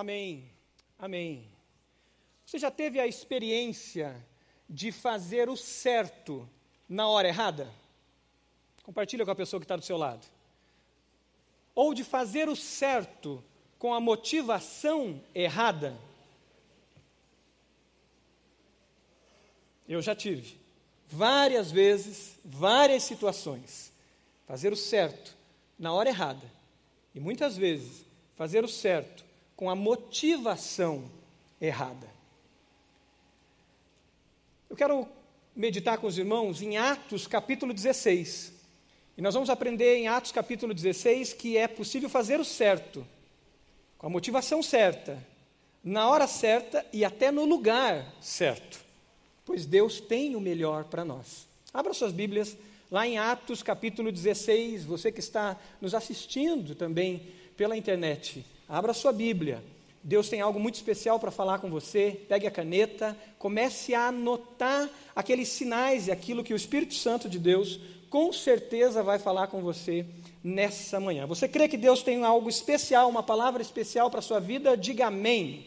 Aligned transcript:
Amém. 0.00 0.50
Amém. 0.98 1.46
Você 2.46 2.58
já 2.58 2.70
teve 2.70 2.98
a 2.98 3.06
experiência 3.06 4.16
de 4.66 4.90
fazer 4.90 5.50
o 5.50 5.58
certo 5.58 6.48
na 6.88 7.06
hora 7.06 7.28
errada? 7.28 7.70
Compartilha 8.82 9.26
com 9.26 9.30
a 9.30 9.34
pessoa 9.34 9.60
que 9.60 9.64
está 9.66 9.76
do 9.76 9.84
seu 9.84 9.98
lado. 9.98 10.26
Ou 11.74 11.92
de 11.92 12.02
fazer 12.02 12.48
o 12.48 12.56
certo 12.56 13.44
com 13.78 13.92
a 13.92 14.00
motivação 14.00 15.22
errada? 15.34 15.94
Eu 19.86 20.00
já 20.00 20.14
tive. 20.14 20.58
Várias 21.08 21.70
vezes, 21.70 22.38
várias 22.42 23.02
situações. 23.02 23.92
Fazer 24.46 24.72
o 24.72 24.76
certo 24.76 25.36
na 25.78 25.92
hora 25.92 26.08
errada. 26.08 26.50
E 27.14 27.20
muitas 27.20 27.54
vezes, 27.54 28.02
fazer 28.34 28.64
o 28.64 28.68
certo 28.68 29.28
com 29.60 29.68
a 29.68 29.74
motivação 29.74 31.04
errada. 31.60 32.08
Eu 34.70 34.74
quero 34.74 35.06
meditar 35.54 35.98
com 35.98 36.06
os 36.06 36.16
irmãos 36.16 36.62
em 36.62 36.78
Atos 36.78 37.26
capítulo 37.26 37.74
16. 37.74 38.54
E 39.18 39.20
nós 39.20 39.34
vamos 39.34 39.50
aprender 39.50 39.96
em 39.98 40.08
Atos 40.08 40.32
capítulo 40.32 40.72
16 40.72 41.34
que 41.34 41.58
é 41.58 41.68
possível 41.68 42.08
fazer 42.08 42.40
o 42.40 42.44
certo, 42.44 43.06
com 43.98 44.06
a 44.06 44.10
motivação 44.10 44.62
certa, 44.62 45.22
na 45.84 46.08
hora 46.08 46.26
certa 46.26 46.86
e 46.90 47.04
até 47.04 47.30
no 47.30 47.44
lugar 47.44 48.14
certo, 48.18 48.80
pois 49.44 49.66
Deus 49.66 50.00
tem 50.00 50.36
o 50.36 50.40
melhor 50.40 50.84
para 50.84 51.04
nós. 51.04 51.46
Abra 51.74 51.92
suas 51.92 52.12
Bíblias 52.12 52.56
lá 52.90 53.06
em 53.06 53.18
Atos 53.18 53.62
capítulo 53.62 54.10
16, 54.10 54.86
você 54.86 55.12
que 55.12 55.20
está 55.20 55.54
nos 55.82 55.94
assistindo 55.94 56.74
também 56.74 57.30
pela 57.58 57.76
internet. 57.76 58.42
Abra 58.70 58.94
sua 58.94 59.12
Bíblia. 59.12 59.64
Deus 60.00 60.28
tem 60.28 60.40
algo 60.40 60.60
muito 60.60 60.76
especial 60.76 61.18
para 61.18 61.32
falar 61.32 61.58
com 61.58 61.68
você. 61.68 62.20
Pegue 62.28 62.46
a 62.46 62.52
caneta, 62.52 63.16
comece 63.36 63.96
a 63.96 64.06
anotar 64.06 64.88
aqueles 65.14 65.48
sinais 65.48 66.06
e 66.06 66.12
aquilo 66.12 66.44
que 66.44 66.54
o 66.54 66.56
Espírito 66.56 66.94
Santo 66.94 67.28
de 67.28 67.36
Deus 67.36 67.80
com 68.08 68.32
certeza 68.32 69.02
vai 69.02 69.18
falar 69.18 69.48
com 69.48 69.60
você 69.60 70.06
nessa 70.42 71.00
manhã. 71.00 71.26
Você 71.26 71.48
crê 71.48 71.66
que 71.66 71.76
Deus 71.76 72.04
tem 72.04 72.22
algo 72.22 72.48
especial, 72.48 73.08
uma 73.08 73.24
palavra 73.24 73.60
especial 73.60 74.08
para 74.08 74.20
a 74.20 74.22
sua 74.22 74.38
vida? 74.38 74.76
Diga 74.76 75.08
amém. 75.08 75.66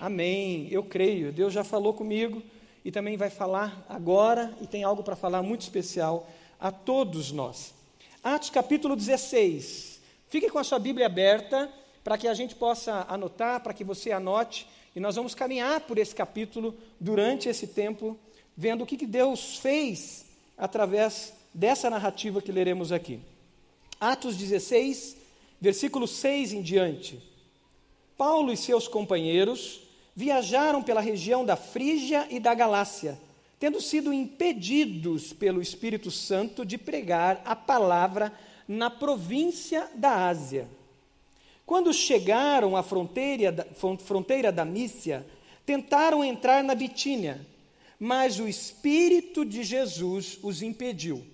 amém. 0.00 0.64
Amém. 0.64 0.68
Eu 0.70 0.82
creio. 0.82 1.30
Deus 1.30 1.52
já 1.52 1.62
falou 1.62 1.92
comigo 1.92 2.42
e 2.82 2.90
também 2.90 3.18
vai 3.18 3.28
falar 3.28 3.84
agora 3.86 4.56
e 4.62 4.66
tem 4.66 4.82
algo 4.82 5.02
para 5.02 5.14
falar 5.14 5.42
muito 5.42 5.60
especial 5.60 6.26
a 6.58 6.72
todos 6.72 7.30
nós. 7.30 7.74
Atos 8.22 8.48
capítulo 8.48 8.96
16. 8.96 10.00
Fique 10.30 10.48
com 10.48 10.58
a 10.58 10.64
sua 10.64 10.78
Bíblia 10.78 11.04
aberta 11.04 11.70
para 12.04 12.18
que 12.18 12.28
a 12.28 12.34
gente 12.34 12.54
possa 12.54 13.06
anotar, 13.08 13.62
para 13.62 13.72
que 13.72 13.82
você 13.82 14.12
anote, 14.12 14.68
e 14.94 15.00
nós 15.00 15.16
vamos 15.16 15.34
caminhar 15.34 15.80
por 15.80 15.96
esse 15.96 16.14
capítulo 16.14 16.76
durante 17.00 17.48
esse 17.48 17.66
tempo, 17.66 18.16
vendo 18.54 18.84
o 18.84 18.86
que, 18.86 18.98
que 18.98 19.06
Deus 19.06 19.56
fez 19.56 20.26
através 20.56 21.32
dessa 21.52 21.88
narrativa 21.88 22.42
que 22.42 22.52
leremos 22.52 22.92
aqui. 22.92 23.20
Atos 23.98 24.36
16, 24.36 25.16
versículo 25.60 26.06
6 26.06 26.52
em 26.52 26.62
diante. 26.62 27.20
Paulo 28.18 28.52
e 28.52 28.56
seus 28.56 28.86
companheiros 28.86 29.80
viajaram 30.14 30.82
pela 30.82 31.00
região 31.00 31.44
da 31.44 31.56
Frígia 31.56 32.28
e 32.30 32.38
da 32.38 32.54
Galácia, 32.54 33.18
tendo 33.58 33.80
sido 33.80 34.12
impedidos 34.12 35.32
pelo 35.32 35.62
Espírito 35.62 36.10
Santo 36.10 36.64
de 36.64 36.76
pregar 36.76 37.40
a 37.44 37.56
palavra 37.56 38.32
na 38.68 38.90
província 38.90 39.88
da 39.94 40.28
Ásia. 40.28 40.68
Quando 41.66 41.92
chegaram 41.92 42.76
à 42.76 42.82
fronteira, 42.82 43.66
fronteira 44.04 44.52
da 44.52 44.64
Mícia, 44.64 45.26
tentaram 45.64 46.22
entrar 46.22 46.62
na 46.62 46.74
Bitínia, 46.74 47.44
mas 47.98 48.38
o 48.38 48.46
Espírito 48.46 49.44
de 49.44 49.62
Jesus 49.62 50.38
os 50.42 50.60
impediu. 50.60 51.24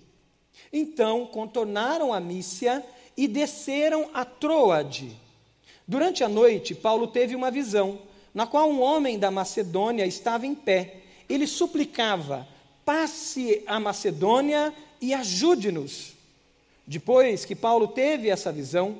Então 0.71 1.25
contornaram 1.25 2.13
a 2.13 2.19
Mícia 2.19 2.85
e 3.17 3.27
desceram 3.27 4.09
a 4.13 4.23
Troade. 4.23 5.15
Durante 5.85 6.23
a 6.23 6.29
noite, 6.29 6.73
Paulo 6.73 7.07
teve 7.07 7.35
uma 7.35 7.51
visão, 7.51 7.99
na 8.33 8.47
qual 8.47 8.69
um 8.69 8.81
homem 8.81 9.19
da 9.19 9.29
Macedônia 9.29 10.05
estava 10.05 10.47
em 10.47 10.55
pé. 10.55 11.01
Ele 11.27 11.45
suplicava: 11.45 12.47
passe 12.85 13.61
a 13.67 13.79
Macedônia 13.79 14.73
e 15.01 15.13
ajude-nos. 15.13 16.13
Depois 16.87 17.43
que 17.43 17.55
Paulo 17.55 17.89
teve 17.89 18.29
essa 18.29 18.51
visão, 18.51 18.97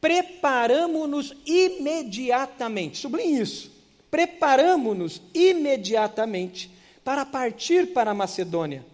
preparamos-nos 0.00 1.34
imediatamente. 1.44 2.98
Sublinhe 2.98 3.40
isso. 3.40 3.70
Preparamos-nos 4.10 5.20
imediatamente 5.34 6.70
para 7.04 7.24
partir 7.24 7.92
para 7.92 8.10
a 8.10 8.14
Macedônia, 8.14 8.84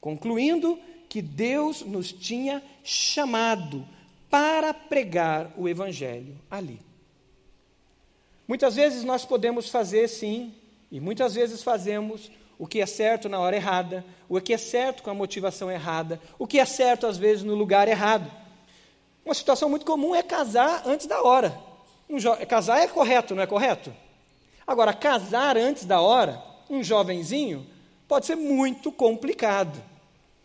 concluindo 0.00 0.78
que 1.08 1.20
Deus 1.20 1.82
nos 1.82 2.10
tinha 2.12 2.62
chamado 2.82 3.86
para 4.30 4.72
pregar 4.72 5.52
o 5.58 5.68
Evangelho 5.68 6.34
ali. 6.50 6.80
Muitas 8.48 8.74
vezes 8.74 9.04
nós 9.04 9.24
podemos 9.24 9.68
fazer 9.68 10.08
sim, 10.08 10.54
e 10.90 11.00
muitas 11.00 11.34
vezes 11.34 11.62
fazemos 11.62 12.30
o 12.58 12.66
que 12.66 12.80
é 12.80 12.86
certo 12.86 13.28
na 13.28 13.38
hora 13.38 13.56
errada, 13.56 14.04
o 14.28 14.40
que 14.40 14.54
é 14.54 14.58
certo 14.58 15.02
com 15.02 15.10
a 15.10 15.14
motivação 15.14 15.70
errada, 15.70 16.20
o 16.38 16.46
que 16.46 16.58
é 16.58 16.64
certo 16.64 17.06
às 17.06 17.18
vezes 17.18 17.42
no 17.42 17.54
lugar 17.54 17.88
errado. 17.88 18.30
Uma 19.24 19.34
situação 19.34 19.68
muito 19.68 19.86
comum 19.86 20.14
é 20.14 20.22
casar 20.22 20.82
antes 20.86 21.06
da 21.06 21.22
hora. 21.22 21.56
Um 22.08 22.16
casar 22.46 22.80
é 22.80 22.86
correto, 22.86 23.34
não 23.34 23.42
é 23.42 23.46
correto? 23.46 23.94
Agora, 24.66 24.92
casar 24.92 25.56
antes 25.56 25.84
da 25.84 26.00
hora, 26.00 26.42
um 26.68 26.82
jovenzinho, 26.82 27.66
pode 28.06 28.26
ser 28.26 28.36
muito 28.36 28.92
complicado, 28.92 29.82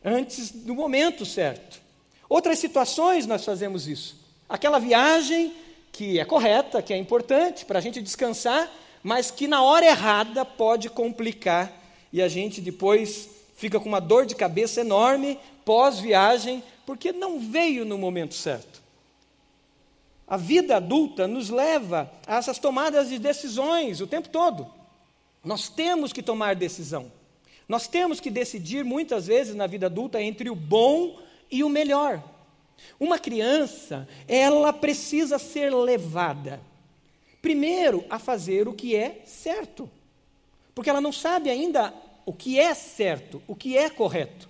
antes 0.03 0.51
do 0.51 0.73
momento 0.73 1.25
certo. 1.25 1.81
Outras 2.29 2.59
situações 2.59 3.25
nós 3.25 3.43
fazemos 3.43 3.87
isso. 3.87 4.15
Aquela 4.47 4.79
viagem 4.79 5.53
que 5.91 6.19
é 6.19 6.25
correta, 6.25 6.81
que 6.81 6.93
é 6.93 6.97
importante 6.97 7.65
para 7.65 7.79
a 7.79 7.81
gente 7.81 8.01
descansar, 8.01 8.71
mas 9.03 9.31
que 9.31 9.47
na 9.47 9.63
hora 9.63 9.85
errada 9.85 10.45
pode 10.45 10.89
complicar 10.89 11.71
e 12.11 12.21
a 12.21 12.27
gente 12.27 12.61
depois 12.61 13.29
fica 13.57 13.79
com 13.79 13.89
uma 13.89 13.99
dor 13.99 14.25
de 14.25 14.35
cabeça 14.35 14.81
enorme 14.81 15.37
pós-viagem, 15.65 16.63
porque 16.85 17.11
não 17.11 17.39
veio 17.39 17.83
no 17.83 17.97
momento 17.97 18.33
certo. 18.33 18.81
A 20.25 20.37
vida 20.37 20.77
adulta 20.77 21.27
nos 21.27 21.49
leva 21.49 22.09
a 22.25 22.37
essas 22.37 22.59
tomadas 22.59 23.09
de 23.09 23.17
decisões 23.17 23.99
o 23.99 24.07
tempo 24.07 24.29
todo. 24.29 24.67
Nós 25.43 25.67
temos 25.67 26.13
que 26.13 26.21
tomar 26.21 26.55
decisão. 26.55 27.11
Nós 27.67 27.87
temos 27.87 28.19
que 28.19 28.29
decidir 28.29 28.85
muitas 28.85 29.27
vezes 29.27 29.55
na 29.55 29.67
vida 29.67 29.87
adulta 29.87 30.21
entre 30.21 30.49
o 30.49 30.55
bom 30.55 31.19
e 31.51 31.63
o 31.63 31.69
melhor. 31.69 32.23
Uma 32.99 33.17
criança, 33.17 34.07
ela 34.27 34.71
precisa 34.71 35.39
ser 35.39 35.73
levada 35.73 36.61
primeiro 37.41 38.05
a 38.09 38.19
fazer 38.19 38.67
o 38.67 38.73
que 38.73 38.95
é 38.95 39.21
certo. 39.25 39.89
Porque 40.75 40.89
ela 40.89 41.01
não 41.01 41.11
sabe 41.11 41.49
ainda 41.49 41.93
o 42.27 42.33
que 42.33 42.59
é 42.59 42.73
certo, 42.73 43.41
o 43.47 43.55
que 43.55 43.77
é 43.77 43.89
correto. 43.89 44.49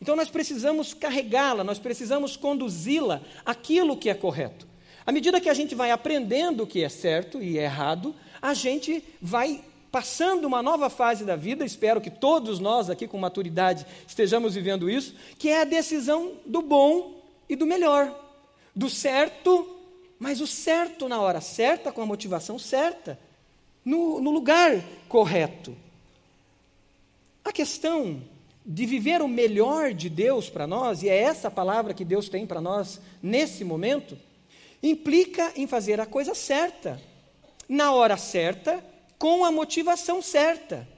Então 0.00 0.14
nós 0.14 0.30
precisamos 0.30 0.94
carregá-la, 0.94 1.64
nós 1.64 1.76
precisamos 1.76 2.36
conduzi-la 2.36 3.20
aquilo 3.44 3.96
que 3.96 4.08
é 4.08 4.14
correto. 4.14 4.64
À 5.04 5.10
medida 5.10 5.40
que 5.40 5.48
a 5.48 5.54
gente 5.54 5.74
vai 5.74 5.90
aprendendo 5.90 6.62
o 6.62 6.66
que 6.68 6.84
é 6.84 6.88
certo 6.88 7.42
e 7.42 7.58
errado, 7.58 8.14
a 8.40 8.54
gente 8.54 9.02
vai 9.20 9.60
passando 9.90 10.44
uma 10.44 10.62
nova 10.62 10.88
fase 10.88 11.24
da 11.24 11.34
vida, 11.34 11.64
espero 11.64 12.00
que 12.00 12.10
todos 12.10 12.60
nós 12.60 12.88
aqui 12.88 13.08
com 13.08 13.18
maturidade 13.18 13.84
estejamos 14.06 14.54
vivendo 14.54 14.88
isso, 14.88 15.12
que 15.36 15.48
é 15.48 15.62
a 15.62 15.64
decisão 15.64 16.34
do 16.46 16.62
bom 16.62 17.24
e 17.48 17.56
do 17.56 17.66
melhor, 17.66 18.14
do 18.72 18.88
certo, 18.88 19.76
mas 20.16 20.40
o 20.40 20.46
certo 20.46 21.08
na 21.08 21.20
hora 21.20 21.40
certa, 21.40 21.90
com 21.90 22.02
a 22.02 22.06
motivação 22.06 22.56
certa, 22.56 23.18
no, 23.84 24.20
no 24.20 24.30
lugar 24.30 24.80
correto. 25.08 25.85
A 27.46 27.52
questão 27.52 28.20
de 28.64 28.84
viver 28.84 29.22
o 29.22 29.28
melhor 29.28 29.94
de 29.94 30.10
Deus 30.10 30.50
para 30.50 30.66
nós, 30.66 31.04
e 31.04 31.08
é 31.08 31.16
essa 31.16 31.48
palavra 31.48 31.94
que 31.94 32.04
Deus 32.04 32.28
tem 32.28 32.44
para 32.44 32.60
nós 32.60 33.00
nesse 33.22 33.62
momento, 33.62 34.18
implica 34.82 35.52
em 35.54 35.64
fazer 35.64 36.00
a 36.00 36.06
coisa 36.06 36.34
certa, 36.34 37.00
na 37.68 37.92
hora 37.92 38.16
certa, 38.16 38.84
com 39.16 39.44
a 39.44 39.52
motivação 39.52 40.20
certa. 40.20 40.88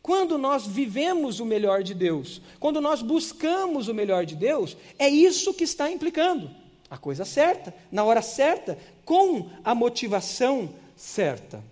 Quando 0.00 0.38
nós 0.38 0.64
vivemos 0.64 1.40
o 1.40 1.44
melhor 1.44 1.82
de 1.82 1.92
Deus, 1.92 2.40
quando 2.60 2.80
nós 2.80 3.02
buscamos 3.02 3.88
o 3.88 3.94
melhor 3.94 4.24
de 4.24 4.36
Deus, 4.36 4.76
é 4.96 5.08
isso 5.08 5.52
que 5.52 5.64
está 5.64 5.90
implicando. 5.90 6.48
A 6.88 6.96
coisa 6.96 7.24
certa, 7.24 7.74
na 7.90 8.04
hora 8.04 8.22
certa, 8.22 8.78
com 9.04 9.50
a 9.64 9.74
motivação 9.74 10.72
certa. 10.94 11.64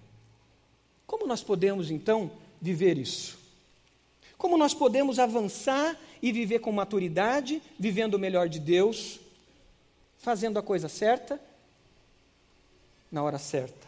Como 1.06 1.25
nós 1.25 1.40
podemos 1.40 1.88
então 1.88 2.32
viver 2.60 2.98
isso? 2.98 3.42
Como 4.43 4.59
nós 4.59 4.75
podemos 4.75 5.21
avançar 5.21 5.97
e 6.21 6.33
viver 6.33 6.59
com 6.59 6.73
maturidade, 6.73 7.62
vivendo 7.79 8.15
o 8.15 8.19
melhor 8.19 8.49
de 8.49 8.59
Deus, 8.59 9.21
fazendo 10.19 10.59
a 10.59 10.62
coisa 10.62 10.89
certa 10.89 11.41
na 13.09 13.23
hora 13.23 13.39
certa? 13.39 13.87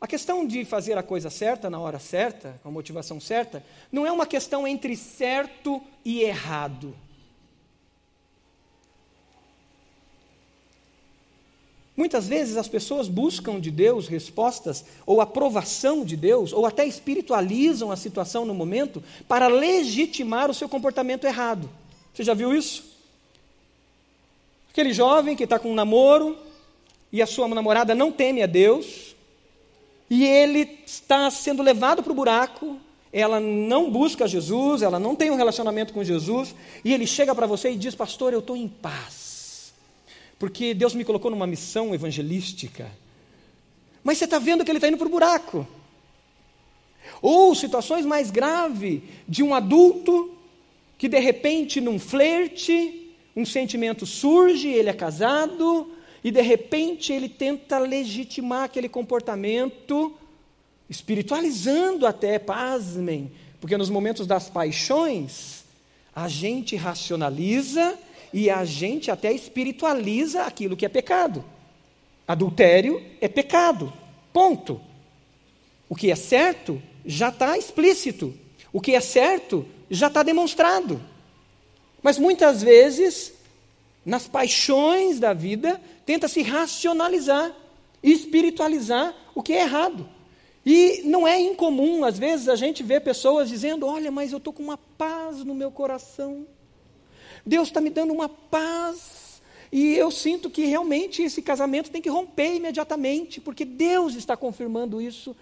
A 0.00 0.06
questão 0.06 0.46
de 0.46 0.64
fazer 0.64 0.96
a 0.96 1.02
coisa 1.02 1.28
certa 1.28 1.68
na 1.68 1.80
hora 1.80 1.98
certa, 1.98 2.60
com 2.62 2.68
a 2.68 2.72
motivação 2.72 3.18
certa, 3.18 3.64
não 3.90 4.06
é 4.06 4.12
uma 4.12 4.26
questão 4.26 4.64
entre 4.64 4.96
certo 4.96 5.82
e 6.04 6.22
errado. 6.22 6.94
Muitas 12.02 12.26
vezes 12.26 12.56
as 12.56 12.66
pessoas 12.66 13.06
buscam 13.06 13.60
de 13.60 13.70
Deus 13.70 14.08
respostas 14.08 14.84
ou 15.06 15.20
aprovação 15.20 16.04
de 16.04 16.16
Deus, 16.16 16.52
ou 16.52 16.66
até 16.66 16.84
espiritualizam 16.84 17.92
a 17.92 17.96
situação 17.96 18.44
no 18.44 18.52
momento 18.52 19.00
para 19.28 19.46
legitimar 19.46 20.50
o 20.50 20.54
seu 20.54 20.68
comportamento 20.68 21.28
errado. 21.28 21.70
Você 22.12 22.24
já 22.24 22.34
viu 22.34 22.52
isso? 22.52 22.82
Aquele 24.72 24.92
jovem 24.92 25.36
que 25.36 25.44
está 25.44 25.60
com 25.60 25.70
um 25.70 25.76
namoro 25.76 26.36
e 27.12 27.22
a 27.22 27.26
sua 27.26 27.46
namorada 27.46 27.94
não 27.94 28.10
teme 28.10 28.42
a 28.42 28.46
Deus, 28.46 29.14
e 30.10 30.24
ele 30.24 30.80
está 30.84 31.30
sendo 31.30 31.62
levado 31.62 32.02
para 32.02 32.10
o 32.10 32.16
buraco, 32.16 32.78
ela 33.12 33.38
não 33.38 33.88
busca 33.92 34.26
Jesus, 34.26 34.82
ela 34.82 34.98
não 34.98 35.14
tem 35.14 35.30
um 35.30 35.36
relacionamento 35.36 35.92
com 35.92 36.02
Jesus, 36.02 36.52
e 36.84 36.92
ele 36.92 37.06
chega 37.06 37.32
para 37.32 37.46
você 37.46 37.70
e 37.70 37.76
diz: 37.76 37.94
Pastor, 37.94 38.32
eu 38.32 38.40
estou 38.40 38.56
em 38.56 38.66
paz 38.66 39.31
porque 40.42 40.74
Deus 40.74 40.92
me 40.92 41.04
colocou 41.04 41.30
numa 41.30 41.46
missão 41.46 41.94
evangelística. 41.94 42.90
Mas 44.02 44.18
você 44.18 44.24
está 44.24 44.40
vendo 44.40 44.64
que 44.64 44.72
ele 44.72 44.78
está 44.78 44.88
indo 44.88 44.96
para 44.96 45.06
o 45.06 45.10
buraco. 45.10 45.64
Ou 47.22 47.54
situações 47.54 48.04
mais 48.04 48.28
graves 48.28 49.02
de 49.28 49.40
um 49.40 49.54
adulto 49.54 50.36
que 50.98 51.08
de 51.08 51.20
repente 51.20 51.80
num 51.80 51.96
flerte, 51.96 53.14
um 53.36 53.46
sentimento 53.46 54.04
surge, 54.04 54.66
ele 54.66 54.90
é 54.90 54.92
casado, 54.92 55.88
e 56.24 56.32
de 56.32 56.42
repente 56.42 57.12
ele 57.12 57.28
tenta 57.28 57.78
legitimar 57.78 58.64
aquele 58.64 58.88
comportamento, 58.88 60.12
espiritualizando 60.90 62.04
até, 62.04 62.40
pasmem, 62.40 63.30
porque 63.60 63.76
nos 63.76 63.88
momentos 63.88 64.26
das 64.26 64.50
paixões, 64.50 65.62
a 66.12 66.26
gente 66.26 66.74
racionaliza 66.74 67.96
e 68.32 68.48
a 68.50 68.64
gente 68.64 69.10
até 69.10 69.32
espiritualiza 69.32 70.44
aquilo 70.44 70.76
que 70.76 70.86
é 70.86 70.88
pecado. 70.88 71.44
Adultério 72.26 73.02
é 73.20 73.28
pecado. 73.28 73.92
Ponto. 74.32 74.80
O 75.88 75.94
que 75.94 76.10
é 76.10 76.16
certo 76.16 76.82
já 77.04 77.28
está 77.28 77.58
explícito. 77.58 78.34
O 78.72 78.80
que 78.80 78.94
é 78.94 79.00
certo 79.00 79.66
já 79.90 80.06
está 80.06 80.22
demonstrado. 80.22 81.02
Mas 82.02 82.18
muitas 82.18 82.62
vezes, 82.62 83.32
nas 84.04 84.26
paixões 84.26 85.20
da 85.20 85.32
vida, 85.32 85.80
tenta 86.06 86.26
se 86.26 86.42
racionalizar 86.42 87.54
e 88.02 88.12
espiritualizar 88.12 89.14
o 89.34 89.42
que 89.42 89.52
é 89.52 89.62
errado. 89.62 90.08
E 90.64 91.02
não 91.04 91.26
é 91.26 91.40
incomum, 91.40 92.04
às 92.04 92.18
vezes, 92.18 92.48
a 92.48 92.56
gente 92.56 92.82
vê 92.82 93.00
pessoas 93.00 93.48
dizendo: 93.48 93.86
Olha, 93.86 94.10
mas 94.10 94.32
eu 94.32 94.38
estou 94.38 94.52
com 94.52 94.62
uma 94.62 94.78
paz 94.78 95.44
no 95.44 95.54
meu 95.54 95.70
coração. 95.70 96.46
Deus 97.44 97.68
está 97.68 97.80
me 97.80 97.90
dando 97.90 98.12
uma 98.12 98.28
paz. 98.28 99.40
E 99.70 99.94
eu 99.94 100.10
sinto 100.10 100.50
que 100.50 100.66
realmente 100.66 101.22
esse 101.22 101.40
casamento 101.40 101.90
tem 101.90 102.02
que 102.02 102.10
romper 102.10 102.56
imediatamente, 102.56 103.40
porque 103.40 103.64
Deus 103.64 104.14
está 104.14 104.36
confirmando 104.36 105.00
isso. 105.00 105.34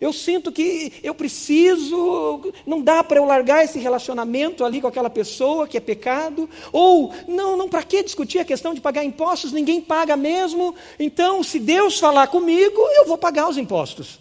Eu 0.00 0.12
sinto 0.12 0.50
que 0.50 0.94
eu 1.00 1.14
preciso, 1.14 2.52
não 2.66 2.80
dá 2.82 3.04
para 3.04 3.20
eu 3.20 3.24
largar 3.24 3.62
esse 3.62 3.78
relacionamento 3.78 4.64
ali 4.64 4.80
com 4.80 4.88
aquela 4.88 5.08
pessoa 5.08 5.68
que 5.68 5.76
é 5.76 5.80
pecado. 5.80 6.50
Ou, 6.72 7.14
não, 7.28 7.56
não, 7.56 7.68
para 7.68 7.84
que 7.84 8.02
discutir 8.02 8.40
a 8.40 8.44
questão 8.44 8.74
de 8.74 8.80
pagar 8.80 9.04
impostos? 9.04 9.52
Ninguém 9.52 9.80
paga 9.80 10.16
mesmo. 10.16 10.74
Então, 10.98 11.40
se 11.44 11.60
Deus 11.60 12.00
falar 12.00 12.26
comigo, 12.26 12.80
eu 12.96 13.06
vou 13.06 13.16
pagar 13.16 13.48
os 13.48 13.56
impostos. 13.56 14.18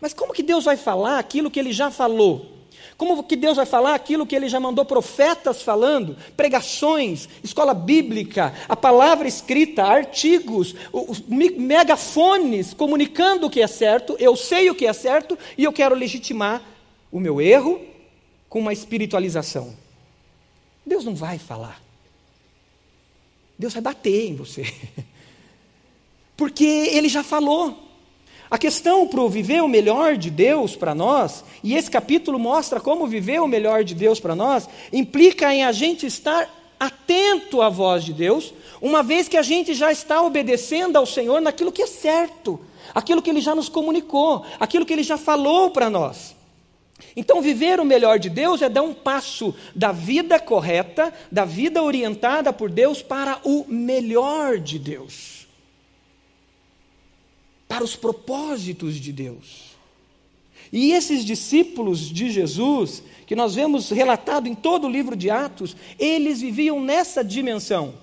Mas 0.00 0.14
como 0.14 0.32
que 0.32 0.42
Deus 0.42 0.64
vai 0.64 0.76
falar 0.76 1.18
aquilo 1.18 1.50
que 1.50 1.58
ele 1.58 1.72
já 1.72 1.90
falou? 1.90 2.58
Como 2.96 3.22
que 3.22 3.36
Deus 3.36 3.56
vai 3.56 3.64
falar 3.64 3.94
aquilo 3.94 4.26
que 4.26 4.34
ele 4.34 4.48
já 4.48 4.58
mandou 4.58 4.84
profetas 4.84 5.62
falando, 5.62 6.16
pregações, 6.36 7.28
escola 7.44 7.72
bíblica, 7.72 8.52
a 8.68 8.74
palavra 8.74 9.28
escrita, 9.28 9.84
artigos, 9.84 10.74
os 10.92 11.20
megafones 11.20 12.74
comunicando 12.74 13.46
o 13.46 13.50
que 13.50 13.62
é 13.62 13.68
certo, 13.68 14.16
eu 14.18 14.34
sei 14.34 14.68
o 14.68 14.74
que 14.74 14.84
é 14.84 14.92
certo 14.92 15.38
e 15.56 15.62
eu 15.62 15.72
quero 15.72 15.94
legitimar 15.94 16.60
o 17.12 17.20
meu 17.20 17.40
erro 17.40 17.80
com 18.48 18.58
uma 18.58 18.72
espiritualização. 18.72 19.76
Deus 20.84 21.04
não 21.04 21.14
vai 21.14 21.38
falar. 21.38 21.80
Deus 23.56 23.74
vai 23.74 23.82
bater 23.82 24.28
em 24.28 24.34
você. 24.34 24.64
Porque 26.36 26.64
ele 26.64 27.08
já 27.08 27.22
falou. 27.22 27.87
A 28.50 28.56
questão 28.56 29.06
para 29.06 29.20
o 29.20 29.28
viver 29.28 29.62
o 29.62 29.68
melhor 29.68 30.16
de 30.16 30.30
Deus 30.30 30.74
para 30.74 30.94
nós, 30.94 31.44
e 31.62 31.74
esse 31.74 31.90
capítulo 31.90 32.38
mostra 32.38 32.80
como 32.80 33.06
viver 33.06 33.40
o 33.42 33.46
melhor 33.46 33.84
de 33.84 33.94
Deus 33.94 34.18
para 34.18 34.34
nós, 34.34 34.66
implica 34.90 35.52
em 35.52 35.64
a 35.64 35.72
gente 35.72 36.06
estar 36.06 36.48
atento 36.80 37.60
à 37.60 37.68
voz 37.68 38.04
de 38.04 38.12
Deus, 38.14 38.54
uma 38.80 39.02
vez 39.02 39.28
que 39.28 39.36
a 39.36 39.42
gente 39.42 39.74
já 39.74 39.92
está 39.92 40.22
obedecendo 40.22 40.96
ao 40.96 41.04
Senhor 41.04 41.42
naquilo 41.42 41.72
que 41.72 41.82
é 41.82 41.86
certo, 41.86 42.58
aquilo 42.94 43.20
que 43.20 43.28
Ele 43.28 43.40
já 43.40 43.54
nos 43.54 43.68
comunicou, 43.68 44.44
aquilo 44.58 44.86
que 44.86 44.94
Ele 44.94 45.02
já 45.02 45.18
falou 45.18 45.70
para 45.70 45.90
nós. 45.90 46.34
Então, 47.14 47.42
viver 47.42 47.80
o 47.80 47.84
melhor 47.84 48.18
de 48.18 48.30
Deus 48.30 48.62
é 48.62 48.68
dar 48.68 48.82
um 48.82 48.94
passo 48.94 49.54
da 49.74 49.92
vida 49.92 50.38
correta, 50.38 51.12
da 51.30 51.44
vida 51.44 51.82
orientada 51.82 52.52
por 52.52 52.70
Deus, 52.70 53.02
para 53.02 53.40
o 53.44 53.66
melhor 53.68 54.58
de 54.58 54.78
Deus 54.78 55.37
para 57.68 57.84
os 57.84 57.94
propósitos 57.94 58.96
de 58.96 59.12
Deus. 59.12 59.76
E 60.72 60.92
esses 60.92 61.24
discípulos 61.24 62.00
de 62.00 62.30
Jesus, 62.30 63.02
que 63.26 63.36
nós 63.36 63.54
vemos 63.54 63.90
relatado 63.90 64.48
em 64.48 64.54
todo 64.54 64.86
o 64.86 64.90
livro 64.90 65.14
de 65.14 65.30
Atos, 65.30 65.76
eles 65.98 66.40
viviam 66.40 66.80
nessa 66.80 67.22
dimensão. 67.22 67.94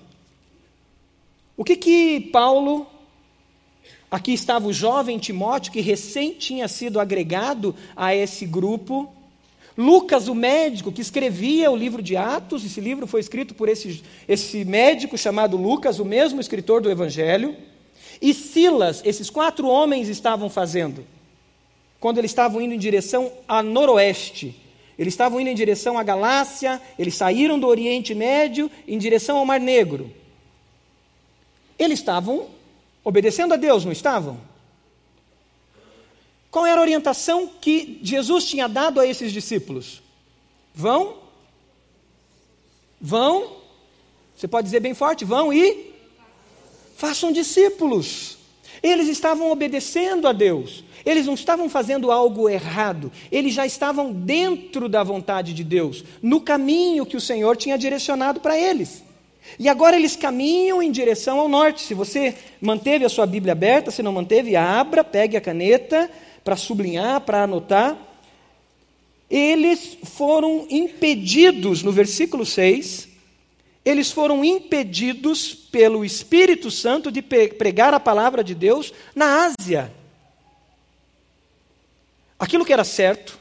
O 1.57 1.63
que 1.63 1.75
que 1.75 2.19
Paulo, 2.31 2.87
aqui 4.09 4.33
estava 4.33 4.67
o 4.67 4.73
jovem 4.73 5.17
Timóteo, 5.17 5.71
que 5.71 5.81
recém 5.81 6.33
tinha 6.33 6.67
sido 6.67 6.99
agregado 6.99 7.75
a 7.95 8.15
esse 8.15 8.45
grupo, 8.45 9.11
Lucas, 9.77 10.29
o 10.29 10.35
médico 10.35 10.91
que 10.91 11.01
escrevia 11.01 11.69
o 11.69 11.75
livro 11.75 12.01
de 12.01 12.15
Atos, 12.15 12.65
esse 12.65 12.79
livro 12.79 13.05
foi 13.05 13.19
escrito 13.19 13.53
por 13.53 13.67
esse, 13.67 14.01
esse 14.27 14.63
médico 14.63 15.17
chamado 15.17 15.57
Lucas, 15.57 15.99
o 15.99 16.05
mesmo 16.05 16.39
escritor 16.39 16.81
do 16.81 16.89
Evangelho 16.89 17.55
e 18.21 18.33
Silas, 18.33 19.01
esses 19.05 19.29
quatro 19.29 19.67
homens 19.67 20.07
estavam 20.07 20.49
fazendo? 20.49 21.05
Quando 21.99 22.17
eles 22.17 22.31
estavam 22.31 22.61
indo 22.61 22.73
em 22.73 22.79
direção 22.79 23.31
a 23.47 23.61
noroeste. 23.63 24.55
Eles 24.97 25.13
estavam 25.13 25.41
indo 25.41 25.49
em 25.49 25.55
direção 25.55 25.97
à 25.97 26.03
Galácia, 26.03 26.81
eles 26.97 27.15
saíram 27.15 27.59
do 27.59 27.67
Oriente 27.67 28.15
Médio 28.15 28.71
em 28.87 28.97
direção 28.97 29.37
ao 29.37 29.45
Mar 29.45 29.59
Negro. 29.59 30.11
Eles 31.77 31.99
estavam 31.99 32.47
obedecendo 33.03 33.53
a 33.53 33.57
Deus, 33.57 33.83
não 33.83 33.91
estavam? 33.91 34.39
Qual 36.49 36.65
era 36.65 36.79
a 36.79 36.83
orientação 36.83 37.47
que 37.59 37.99
Jesus 38.01 38.45
tinha 38.45 38.69
dado 38.69 39.01
a 39.01 39.05
esses 39.05 39.33
discípulos? 39.33 40.01
Vão, 40.73 41.17
vão, 42.99 43.57
você 44.35 44.47
pode 44.47 44.65
dizer 44.65 44.79
bem 44.79 44.93
forte, 44.93 45.25
vão 45.25 45.51
e 45.51 45.94
façam 46.95 47.31
discípulos. 47.31 48.37
Eles 48.81 49.07
estavam 49.07 49.51
obedecendo 49.51 50.27
a 50.27 50.31
Deus, 50.31 50.83
eles 51.05 51.25
não 51.25 51.33
estavam 51.33 51.69
fazendo 51.69 52.11
algo 52.11 52.49
errado, 52.49 53.11
eles 53.31 53.53
já 53.53 53.65
estavam 53.65 54.11
dentro 54.11 54.87
da 54.89 55.03
vontade 55.03 55.53
de 55.53 55.63
Deus, 55.63 56.03
no 56.21 56.41
caminho 56.41 57.05
que 57.05 57.17
o 57.17 57.21
Senhor 57.21 57.55
tinha 57.57 57.77
direcionado 57.77 58.39
para 58.39 58.57
eles. 58.57 59.03
E 59.59 59.69
agora 59.69 59.95
eles 59.95 60.15
caminham 60.15 60.81
em 60.81 60.91
direção 60.91 61.39
ao 61.39 61.47
norte. 61.47 61.83
Se 61.83 61.93
você 61.93 62.35
manteve 62.59 63.05
a 63.05 63.09
sua 63.09 63.27
Bíblia 63.27 63.53
aberta, 63.53 63.91
se 63.91 64.01
não 64.01 64.11
manteve, 64.11 64.55
abra, 64.55 65.03
pegue 65.03 65.37
a 65.37 65.41
caneta 65.41 66.09
para 66.43 66.55
sublinhar, 66.55 67.21
para 67.21 67.43
anotar. 67.43 67.95
Eles 69.29 69.97
foram 70.03 70.65
impedidos, 70.69 71.83
no 71.83 71.91
versículo 71.91 72.43
6, 72.45 73.07
eles 73.85 74.11
foram 74.11 74.43
impedidos 74.43 75.53
pelo 75.53 76.03
Espírito 76.03 76.71
Santo 76.71 77.11
de 77.11 77.21
pregar 77.21 77.93
a 77.93 77.99
palavra 77.99 78.43
de 78.43 78.55
Deus 78.55 78.91
na 79.13 79.45
Ásia. 79.45 79.93
Aquilo 82.39 82.65
que 82.65 82.73
era 82.73 82.83
certo, 82.83 83.39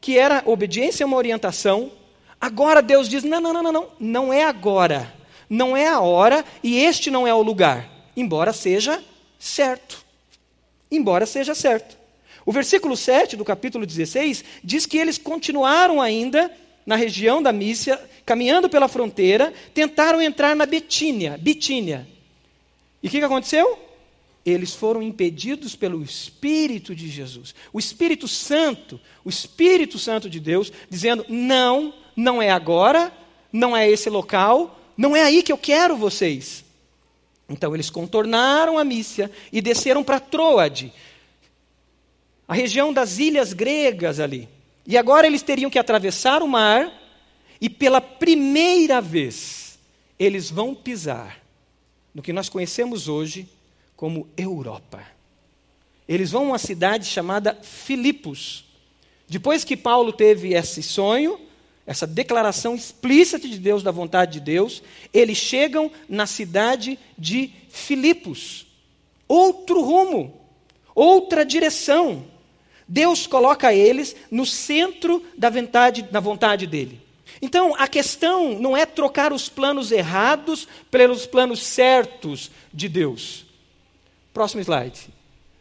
que 0.00 0.18
era 0.18 0.42
obediência 0.44 1.04
a 1.04 1.06
uma 1.06 1.16
orientação, 1.16 1.92
agora 2.40 2.82
Deus 2.82 3.08
diz: 3.08 3.22
não, 3.22 3.40
não, 3.40 3.52
não, 3.52 3.62
não, 3.62 3.72
não, 3.72 3.88
não 4.00 4.32
é 4.32 4.42
agora, 4.42 5.14
não 5.48 5.76
é 5.76 5.86
a 5.86 6.00
hora 6.00 6.44
e 6.62 6.78
este 6.78 7.08
não 7.08 7.26
é 7.26 7.32
o 7.32 7.40
lugar, 7.40 7.88
embora 8.16 8.52
seja 8.52 9.02
certo. 9.38 10.04
Embora 10.90 11.24
seja 11.24 11.54
certo. 11.54 11.96
O 12.44 12.50
versículo 12.50 12.96
7 12.96 13.36
do 13.36 13.44
capítulo 13.44 13.86
16 13.86 14.44
diz 14.64 14.84
que 14.84 14.98
eles 14.98 15.16
continuaram 15.16 16.02
ainda 16.02 16.50
na 16.84 16.96
região 16.96 17.42
da 17.42 17.52
Mícia, 17.52 18.00
caminhando 18.24 18.68
pela 18.68 18.88
fronteira, 18.88 19.52
tentaram 19.72 20.20
entrar 20.20 20.56
na 20.56 20.66
Betínia, 20.66 21.38
Bitínia. 21.38 22.06
E 23.02 23.08
o 23.08 23.10
que, 23.10 23.18
que 23.18 23.24
aconteceu? 23.24 23.78
eles 24.44 24.74
foram 24.74 25.00
impedidos 25.02 25.76
pelo 25.76 26.02
Espírito 26.02 26.94
de 26.94 27.08
Jesus. 27.08 27.54
O 27.72 27.78
Espírito 27.78 28.26
Santo, 28.26 29.00
o 29.24 29.28
Espírito 29.28 29.98
Santo 29.98 30.28
de 30.28 30.40
Deus, 30.40 30.72
dizendo: 30.90 31.24
não, 31.28 31.94
não 32.16 32.42
é 32.42 32.50
agora, 32.50 33.12
não 33.52 33.76
é 33.76 33.88
esse 33.88 34.10
local, 34.10 34.80
não 34.96 35.14
é 35.14 35.22
aí 35.22 35.42
que 35.42 35.52
eu 35.52 35.58
quero 35.58 35.96
vocês. 35.96 36.64
Então 37.48 37.74
eles 37.74 37.90
contornaram 37.90 38.78
a 38.78 38.84
Mícia 38.84 39.30
e 39.52 39.60
desceram 39.60 40.02
para 40.02 40.18
Troade, 40.18 40.92
a 42.48 42.54
região 42.54 42.92
das 42.92 43.18
ilhas 43.18 43.52
gregas 43.52 44.18
ali. 44.18 44.48
E 44.86 44.96
agora 44.96 45.26
eles 45.26 45.42
teriam 45.42 45.70
que 45.70 45.78
atravessar 45.78 46.42
o 46.42 46.48
mar 46.48 46.92
e 47.60 47.70
pela 47.70 48.00
primeira 48.00 49.00
vez 49.00 49.78
eles 50.18 50.50
vão 50.50 50.74
pisar 50.74 51.40
no 52.14 52.22
que 52.22 52.32
nós 52.32 52.48
conhecemos 52.48 53.08
hoje 53.08 53.48
como 53.96 54.28
Europa. 54.36 55.02
Eles 56.08 56.32
vão 56.32 56.42
a 56.42 56.48
uma 56.48 56.58
cidade 56.58 57.06
chamada 57.06 57.58
Filipos. 57.62 58.64
Depois 59.28 59.64
que 59.64 59.76
Paulo 59.76 60.12
teve 60.12 60.54
esse 60.54 60.82
sonho, 60.82 61.40
essa 61.86 62.06
declaração 62.06 62.74
explícita 62.74 63.48
de 63.48 63.58
Deus, 63.58 63.82
da 63.82 63.90
vontade 63.90 64.32
de 64.32 64.40
Deus, 64.40 64.82
eles 65.12 65.38
chegam 65.38 65.90
na 66.08 66.26
cidade 66.26 66.98
de 67.16 67.50
Filipos. 67.68 68.66
Outro 69.26 69.80
rumo, 69.80 70.40
outra 70.94 71.44
direção. 71.44 72.24
Deus 72.86 73.26
coloca 73.26 73.72
eles 73.72 74.14
no 74.30 74.44
centro 74.44 75.24
da 75.36 75.48
vontade, 75.50 76.02
da 76.02 76.20
vontade 76.20 76.66
dele. 76.66 77.00
Então, 77.40 77.74
a 77.76 77.88
questão 77.88 78.58
não 78.58 78.76
é 78.76 78.86
trocar 78.86 79.32
os 79.32 79.48
planos 79.48 79.90
errados 79.90 80.68
pelos 80.90 81.26
planos 81.26 81.62
certos 81.62 82.50
de 82.72 82.88
Deus. 82.88 83.44
Próximo 84.32 84.62
slide. 84.62 85.08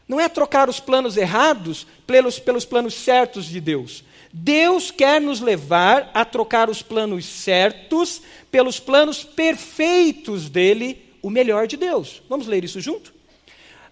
Não 0.07 0.19
é 0.19 0.27
trocar 0.27 0.69
os 0.69 0.79
planos 0.79 1.17
errados 1.17 1.87
pelos, 2.05 2.37
pelos 2.37 2.65
planos 2.65 2.93
certos 2.93 3.45
de 3.45 3.59
Deus. 3.59 4.03
Deus 4.33 4.91
quer 4.91 5.19
nos 5.19 5.41
levar 5.41 6.11
a 6.13 6.23
trocar 6.23 6.69
os 6.69 6.81
planos 6.81 7.25
certos 7.25 8.21
pelos 8.51 8.79
planos 8.79 9.23
perfeitos 9.23 10.49
dele, 10.49 11.03
o 11.21 11.29
melhor 11.29 11.67
de 11.67 11.77
Deus. 11.77 12.21
Vamos 12.29 12.47
ler 12.47 12.63
isso 12.63 12.79
junto? 12.79 13.13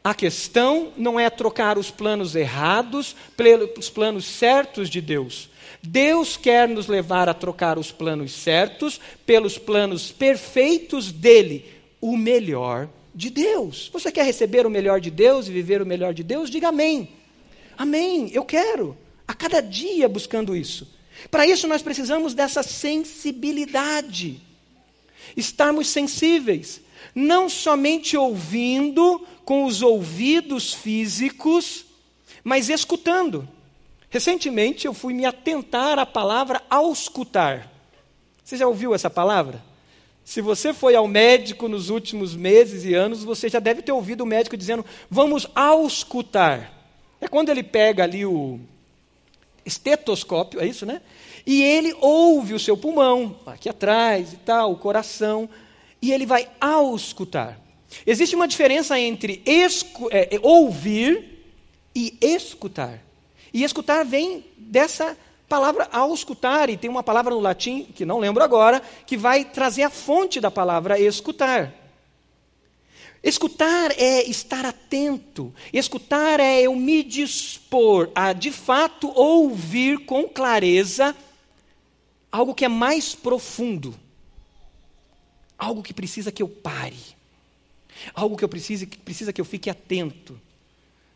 A 0.04 0.14
questão 0.14 0.94
não 0.96 1.20
é 1.20 1.30
trocar 1.30 1.78
os 1.78 1.92
planos 1.92 2.36
errados 2.36 3.16
pelos 3.36 3.90
planos 3.90 4.26
certos 4.26 4.90
de 4.90 5.02
Deus. 5.02 5.50
Deus 5.82 6.38
quer 6.38 6.68
nos 6.68 6.88
levar 6.88 7.30
a 7.30 7.34
trocar 7.34 7.78
os 7.78 7.92
planos 7.92 8.32
certos 8.32 9.00
pelos 9.26 9.58
planos 9.58 10.12
perfeitos 10.12 11.12
dele, 11.12 11.66
o 12.02 12.18
melhor 12.18 12.90
de 13.14 13.30
Deus. 13.30 13.90
Você 13.92 14.12
quer 14.12 14.26
receber 14.26 14.66
o 14.66 14.70
melhor 14.70 15.00
de 15.00 15.12
Deus 15.12 15.48
e 15.48 15.52
viver 15.52 15.82
o 15.82 15.86
melhor 15.86 16.14
de 16.14 16.24
Deus? 16.24 16.50
Diga 16.50 16.70
amém. 16.70 17.10
Amém, 17.78 18.30
eu 18.34 18.44
quero. 18.44 18.98
A 19.28 19.34
cada 19.34 19.62
dia 19.62 20.10
buscando 20.10 20.56
isso. 20.56 20.88
Para 21.30 21.46
isso 21.46 21.68
nós 21.68 21.82
precisamos 21.82 22.34
dessa 22.34 22.64
sensibilidade. 22.64 24.42
Estarmos 25.36 25.88
sensíveis, 25.88 26.82
não 27.14 27.50
somente 27.50 28.18
ouvindo 28.18 29.26
com 29.50 29.66
os 29.66 29.82
ouvidos 29.82 30.76
físicos, 30.76 31.84
mas 32.44 32.70
escutando. 32.70 33.50
Recentemente 34.08 34.86
eu 34.86 34.94
fui 34.94 35.12
me 35.12 35.26
atentar 35.26 35.98
à 35.98 36.06
palavra 36.06 36.62
auscultar. 36.70 37.68
Você 38.44 38.58
já 38.58 38.68
ouviu 38.68 38.94
essa 38.94 39.10
palavra? 39.10 39.60
Se 40.24 40.40
você 40.40 40.72
foi 40.72 40.96
ao 40.96 41.08
médico 41.08 41.68
nos 41.68 41.90
últimos 41.90 42.36
meses 42.36 42.86
e 42.86 42.94
anos, 42.94 43.24
você 43.24 43.50
já 43.50 43.58
deve 43.58 43.82
ter 43.82 43.92
ouvido 43.92 44.22
o 44.22 44.28
médico 44.28 44.56
dizendo: 44.56 44.86
vamos 45.10 45.48
auscultar. 45.56 46.72
É 47.20 47.28
quando 47.28 47.50
ele 47.50 47.64
pega 47.64 48.04
ali 48.04 48.28
o 48.28 48.60
estetoscópio, 49.66 50.62
é 50.62 50.68
isso, 50.68 50.86
né? 50.86 51.02
E 51.44 51.64
ele 51.64 51.96
ouve 52.00 52.54
o 52.54 52.60
seu 52.60 52.78
pulmão, 52.78 53.36
aqui 53.48 53.68
atrás 53.68 54.32
e 54.32 54.38
tal, 54.38 54.74
o 54.74 54.78
coração, 54.78 55.50
e 56.00 56.12
ele 56.12 56.28
vai 56.28 56.48
auscultar. 56.62 57.60
Existe 58.06 58.36
uma 58.36 58.48
diferença 58.48 59.00
entre 59.00 59.42
é, 59.46 60.36
é, 60.36 60.40
ouvir 60.42 61.44
e 61.96 62.18
escutar. 62.22 63.04
E 63.54 63.64
escutar 63.64 64.04
vem 64.06 64.46
dessa 64.58 65.18
palavra 65.48 65.90
ao 65.92 66.14
escutar, 66.14 66.70
e 66.70 66.78
tem 66.78 66.90
uma 66.90 67.02
palavra 67.02 67.34
no 67.34 67.40
latim, 67.40 67.84
que 67.84 68.06
não 68.06 68.20
lembro 68.20 68.44
agora, 68.44 68.82
que 69.06 69.18
vai 69.18 69.44
trazer 69.44 69.82
a 69.84 69.90
fonte 69.90 70.40
da 70.40 70.52
palavra 70.52 71.00
escutar. 71.00 71.74
Escutar 73.22 73.92
é 73.98 74.24
estar 74.30 74.66
atento, 74.66 75.54
escutar 75.74 76.40
é 76.40 76.62
eu 76.62 76.74
me 76.76 77.04
dispor 77.04 78.10
a 78.16 78.32
de 78.32 78.50
fato 78.50 79.12
ouvir 79.14 80.06
com 80.06 80.24
clareza 80.24 81.14
algo 82.32 82.56
que 82.56 82.64
é 82.64 82.70
mais 82.70 83.16
profundo, 83.16 83.94
algo 85.58 85.84
que 85.84 85.94
precisa 85.94 86.32
que 86.32 86.42
eu 86.42 86.48
pare, 86.48 86.96
algo 88.14 88.36
que 88.36 88.44
eu 88.44 88.50
precise, 88.50 88.88
que 88.88 88.98
precisa 88.98 89.34
que 89.34 89.42
eu 89.42 89.46
fique 89.46 89.70
atento. 89.70 90.40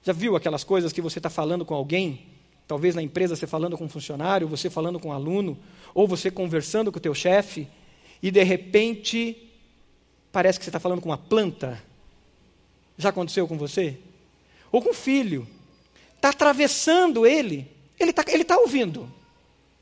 Já 0.03 0.13
viu 0.13 0.35
aquelas 0.35 0.63
coisas 0.63 0.91
que 0.91 1.01
você 1.01 1.19
está 1.19 1.29
falando 1.29 1.65
com 1.65 1.73
alguém 1.73 2.33
Talvez 2.67 2.95
na 2.95 3.01
empresa 3.01 3.35
você 3.35 3.45
falando 3.45 3.77
com 3.77 3.85
um 3.85 3.89
funcionário, 3.89 4.47
você 4.47 4.69
falando 4.69 4.99
com 4.99 5.09
um 5.09 5.11
aluno, 5.11 5.57
ou 5.93 6.07
você 6.07 6.31
conversando 6.31 6.91
com 6.91 6.97
o 6.97 7.01
teu 7.01 7.13
chefe, 7.13 7.67
e 8.21 8.31
de 8.31 8.41
repente 8.43 9.37
parece 10.31 10.57
que 10.57 10.65
você 10.65 10.69
está 10.69 10.79
falando 10.79 11.01
com 11.01 11.09
uma 11.09 11.17
planta. 11.17 11.81
Já 12.97 13.09
aconteceu 13.09 13.47
com 13.47 13.57
você? 13.57 13.97
Ou 14.71 14.81
com 14.81 14.91
um 14.91 14.93
filho. 14.93 15.47
Está 16.15 16.29
atravessando 16.29 17.25
ele, 17.25 17.69
ele 17.99 18.11
está 18.11 18.23
ele 18.27 18.45
tá 18.45 18.57
ouvindo. 18.57 19.11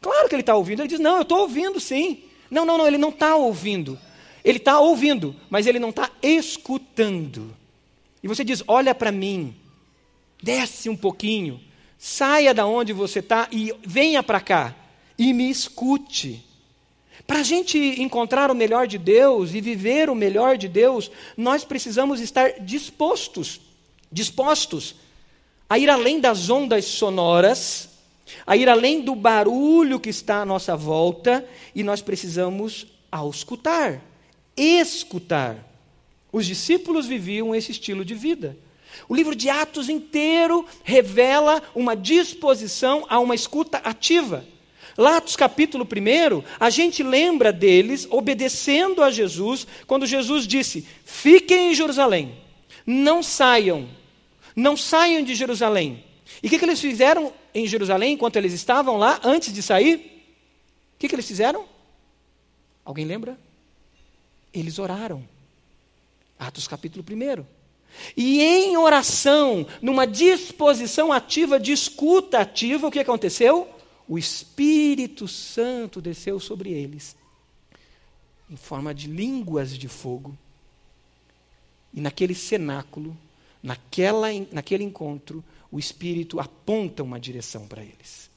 Claro 0.01 0.27
que 0.27 0.33
ele 0.33 0.41
está 0.41 0.55
ouvindo. 0.55 0.81
Ele 0.81 0.89
diz: 0.89 0.99
Não, 0.99 1.17
eu 1.17 1.21
estou 1.21 1.41
ouvindo 1.41 1.79
sim. 1.79 2.23
Não, 2.49 2.65
não, 2.65 2.79
não, 2.79 2.87
ele 2.87 2.97
não 2.97 3.09
está 3.09 3.35
ouvindo. 3.35 3.97
Ele 4.43 4.57
está 4.57 4.79
ouvindo, 4.79 5.35
mas 5.49 5.67
ele 5.67 5.79
não 5.79 5.89
está 5.89 6.09
escutando. 6.21 7.55
E 8.23 8.27
você 8.27 8.43
diz: 8.43 8.63
Olha 8.67 8.93
para 8.93 9.11
mim, 9.11 9.55
desce 10.41 10.89
um 10.89 10.95
pouquinho. 10.95 11.59
Saia 11.97 12.53
da 12.53 12.65
onde 12.65 12.93
você 12.93 13.19
está 13.19 13.47
e 13.51 13.73
venha 13.85 14.23
para 14.23 14.41
cá 14.41 14.75
e 15.17 15.33
me 15.33 15.49
escute. 15.49 16.43
Para 17.27 17.39
a 17.39 17.43
gente 17.43 17.77
encontrar 18.01 18.49
o 18.49 18.55
melhor 18.55 18.87
de 18.87 18.97
Deus 18.97 19.53
e 19.53 19.61
viver 19.61 20.09
o 20.09 20.15
melhor 20.15 20.57
de 20.57 20.67
Deus, 20.67 21.11
nós 21.37 21.63
precisamos 21.63 22.19
estar 22.19 22.59
dispostos, 22.59 23.61
dispostos 24.11 24.95
a 25.69 25.77
ir 25.77 25.89
além 25.89 26.19
das 26.19 26.49
ondas 26.49 26.83
sonoras, 26.83 27.87
a 28.45 28.57
ir 28.57 28.67
além 28.67 29.01
do 29.01 29.15
barulho 29.15 29.99
que 29.99 30.09
está 30.09 30.41
à 30.41 30.45
nossa 30.45 30.75
volta, 30.75 31.47
e 31.73 31.81
nós 31.81 32.01
precisamos 32.01 32.87
auscultar, 33.09 34.01
escutar. 34.55 35.57
Os 36.31 36.45
discípulos 36.45 37.05
viviam 37.05 37.53
esse 37.53 37.71
estilo 37.71 38.05
de 38.05 38.15
vida. 38.15 38.57
O 39.07 39.15
livro 39.15 39.35
de 39.35 39.49
Atos 39.49 39.89
inteiro 39.89 40.65
revela 40.83 41.61
uma 41.75 41.95
disposição 41.95 43.05
a 43.09 43.19
uma 43.19 43.35
escuta 43.35 43.77
ativa. 43.79 44.45
Lá, 44.97 45.17
Atos 45.17 45.35
capítulo 45.35 45.85
1, 45.85 46.43
a 46.59 46.69
gente 46.69 47.01
lembra 47.01 47.51
deles 47.51 48.07
obedecendo 48.09 49.01
a 49.01 49.09
Jesus, 49.09 49.65
quando 49.87 50.05
Jesus 50.05 50.45
disse: 50.45 50.85
Fiquem 51.05 51.71
em 51.71 51.73
Jerusalém, 51.73 52.35
não 52.85 53.23
saiam, 53.23 53.87
não 54.55 54.75
saiam 54.75 55.23
de 55.23 55.33
Jerusalém. 55.33 56.03
E 56.43 56.47
o 56.47 56.49
que, 56.49 56.59
que, 56.59 56.65
eles 56.65 56.81
fizeram 56.81 57.33
em 57.53 57.67
Jerusalém 57.67 58.13
enquanto 58.13 58.35
eles 58.35 58.53
estavam 58.53 58.97
lá, 58.97 59.19
antes 59.23 59.53
de 59.53 59.61
sair? 59.61 59.95
O 60.95 60.99
que, 60.99 61.07
que 61.07 61.15
eles 61.15 61.27
fizeram? 61.27 61.65
Alguém 62.83 63.05
lembra? 63.05 63.37
Eles 64.53 64.79
oraram. 64.79 65.23
Atos 66.37 66.67
capítulo 66.67 67.05
1. 67.07 67.45
E 68.15 68.41
em 68.41 68.77
oração, 68.77 69.65
numa 69.81 70.07
disposição 70.07 71.11
ativa, 71.11 71.59
de 71.59 71.71
escuta 71.71 72.39
ativa, 72.39 72.87
o 72.87 72.91
que 72.91 72.99
aconteceu? 72.99 73.67
O 74.07 74.17
Espírito 74.17 75.27
Santo 75.27 76.01
desceu 76.01 76.39
sobre 76.39 76.71
eles, 76.71 77.15
em 78.49 78.55
forma 78.55 78.93
de 78.93 79.07
línguas 79.07 79.77
de 79.77 79.87
fogo. 79.87 80.37
E 81.93 82.01
naquele 82.01 82.33
cenáculo, 82.33 83.15
naquela, 83.61 84.27
naquele 84.51 84.83
encontro, 84.83 85.43
o 85.71 85.77
Espírito 85.79 86.39
aponta 86.39 87.03
uma 87.03 87.19
direção 87.19 87.67
para 87.67 87.81
eles. 87.81 88.29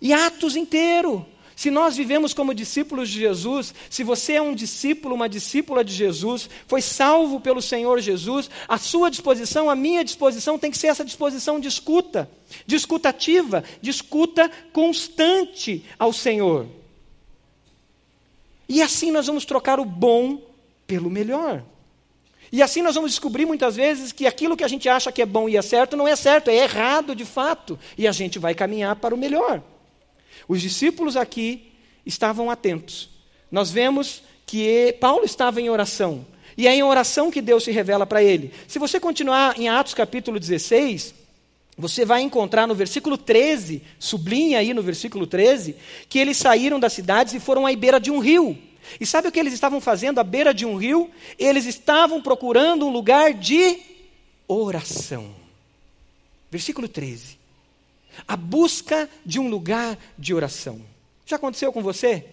E 0.00 0.12
Atos 0.12 0.56
inteiro, 0.56 1.26
se 1.56 1.70
nós 1.70 1.96
vivemos 1.96 2.34
como 2.34 2.54
discípulos 2.54 3.08
de 3.08 3.20
Jesus, 3.20 3.74
se 3.88 4.02
você 4.02 4.34
é 4.34 4.42
um 4.42 4.54
discípulo, 4.54 5.14
uma 5.14 5.28
discípula 5.28 5.84
de 5.84 5.94
Jesus, 5.94 6.48
foi 6.66 6.82
salvo 6.82 7.40
pelo 7.40 7.62
Senhor 7.62 8.00
Jesus, 8.00 8.50
a 8.66 8.76
sua 8.76 9.10
disposição, 9.10 9.70
a 9.70 9.76
minha 9.76 10.04
disposição 10.04 10.58
tem 10.58 10.70
que 10.70 10.78
ser 10.78 10.88
essa 10.88 11.04
disposição 11.04 11.60
de 11.60 11.68
escuta, 11.68 12.28
de 12.66 12.74
escutativa, 12.74 13.62
de 13.80 13.90
escuta 13.90 14.50
constante 14.72 15.84
ao 15.98 16.12
Senhor. 16.12 16.66
E 18.68 18.82
assim 18.82 19.10
nós 19.10 19.26
vamos 19.26 19.44
trocar 19.44 19.78
o 19.78 19.84
bom 19.84 20.40
pelo 20.86 21.10
melhor. 21.10 21.62
E 22.50 22.62
assim 22.62 22.82
nós 22.82 22.94
vamos 22.94 23.10
descobrir 23.10 23.46
muitas 23.46 23.76
vezes 23.76 24.12
que 24.12 24.26
aquilo 24.26 24.56
que 24.56 24.64
a 24.64 24.68
gente 24.68 24.88
acha 24.88 25.12
que 25.12 25.22
é 25.22 25.26
bom 25.26 25.48
e 25.48 25.56
é 25.56 25.62
certo 25.62 25.96
não 25.96 26.06
é 26.06 26.16
certo, 26.16 26.48
é 26.48 26.56
errado 26.56 27.14
de 27.14 27.24
fato. 27.24 27.78
E 27.96 28.06
a 28.06 28.12
gente 28.12 28.38
vai 28.38 28.54
caminhar 28.54 28.96
para 28.96 29.14
o 29.14 29.18
melhor. 29.18 29.62
Os 30.48 30.60
discípulos 30.60 31.16
aqui 31.16 31.72
estavam 32.04 32.50
atentos. 32.50 33.10
Nós 33.50 33.70
vemos 33.70 34.22
que 34.46 34.96
Paulo 35.00 35.24
estava 35.24 35.60
em 35.60 35.70
oração. 35.70 36.26
E 36.56 36.68
é 36.68 36.74
em 36.74 36.82
oração 36.82 37.30
que 37.30 37.42
Deus 37.42 37.64
se 37.64 37.72
revela 37.72 38.06
para 38.06 38.22
ele. 38.22 38.52
Se 38.68 38.78
você 38.78 39.00
continuar 39.00 39.58
em 39.58 39.68
Atos 39.68 39.94
capítulo 39.94 40.38
16, 40.38 41.14
você 41.76 42.04
vai 42.04 42.22
encontrar 42.22 42.66
no 42.66 42.74
versículo 42.74 43.18
13, 43.18 43.82
sublinha 43.98 44.60
aí 44.60 44.72
no 44.72 44.82
versículo 44.82 45.26
13, 45.26 45.74
que 46.08 46.18
eles 46.18 46.36
saíram 46.36 46.78
das 46.78 46.92
cidades 46.92 47.34
e 47.34 47.40
foram 47.40 47.66
à 47.66 47.74
beira 47.74 47.98
de 47.98 48.10
um 48.10 48.20
rio. 48.20 48.56
E 49.00 49.06
sabe 49.06 49.28
o 49.28 49.32
que 49.32 49.40
eles 49.40 49.52
estavam 49.52 49.80
fazendo 49.80 50.20
à 50.20 50.24
beira 50.24 50.54
de 50.54 50.64
um 50.64 50.76
rio? 50.76 51.10
Eles 51.38 51.66
estavam 51.66 52.22
procurando 52.22 52.86
um 52.86 52.90
lugar 52.90 53.32
de 53.32 53.78
oração. 54.46 55.34
Versículo 56.50 56.86
13. 56.86 57.38
A 58.26 58.36
busca 58.36 59.08
de 59.24 59.38
um 59.38 59.48
lugar 59.48 59.98
de 60.18 60.34
oração. 60.34 60.80
Já 61.26 61.36
aconteceu 61.36 61.72
com 61.72 61.82
você? 61.82 62.26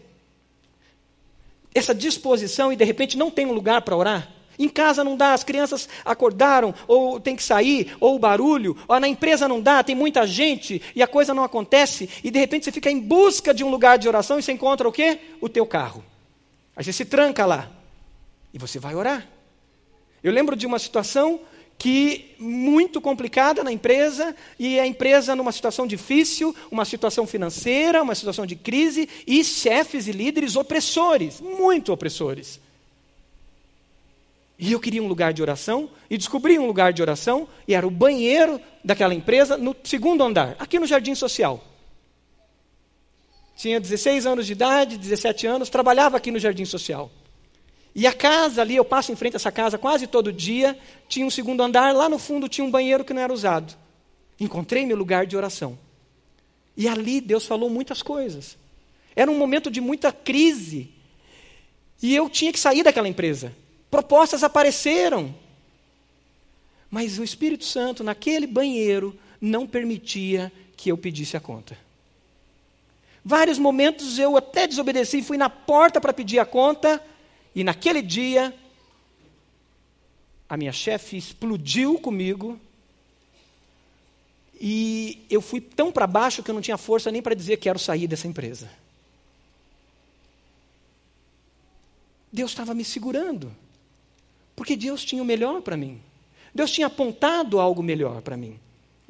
Essa 1.73 1.95
disposição 1.95 2.71
e 2.71 2.75
de 2.75 2.83
repente 2.83 3.17
não 3.17 3.31
tem 3.31 3.45
um 3.45 3.53
lugar 3.53 3.81
para 3.81 3.95
orar? 3.95 4.31
Em 4.59 4.69
casa 4.69 5.03
não 5.03 5.17
dá, 5.17 5.33
as 5.33 5.43
crianças 5.43 5.89
acordaram, 6.05 6.73
ou 6.87 7.19
tem 7.19 7.35
que 7.35 7.43
sair, 7.43 7.95
ou 7.99 8.15
o 8.15 8.19
barulho, 8.19 8.77
ou 8.87 8.99
na 8.99 9.07
empresa 9.07 9.47
não 9.47 9.61
dá, 9.61 9.83
tem 9.83 9.95
muita 9.95 10.27
gente 10.27 10.81
e 10.95 11.01
a 11.01 11.07
coisa 11.07 11.33
não 11.33 11.43
acontece, 11.43 12.09
e 12.23 12.29
de 12.29 12.37
repente 12.37 12.65
você 12.65 12.71
fica 12.71 12.91
em 12.91 12.99
busca 12.99 13.53
de 13.53 13.63
um 13.63 13.69
lugar 13.69 13.97
de 13.97 14.07
oração 14.07 14.37
e 14.37 14.43
você 14.43 14.51
encontra 14.51 14.87
o 14.87 14.91
quê? 14.91 15.19
O 15.39 15.49
teu 15.49 15.65
carro. 15.65 16.03
Aí 16.75 16.83
você 16.83 16.93
se 16.93 17.05
tranca 17.05 17.45
lá 17.45 17.71
e 18.53 18.59
você 18.59 18.77
vai 18.77 18.93
orar. 18.93 19.27
Eu 20.23 20.31
lembro 20.31 20.55
de 20.55 20.67
uma 20.67 20.77
situação 20.77 21.39
que 21.81 22.35
muito 22.37 23.01
complicada 23.01 23.63
na 23.63 23.71
empresa 23.71 24.35
e 24.59 24.79
a 24.79 24.85
empresa 24.85 25.35
numa 25.35 25.51
situação 25.51 25.87
difícil, 25.87 26.55
uma 26.69 26.85
situação 26.85 27.25
financeira, 27.25 28.03
uma 28.03 28.13
situação 28.13 28.45
de 28.45 28.55
crise 28.55 29.09
e 29.25 29.43
chefes 29.43 30.05
e 30.05 30.11
líderes 30.11 30.55
opressores, 30.55 31.41
muito 31.41 31.91
opressores. 31.91 32.59
E 34.59 34.71
eu 34.71 34.79
queria 34.79 35.01
um 35.01 35.07
lugar 35.07 35.33
de 35.33 35.41
oração 35.41 35.89
e 36.07 36.19
descobri 36.19 36.59
um 36.59 36.67
lugar 36.67 36.93
de 36.93 37.01
oração 37.01 37.47
e 37.67 37.73
era 37.73 37.87
o 37.87 37.89
banheiro 37.89 38.61
daquela 38.85 39.15
empresa 39.15 39.57
no 39.57 39.75
segundo 39.83 40.23
andar, 40.23 40.55
aqui 40.59 40.77
no 40.77 40.85
Jardim 40.85 41.15
Social. 41.15 41.63
Tinha 43.57 43.79
16 43.79 44.27
anos 44.27 44.45
de 44.45 44.51
idade, 44.51 44.99
17 44.99 45.47
anos, 45.47 45.67
trabalhava 45.67 46.17
aqui 46.17 46.29
no 46.29 46.37
Jardim 46.37 46.63
Social. 46.63 47.11
E 47.93 48.07
a 48.07 48.13
casa 48.13 48.61
ali, 48.61 48.75
eu 48.75 48.85
passo 48.85 49.11
em 49.11 49.15
frente 49.15 49.35
a 49.35 49.37
essa 49.37 49.51
casa 49.51 49.77
quase 49.77 50.07
todo 50.07 50.31
dia, 50.31 50.77
tinha 51.07 51.25
um 51.25 51.29
segundo 51.29 51.61
andar, 51.61 51.93
lá 51.93 52.07
no 52.07 52.17
fundo 52.17 52.47
tinha 52.47 52.65
um 52.65 52.71
banheiro 52.71 53.03
que 53.03 53.13
não 53.13 53.21
era 53.21 53.33
usado. 53.33 53.75
Encontrei 54.39 54.85
meu 54.85 54.97
lugar 54.97 55.25
de 55.25 55.35
oração. 55.35 55.77
E 56.75 56.87
ali 56.87 57.19
Deus 57.19 57.45
falou 57.45 57.69
muitas 57.69 58.01
coisas. 58.01 58.57
Era 59.15 59.29
um 59.29 59.37
momento 59.37 59.69
de 59.69 59.81
muita 59.81 60.11
crise. 60.11 60.89
E 62.01 62.15
eu 62.15 62.29
tinha 62.29 62.51
que 62.51 62.59
sair 62.59 62.81
daquela 62.81 63.09
empresa. 63.09 63.53
Propostas 63.89 64.43
apareceram. 64.43 65.35
Mas 66.89 67.19
o 67.19 67.23
Espírito 67.23 67.65
Santo, 67.65 68.03
naquele 68.03 68.47
banheiro, 68.47 69.17
não 69.39 69.67
permitia 69.67 70.51
que 70.75 70.89
eu 70.89 70.97
pedisse 70.97 71.35
a 71.35 71.39
conta. 71.39 71.77
Vários 73.23 73.59
momentos 73.59 74.17
eu 74.17 74.35
até 74.35 74.65
desobedeci, 74.65 75.21
fui 75.21 75.37
na 75.37 75.49
porta 75.49 76.01
para 76.01 76.13
pedir 76.13 76.39
a 76.39 76.45
conta, 76.45 77.01
e 77.55 77.63
naquele 77.63 78.01
dia, 78.01 78.53
a 80.47 80.55
minha 80.55 80.71
chefe 80.71 81.17
explodiu 81.17 81.99
comigo. 81.99 82.59
E 84.59 85.25
eu 85.29 85.41
fui 85.41 85.59
tão 85.59 85.91
para 85.91 86.05
baixo 86.05 86.43
que 86.43 86.51
eu 86.51 86.55
não 86.55 86.61
tinha 86.61 86.77
força 86.77 87.11
nem 87.11 87.21
para 87.21 87.35
dizer 87.35 87.57
que 87.57 87.63
quero 87.63 87.79
sair 87.79 88.07
dessa 88.07 88.27
empresa. 88.27 88.69
Deus 92.31 92.51
estava 92.51 92.73
me 92.73 92.85
segurando. 92.85 93.51
Porque 94.55 94.75
Deus 94.75 95.03
tinha 95.03 95.21
o 95.21 95.25
melhor 95.25 95.61
para 95.61 95.75
mim. 95.75 96.01
Deus 96.53 96.71
tinha 96.71 96.87
apontado 96.87 97.59
algo 97.59 97.81
melhor 97.81 98.21
para 98.21 98.37
mim. 98.37 98.59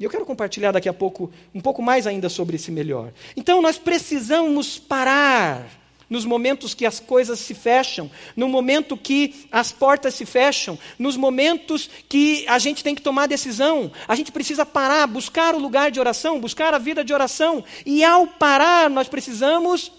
E 0.00 0.04
eu 0.04 0.10
quero 0.10 0.26
compartilhar 0.26 0.72
daqui 0.72 0.88
a 0.88 0.92
pouco, 0.92 1.30
um 1.54 1.60
pouco 1.60 1.82
mais 1.82 2.06
ainda 2.06 2.28
sobre 2.28 2.56
esse 2.56 2.70
melhor. 2.70 3.12
Então 3.36 3.60
nós 3.60 3.78
precisamos 3.78 4.78
parar 4.78 5.81
nos 6.12 6.26
momentos 6.26 6.74
que 6.74 6.84
as 6.84 7.00
coisas 7.00 7.38
se 7.38 7.54
fecham, 7.54 8.10
no 8.36 8.46
momento 8.46 8.98
que 8.98 9.46
as 9.50 9.72
portas 9.72 10.12
se 10.12 10.26
fecham, 10.26 10.78
nos 10.98 11.16
momentos 11.16 11.88
que 12.06 12.46
a 12.46 12.58
gente 12.58 12.84
tem 12.84 12.94
que 12.94 13.00
tomar 13.00 13.26
decisão, 13.26 13.90
a 14.06 14.14
gente 14.14 14.30
precisa 14.30 14.66
parar, 14.66 15.06
buscar 15.06 15.54
o 15.54 15.58
lugar 15.58 15.90
de 15.90 15.98
oração, 15.98 16.38
buscar 16.38 16.74
a 16.74 16.78
vida 16.78 17.02
de 17.02 17.14
oração, 17.14 17.64
e 17.86 18.04
ao 18.04 18.26
parar, 18.26 18.90
nós 18.90 19.08
precisamos 19.08 19.90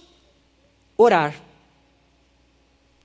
orar. 0.95 1.34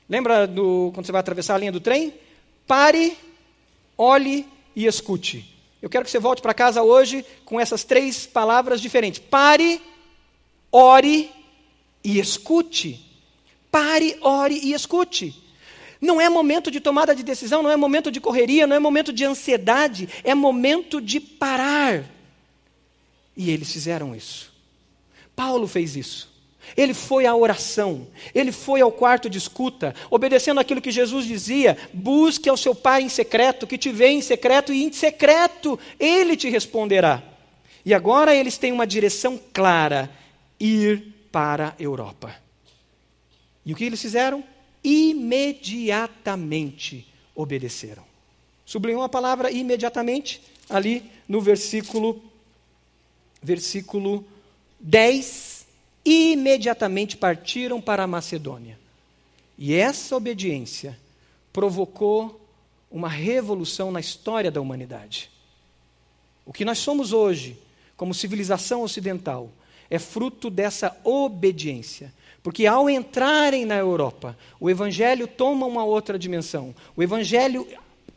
Lembra 0.06 0.46
do, 0.46 0.90
quando 0.92 1.06
você 1.06 1.12
vai 1.12 1.20
atravessar 1.20 1.54
a 1.54 1.58
linha 1.58 1.72
do 1.72 1.80
trem? 1.80 2.12
Pare, 2.66 3.16
olhe 3.96 4.46
e 4.76 4.84
escute. 4.84 5.58
Eu 5.80 5.88
quero 5.88 6.04
que 6.04 6.10
você 6.10 6.18
volte 6.18 6.42
para 6.42 6.52
casa 6.52 6.82
hoje 6.82 7.24
com 7.46 7.58
essas 7.58 7.84
três 7.84 8.26
palavras 8.26 8.82
diferentes. 8.82 9.18
Pare, 9.18 9.80
ore 10.70 11.37
e 12.08 12.18
escute. 12.18 13.04
Pare, 13.70 14.16
ore 14.22 14.58
e 14.62 14.72
escute. 14.72 15.34
Não 16.00 16.18
é 16.18 16.26
momento 16.30 16.70
de 16.70 16.80
tomada 16.80 17.14
de 17.14 17.22
decisão, 17.22 17.62
não 17.62 17.70
é 17.70 17.76
momento 17.76 18.10
de 18.10 18.18
correria, 18.18 18.66
não 18.66 18.74
é 18.74 18.78
momento 18.78 19.12
de 19.12 19.24
ansiedade, 19.26 20.08
é 20.24 20.34
momento 20.34 21.02
de 21.02 21.20
parar. 21.20 22.04
E 23.36 23.50
eles 23.50 23.70
fizeram 23.70 24.16
isso. 24.16 24.50
Paulo 25.36 25.68
fez 25.68 25.96
isso. 25.96 26.32
Ele 26.76 26.94
foi 26.94 27.26
à 27.26 27.34
oração, 27.34 28.06
ele 28.34 28.52
foi 28.52 28.80
ao 28.80 28.92
quarto 28.92 29.28
de 29.28 29.38
escuta, 29.38 29.94
obedecendo 30.10 30.60
aquilo 30.60 30.80
que 30.80 30.90
Jesus 30.90 31.26
dizia: 31.26 31.76
busque 31.92 32.48
ao 32.48 32.56
seu 32.56 32.74
Pai 32.74 33.02
em 33.02 33.08
secreto, 33.08 33.66
que 33.66 33.76
te 33.76 33.90
vê 33.90 34.08
em 34.08 34.22
secreto, 34.22 34.72
e 34.72 34.84
em 34.84 34.92
secreto 34.92 35.78
ele 36.00 36.36
te 36.36 36.48
responderá. 36.48 37.22
E 37.84 37.92
agora 37.92 38.34
eles 38.34 38.56
têm 38.56 38.72
uma 38.72 38.86
direção 38.86 39.38
clara: 39.52 40.10
ir 40.60 41.17
para 41.30 41.68
a 41.68 41.74
Europa. 41.78 42.34
E 43.64 43.72
o 43.72 43.76
que 43.76 43.84
eles 43.84 44.00
fizeram? 44.00 44.42
Imediatamente 44.82 47.06
obedeceram. 47.34 48.04
Sublinhou 48.64 49.02
a 49.02 49.08
palavra 49.08 49.50
imediatamente 49.50 50.40
ali 50.68 51.10
no 51.28 51.40
versículo 51.40 52.22
versículo 53.42 54.24
10. 54.80 55.66
Imediatamente 56.04 57.16
partiram 57.16 57.80
para 57.80 58.04
a 58.04 58.06
Macedônia. 58.06 58.78
E 59.56 59.74
essa 59.74 60.16
obediência 60.16 60.98
provocou 61.52 62.40
uma 62.90 63.08
revolução 63.08 63.90
na 63.90 64.00
história 64.00 64.50
da 64.50 64.60
humanidade. 64.60 65.30
O 66.46 66.52
que 66.52 66.64
nós 66.64 66.78
somos 66.78 67.12
hoje, 67.12 67.58
como 67.96 68.14
civilização 68.14 68.82
ocidental, 68.82 69.50
é 69.90 69.98
fruto 69.98 70.50
dessa 70.50 70.96
obediência. 71.04 72.12
Porque 72.42 72.66
ao 72.66 72.88
entrarem 72.88 73.64
na 73.64 73.76
Europa, 73.76 74.36
o 74.60 74.70
Evangelho 74.70 75.26
toma 75.26 75.66
uma 75.66 75.84
outra 75.84 76.18
dimensão. 76.18 76.74
O 76.96 77.02
Evangelho 77.02 77.66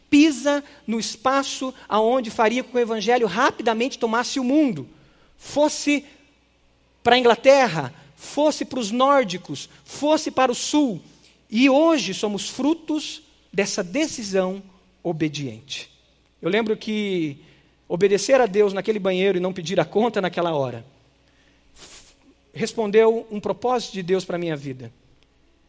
pisa 0.10 0.64
no 0.86 1.00
espaço 1.00 1.74
aonde 1.88 2.30
faria 2.30 2.64
com 2.64 2.72
que 2.72 2.78
o 2.78 2.82
Evangelho 2.82 3.28
rapidamente 3.28 3.98
tomasse 3.98 4.40
o 4.40 4.44
mundo. 4.44 4.88
Fosse 5.38 6.06
para 7.04 7.16
a 7.16 7.20
Inglaterra, 7.20 7.94
fosse 8.16 8.64
para 8.64 8.80
os 8.80 8.92
nórdicos, 8.92 9.70
fosse 9.84 10.30
para 10.30 10.52
o 10.52 10.56
sul. 10.56 11.02
E 11.50 11.70
hoje 11.70 12.14
somos 12.14 12.50
frutos 12.50 13.24
dessa 13.52 13.84
decisão 13.84 14.62
obediente. 15.04 15.90
Eu 16.42 16.50
lembro 16.50 16.78
que 16.78 17.38
obedecer 17.88 18.40
a 18.40 18.46
Deus 18.46 18.72
naquele 18.72 19.00
banheiro 19.00 19.38
e 19.38 19.42
não 19.42 19.52
pedir 19.52 19.80
a 19.80 19.86
conta 19.86 20.22
naquela 20.22 20.54
hora 20.54 20.86
respondeu 22.54 23.26
um 23.32 23.40
propósito 23.40 23.94
de 23.94 24.04
Deus 24.04 24.26
para 24.26 24.36
a 24.36 24.40
minha 24.40 24.56
vida. 24.56 24.92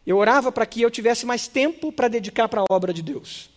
Eu 0.06 0.16
orava 0.16 0.50
para 0.50 0.66
que 0.66 0.82
eu 0.82 0.90
tivesse 0.90 1.24
mais 1.24 1.46
tempo 1.46 1.92
para 1.92 2.08
dedicar 2.08 2.48
para 2.48 2.60
a 2.60 2.64
obra 2.68 2.92
de 2.92 3.02
Deus. 3.02 3.50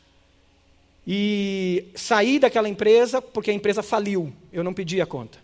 E 1.08 1.86
saí 1.96 2.40
daquela 2.40 2.70
empresa 2.70 3.22
porque 3.22 3.52
a 3.52 3.54
empresa 3.54 3.84
faliu, 3.84 4.34
eu 4.52 4.64
não 4.64 4.74
pedi 4.74 5.02
a 5.02 5.06
conta. 5.06 5.38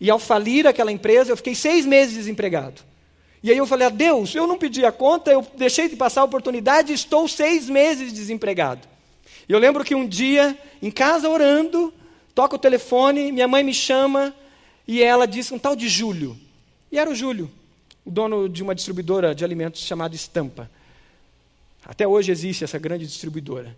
E 0.00 0.08
ao 0.08 0.18
falir 0.18 0.66
aquela 0.66 0.90
empresa, 0.90 1.30
eu 1.30 1.36
fiquei 1.36 1.54
seis 1.54 1.84
meses 1.84 2.14
desempregado. 2.14 2.82
E 3.42 3.50
aí 3.50 3.56
eu 3.56 3.66
falei, 3.66 3.86
a 3.86 3.90
Deus, 3.90 4.34
eu 4.34 4.46
não 4.46 4.58
pedi 4.58 4.84
a 4.84 4.92
conta, 4.92 5.30
eu 5.30 5.46
deixei 5.56 5.88
de 5.88 5.96
passar 5.96 6.22
a 6.22 6.24
oportunidade 6.24 6.92
estou 6.92 7.28
seis 7.28 7.68
meses 7.68 8.12
desempregado. 8.12 8.86
E 9.48 9.52
eu 9.52 9.58
lembro 9.58 9.84
que 9.84 9.94
um 9.94 10.06
dia, 10.06 10.56
em 10.80 10.90
casa 10.90 11.28
orando, 11.28 11.92
toca 12.34 12.56
o 12.56 12.58
telefone, 12.58 13.32
minha 13.32 13.48
mãe 13.48 13.62
me 13.62 13.74
chama 13.74 14.34
e 14.86 15.02
ela 15.02 15.26
disse 15.26 15.52
um 15.52 15.58
tal 15.58 15.74
de 15.74 15.88
Júlio. 15.88 16.36
E 16.90 16.98
era 16.98 17.08
o 17.08 17.14
Júlio, 17.14 17.50
o 18.04 18.10
dono 18.10 18.48
de 18.48 18.62
uma 18.62 18.74
distribuidora 18.74 19.34
de 19.34 19.44
alimentos 19.44 19.80
chamada 19.82 20.14
Estampa. 20.14 20.68
Até 21.84 22.06
hoje 22.06 22.32
existe 22.32 22.64
essa 22.64 22.78
grande 22.78 23.06
distribuidora. 23.06 23.76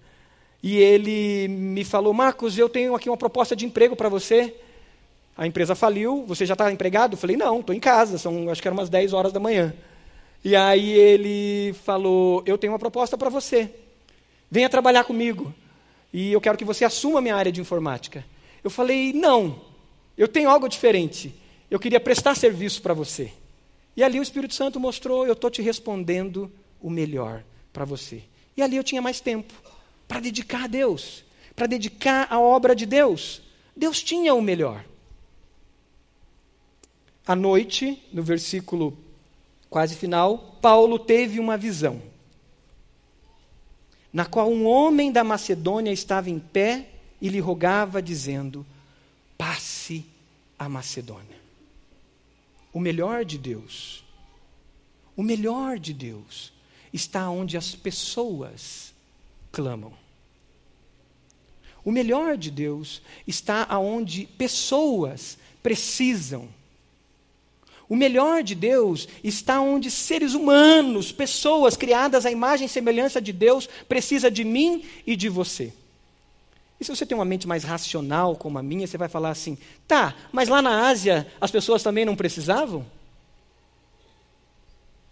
e 0.62 0.76
ele 0.76 1.48
me 1.48 1.84
falou: 1.84 2.12
Marcos, 2.14 2.56
eu 2.56 2.68
tenho 2.68 2.94
aqui 2.94 3.08
uma 3.08 3.16
proposta 3.16 3.54
de 3.54 3.66
emprego 3.66 3.94
para 3.94 4.08
você. 4.08 4.54
A 5.36 5.46
empresa 5.46 5.74
faliu, 5.74 6.24
você 6.26 6.44
já 6.44 6.54
está 6.54 6.70
empregado? 6.72 7.14
Eu 7.14 7.18
falei: 7.18 7.36
Não, 7.36 7.60
estou 7.60 7.74
em 7.74 7.80
casa, 7.80 8.18
são 8.18 8.50
acho 8.50 8.60
que 8.60 8.68
eram 8.68 8.76
umas 8.76 8.88
10 8.88 9.12
horas 9.12 9.32
da 9.32 9.40
manhã. 9.40 9.74
E 10.44 10.56
aí 10.56 10.90
ele 10.90 11.74
falou: 11.84 12.42
Eu 12.46 12.58
tenho 12.58 12.72
uma 12.72 12.78
proposta 12.78 13.16
para 13.18 13.28
você. 13.28 13.70
Venha 14.50 14.68
trabalhar 14.68 15.04
comigo. 15.04 15.54
E 16.12 16.32
eu 16.32 16.40
quero 16.40 16.58
que 16.58 16.64
você 16.64 16.84
assuma 16.84 17.18
a 17.18 17.22
minha 17.22 17.36
área 17.36 17.52
de 17.52 17.60
informática. 17.60 18.24
Eu 18.62 18.70
falei: 18.70 19.12
Não, 19.12 19.60
eu 20.16 20.28
tenho 20.28 20.50
algo 20.50 20.68
diferente. 20.68 21.34
Eu 21.72 21.80
queria 21.80 21.98
prestar 21.98 22.34
serviço 22.34 22.82
para 22.82 22.92
você. 22.92 23.32
E 23.96 24.04
ali 24.04 24.20
o 24.20 24.22
Espírito 24.22 24.52
Santo 24.52 24.78
mostrou: 24.78 25.26
Eu 25.26 25.32
estou 25.32 25.50
te 25.50 25.62
respondendo 25.62 26.52
o 26.78 26.90
melhor 26.90 27.42
para 27.72 27.86
você. 27.86 28.22
E 28.54 28.60
ali 28.60 28.76
eu 28.76 28.84
tinha 28.84 29.00
mais 29.00 29.20
tempo 29.20 29.54
para 30.06 30.20
dedicar 30.20 30.64
a 30.64 30.66
Deus, 30.66 31.24
para 31.56 31.66
dedicar 31.66 32.26
a 32.30 32.38
obra 32.38 32.76
de 32.76 32.84
Deus. 32.84 33.40
Deus 33.74 34.02
tinha 34.02 34.34
o 34.34 34.42
melhor. 34.42 34.84
À 37.26 37.34
noite, 37.34 38.06
no 38.12 38.22
versículo 38.22 38.94
quase 39.70 39.96
final, 39.96 40.58
Paulo 40.60 40.98
teve 40.98 41.40
uma 41.40 41.56
visão, 41.56 42.02
na 44.12 44.26
qual 44.26 44.50
um 44.52 44.66
homem 44.66 45.10
da 45.10 45.24
Macedônia 45.24 45.90
estava 45.90 46.28
em 46.28 46.38
pé 46.38 46.90
e 47.18 47.30
lhe 47.30 47.40
rogava, 47.40 48.02
dizendo: 48.02 48.66
passe 49.38 50.04
a 50.58 50.68
Macedônia. 50.68 51.41
O 52.72 52.80
melhor 52.80 53.24
de 53.24 53.38
Deus, 53.38 54.04
o 55.16 55.22
melhor 55.22 55.78
de 55.78 55.92
Deus 55.92 56.52
está 56.92 57.28
onde 57.28 57.56
as 57.56 57.74
pessoas 57.74 58.94
clamam. 59.50 59.92
O 61.84 61.90
melhor 61.90 62.36
de 62.36 62.50
Deus 62.50 63.02
está 63.26 63.66
aonde 63.68 64.26
pessoas 64.38 65.36
precisam 65.62 66.48
o 67.92 67.94
melhor 67.94 68.42
de 68.42 68.54
Deus 68.54 69.06
está 69.22 69.60
onde 69.60 69.90
seres 69.90 70.32
humanos, 70.32 71.12
pessoas 71.12 71.76
criadas 71.76 72.24
à 72.24 72.30
imagem 72.30 72.64
e 72.64 72.70
semelhança 72.70 73.20
de 73.20 73.34
Deus, 73.34 73.68
precisa 73.86 74.30
de 74.30 74.44
mim 74.44 74.82
e 75.06 75.14
de 75.14 75.28
você. 75.28 75.74
E 76.82 76.84
se 76.84 76.90
você 76.90 77.06
tem 77.06 77.16
uma 77.16 77.24
mente 77.24 77.46
mais 77.46 77.62
racional 77.62 78.34
como 78.34 78.58
a 78.58 78.62
minha, 78.62 78.88
você 78.88 78.98
vai 78.98 79.08
falar 79.08 79.30
assim: 79.30 79.56
tá, 79.86 80.16
mas 80.32 80.48
lá 80.48 80.60
na 80.60 80.88
Ásia 80.88 81.32
as 81.40 81.48
pessoas 81.48 81.80
também 81.80 82.04
não 82.04 82.16
precisavam? 82.16 82.84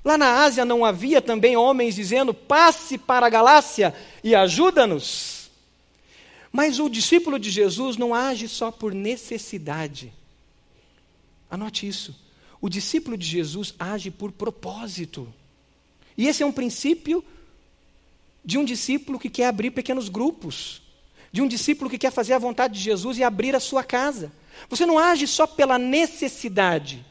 Lá 0.04 0.18
na 0.18 0.42
Ásia 0.42 0.64
não 0.64 0.84
havia 0.84 1.22
também 1.22 1.56
homens 1.56 1.94
dizendo: 1.94 2.34
passe 2.34 2.98
para 2.98 3.26
a 3.26 3.30
Galácia 3.30 3.94
e 4.24 4.34
ajuda-nos? 4.34 5.48
Mas 6.50 6.80
o 6.80 6.88
discípulo 6.88 7.38
de 7.38 7.52
Jesus 7.52 7.96
não 7.96 8.12
age 8.12 8.48
só 8.48 8.72
por 8.72 8.92
necessidade. 8.92 10.12
Anote 11.48 11.86
isso. 11.86 12.18
O 12.60 12.68
discípulo 12.68 13.16
de 13.16 13.24
Jesus 13.24 13.76
age 13.78 14.10
por 14.10 14.32
propósito. 14.32 15.32
E 16.18 16.26
esse 16.26 16.42
é 16.42 16.46
um 16.46 16.50
princípio 16.50 17.24
de 18.44 18.58
um 18.58 18.64
discípulo 18.64 19.20
que 19.20 19.30
quer 19.30 19.46
abrir 19.46 19.70
pequenos 19.70 20.08
grupos, 20.08 20.82
de 21.32 21.40
um 21.40 21.48
discípulo 21.48 21.90
que 21.90 21.98
quer 21.98 22.10
fazer 22.10 22.32
a 22.32 22.38
vontade 22.38 22.74
de 22.74 22.80
Jesus 22.80 23.18
e 23.18 23.24
abrir 23.24 23.54
a 23.54 23.60
sua 23.60 23.84
casa. 23.84 24.32
Você 24.68 24.84
não 24.84 24.98
age 24.98 25.26
só 25.26 25.46
pela 25.46 25.78
necessidade. 25.78 27.04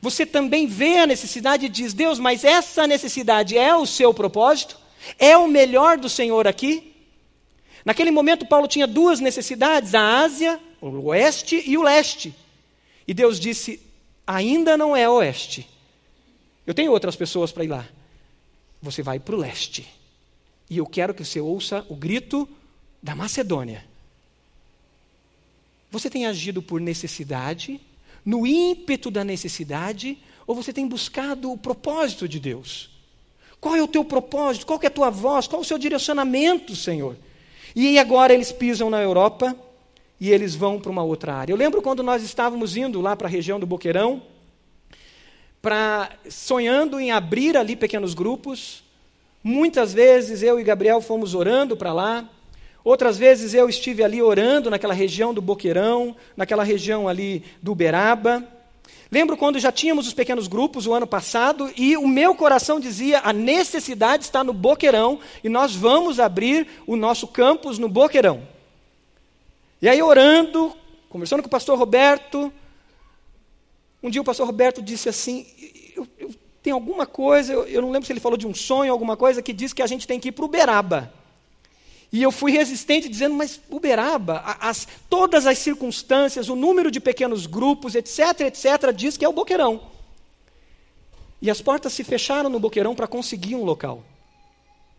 Você 0.00 0.26
também 0.26 0.66
vê 0.66 0.98
a 0.98 1.06
necessidade 1.06 1.66
e 1.66 1.68
diz: 1.68 1.92
Deus, 1.92 2.18
mas 2.18 2.44
essa 2.44 2.86
necessidade 2.86 3.56
é 3.56 3.74
o 3.74 3.86
seu 3.86 4.12
propósito? 4.12 4.78
É 5.18 5.36
o 5.36 5.46
melhor 5.46 5.98
do 5.98 6.08
Senhor 6.08 6.46
aqui? 6.46 6.94
Naquele 7.84 8.10
momento, 8.10 8.46
Paulo 8.46 8.66
tinha 8.66 8.86
duas 8.86 9.20
necessidades: 9.20 9.94
a 9.94 10.20
Ásia, 10.20 10.60
o 10.80 11.06
oeste 11.06 11.62
e 11.66 11.78
o 11.78 11.82
leste. 11.82 12.34
E 13.06 13.14
Deus 13.14 13.38
disse: 13.38 13.80
ainda 14.26 14.76
não 14.76 14.96
é 14.96 15.08
oeste. 15.08 15.68
Eu 16.66 16.74
tenho 16.74 16.90
outras 16.90 17.14
pessoas 17.14 17.52
para 17.52 17.64
ir 17.64 17.68
lá. 17.68 17.86
Você 18.82 19.02
vai 19.02 19.20
para 19.20 19.34
o 19.34 19.38
leste. 19.38 19.86
E 20.68 20.78
eu 20.78 20.86
quero 20.86 21.14
que 21.14 21.24
você 21.24 21.40
ouça 21.40 21.86
o 21.88 21.94
grito 21.94 22.48
da 23.02 23.14
Macedônia. 23.14 23.84
Você 25.90 26.10
tem 26.10 26.26
agido 26.26 26.60
por 26.60 26.80
necessidade, 26.80 27.80
no 28.24 28.46
ímpeto 28.46 29.10
da 29.10 29.24
necessidade, 29.24 30.18
ou 30.46 30.54
você 30.54 30.72
tem 30.72 30.86
buscado 30.86 31.52
o 31.52 31.58
propósito 31.58 32.28
de 32.28 32.40
Deus? 32.40 32.90
Qual 33.60 33.74
é 33.74 33.82
o 33.82 33.88
teu 33.88 34.04
propósito? 34.04 34.66
Qual 34.66 34.78
é 34.82 34.86
a 34.86 34.90
tua 34.90 35.10
voz? 35.10 35.46
Qual 35.46 35.60
é 35.60 35.64
o 35.64 35.66
seu 35.66 35.78
direcionamento, 35.78 36.76
Senhor? 36.76 37.16
E 37.74 37.98
agora 37.98 38.34
eles 38.34 38.52
pisam 38.52 38.90
na 38.90 39.00
Europa, 39.00 39.56
e 40.20 40.30
eles 40.30 40.54
vão 40.54 40.80
para 40.80 40.90
uma 40.90 41.02
outra 41.02 41.34
área. 41.34 41.52
Eu 41.52 41.56
lembro 41.56 41.82
quando 41.82 42.02
nós 42.02 42.22
estávamos 42.22 42.76
indo 42.76 43.00
lá 43.00 43.14
para 43.14 43.28
a 43.28 43.30
região 43.30 43.60
do 43.60 43.66
Boqueirão, 43.66 44.22
pra, 45.60 46.10
sonhando 46.28 46.98
em 46.98 47.10
abrir 47.10 47.56
ali 47.56 47.76
pequenos 47.76 48.14
grupos. 48.14 48.82
Muitas 49.42 49.92
vezes 49.92 50.42
eu 50.42 50.58
e 50.58 50.64
Gabriel 50.64 51.00
fomos 51.00 51.34
orando 51.34 51.76
para 51.76 51.92
lá. 51.92 52.28
Outras 52.86 53.18
vezes 53.18 53.52
eu 53.52 53.68
estive 53.68 54.04
ali 54.04 54.22
orando 54.22 54.70
naquela 54.70 54.94
região 54.94 55.34
do 55.34 55.42
Boqueirão, 55.42 56.14
naquela 56.36 56.62
região 56.62 57.08
ali 57.08 57.42
do 57.60 57.72
Uberaba. 57.72 58.46
Lembro 59.10 59.36
quando 59.36 59.58
já 59.58 59.72
tínhamos 59.72 60.06
os 60.06 60.14
pequenos 60.14 60.46
grupos 60.46 60.86
o 60.86 60.94
ano 60.94 61.04
passado 61.04 61.68
e 61.76 61.96
o 61.96 62.06
meu 62.06 62.32
coração 62.32 62.78
dizia: 62.78 63.22
a 63.24 63.32
necessidade 63.32 64.22
está 64.22 64.44
no 64.44 64.52
Boqueirão 64.52 65.18
e 65.42 65.48
nós 65.48 65.74
vamos 65.74 66.20
abrir 66.20 66.68
o 66.86 66.94
nosso 66.94 67.26
campus 67.26 67.76
no 67.76 67.88
Boqueirão. 67.88 68.46
E 69.82 69.88
aí, 69.88 70.00
orando, 70.00 70.72
conversando 71.08 71.42
com 71.42 71.48
o 71.48 71.50
pastor 71.50 71.76
Roberto, 71.76 72.52
um 74.00 74.08
dia 74.08 74.22
o 74.22 74.24
pastor 74.24 74.46
Roberto 74.46 74.80
disse 74.80 75.08
assim: 75.08 75.44
eu, 75.96 76.06
eu, 76.16 76.30
tem 76.62 76.72
alguma 76.72 77.04
coisa, 77.04 77.52
eu, 77.52 77.64
eu, 77.64 77.82
não 77.82 77.90
lembro 77.90 78.06
se 78.06 78.12
ele 78.12 78.20
falou 78.20 78.38
de 78.38 78.46
um 78.46 78.54
sonho, 78.54 78.92
alguma 78.92 79.16
coisa, 79.16 79.42
que 79.42 79.52
diz 79.52 79.72
que 79.72 79.82
a 79.82 79.88
gente 79.88 80.06
tem 80.06 80.20
que 80.20 80.28
ir 80.28 80.32
para 80.32 80.44
Uberaba. 80.44 81.25
E 82.12 82.22
eu 82.22 82.30
fui 82.30 82.52
resistente, 82.52 83.08
dizendo, 83.08 83.34
mas 83.34 83.60
Uberaba, 83.68 84.42
as, 84.60 84.86
todas 85.10 85.46
as 85.46 85.58
circunstâncias, 85.58 86.48
o 86.48 86.56
número 86.56 86.90
de 86.90 87.00
pequenos 87.00 87.46
grupos, 87.46 87.94
etc., 87.94 88.40
etc., 88.42 88.92
diz 88.94 89.16
que 89.16 89.24
é 89.24 89.28
o 89.28 89.32
boqueirão. 89.32 89.80
E 91.42 91.50
as 91.50 91.60
portas 91.60 91.92
se 91.92 92.04
fecharam 92.04 92.48
no 92.48 92.60
boqueirão 92.60 92.94
para 92.94 93.06
conseguir 93.06 93.56
um 93.56 93.64
local. 93.64 94.02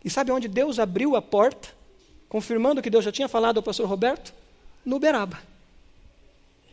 E 0.04 0.10
sabe 0.10 0.30
onde 0.30 0.46
Deus 0.46 0.78
abriu 0.78 1.16
a 1.16 1.22
porta, 1.22 1.68
confirmando 2.28 2.82
que 2.82 2.90
Deus 2.90 3.04
já 3.04 3.10
tinha 3.10 3.28
falado 3.28 3.56
ao 3.56 3.62
pastor 3.62 3.88
Roberto? 3.88 4.32
no 4.88 4.96
Uberaba. 4.96 5.38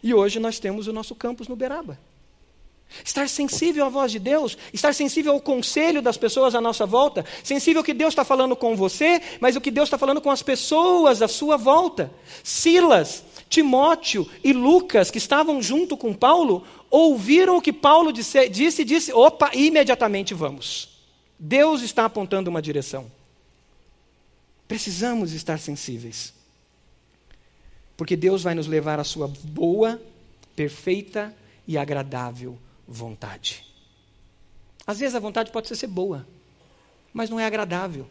E 0.02 0.14
hoje 0.14 0.40
nós 0.40 0.58
temos 0.58 0.88
o 0.88 0.94
nosso 0.94 1.14
campus 1.14 1.48
no 1.48 1.54
Uberaba. 1.54 2.00
Estar 3.04 3.28
sensível 3.28 3.86
à 3.86 3.90
voz 3.90 4.12
de 4.12 4.20
Deus, 4.20 4.58
estar 4.74 4.94
sensível 4.94 5.34
ao 5.34 5.42
conselho 5.42 6.02
das 6.02 6.18
pessoas 6.18 6.56
à 6.56 6.62
nossa 6.62 6.86
volta, 6.86 7.26
sensível 7.44 7.80
ao 7.80 7.84
que 7.84 7.94
Deus 7.94 8.14
está 8.14 8.24
falando 8.24 8.56
com 8.56 8.76
você, 8.76 9.22
mas 9.40 9.56
o 9.56 9.62
que 9.62 9.72
Deus 9.72 9.88
está 9.88 9.98
falando 9.98 10.22
com 10.22 10.32
as 10.32 10.42
pessoas 10.42 11.22
à 11.22 11.28
sua 11.28 11.58
volta. 11.58 12.12
Silas, 12.44 13.24
Timóteo 13.50 14.30
e 14.44 14.54
Lucas, 14.54 15.12
que 15.12 15.18
estavam 15.18 15.62
junto 15.62 15.98
com 15.98 16.14
Paulo, 16.14 16.66
ouviram 16.90 17.58
o 17.58 17.62
que 17.62 17.74
Paulo 17.74 18.14
disse, 18.14 18.48
disse 18.50 18.84
e 18.84 18.86
disse: 18.86 19.12
opa, 19.12 19.52
imediatamente 19.54 20.34
vamos. 20.34 20.90
Deus 21.38 21.82
está 21.82 22.06
apontando 22.06 22.50
uma 22.50 22.62
direção. 22.62 23.12
Precisamos 24.68 25.34
estar 25.34 25.60
sensíveis. 25.60 26.34
Porque 27.98 28.16
Deus 28.16 28.42
vai 28.42 28.56
nos 28.56 28.68
levar 28.68 29.00
à 29.00 29.04
sua 29.04 29.28
boa, 29.28 30.02
perfeita 30.56 31.36
e 31.68 31.78
agradável 31.78 32.58
vontade. 32.88 33.64
Às 34.86 35.00
vezes 35.00 35.16
a 35.16 35.20
vontade 35.20 35.52
pode 35.52 35.68
ser 35.76 35.88
boa, 35.88 36.28
mas 37.14 37.30
não 37.30 37.40
é 37.40 37.46
agradável. 37.46 38.08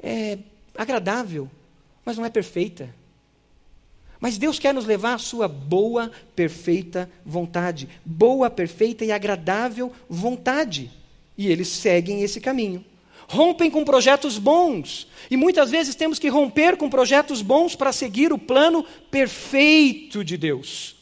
É 0.00 0.38
agradável, 0.76 1.50
mas 2.04 2.18
não 2.18 2.24
é 2.24 2.30
perfeita. 2.30 2.94
Mas 4.20 4.38
Deus 4.38 4.58
quer 4.58 4.72
nos 4.72 4.86
levar 4.86 5.14
à 5.14 5.18
sua 5.18 5.46
boa, 5.48 6.10
perfeita 6.34 7.10
vontade. 7.24 7.88
Boa, 8.04 8.50
perfeita 8.50 9.04
e 9.04 9.12
agradável 9.12 9.92
vontade. 10.08 10.90
E 11.36 11.48
eles 11.48 11.68
seguem 11.68 12.22
esse 12.22 12.40
caminho 12.40 12.84
rompem 13.28 13.70
com 13.70 13.84
projetos 13.84 14.38
bons. 14.38 15.06
E 15.30 15.36
muitas 15.36 15.70
vezes 15.70 15.94
temos 15.94 16.18
que 16.18 16.28
romper 16.28 16.76
com 16.76 16.88
projetos 16.88 17.42
bons 17.42 17.74
para 17.74 17.92
seguir 17.92 18.32
o 18.32 18.38
plano 18.38 18.84
perfeito 19.10 20.24
de 20.24 20.36
Deus. 20.36 20.95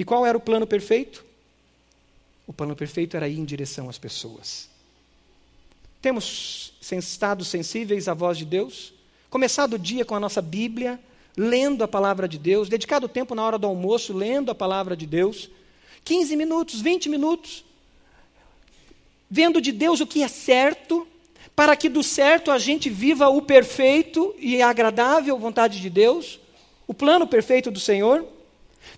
E 0.00 0.04
qual 0.04 0.24
era 0.24 0.38
o 0.38 0.40
plano 0.40 0.66
perfeito? 0.66 1.22
O 2.46 2.54
plano 2.54 2.74
perfeito 2.74 3.18
era 3.18 3.28
ir 3.28 3.38
em 3.38 3.44
direção 3.44 3.86
às 3.86 3.98
pessoas. 3.98 4.66
Temos 6.00 6.72
estado 6.80 7.44
sensíveis 7.44 8.08
à 8.08 8.14
voz 8.14 8.38
de 8.38 8.46
Deus? 8.46 8.94
Começado 9.28 9.74
o 9.74 9.78
dia 9.78 10.02
com 10.02 10.14
a 10.14 10.20
nossa 10.20 10.40
Bíblia, 10.40 10.98
lendo 11.36 11.84
a 11.84 11.88
palavra 11.88 12.26
de 12.26 12.38
Deus, 12.38 12.66
dedicado 12.66 13.04
o 13.04 13.08
tempo 13.10 13.34
na 13.34 13.44
hora 13.44 13.58
do 13.58 13.66
almoço, 13.66 14.14
lendo 14.14 14.50
a 14.50 14.54
palavra 14.54 14.96
de 14.96 15.04
Deus. 15.04 15.50
15 16.02 16.34
minutos, 16.34 16.80
20 16.80 17.10
minutos, 17.10 17.62
vendo 19.30 19.60
de 19.60 19.70
Deus 19.70 20.00
o 20.00 20.06
que 20.06 20.22
é 20.22 20.28
certo, 20.28 21.06
para 21.54 21.76
que 21.76 21.90
do 21.90 22.02
certo 22.02 22.50
a 22.50 22.58
gente 22.58 22.88
viva 22.88 23.28
o 23.28 23.42
perfeito 23.42 24.34
e 24.38 24.62
agradável 24.62 25.38
vontade 25.38 25.78
de 25.78 25.90
Deus, 25.90 26.40
o 26.86 26.94
plano 26.94 27.26
perfeito 27.26 27.70
do 27.70 27.78
Senhor. 27.78 28.39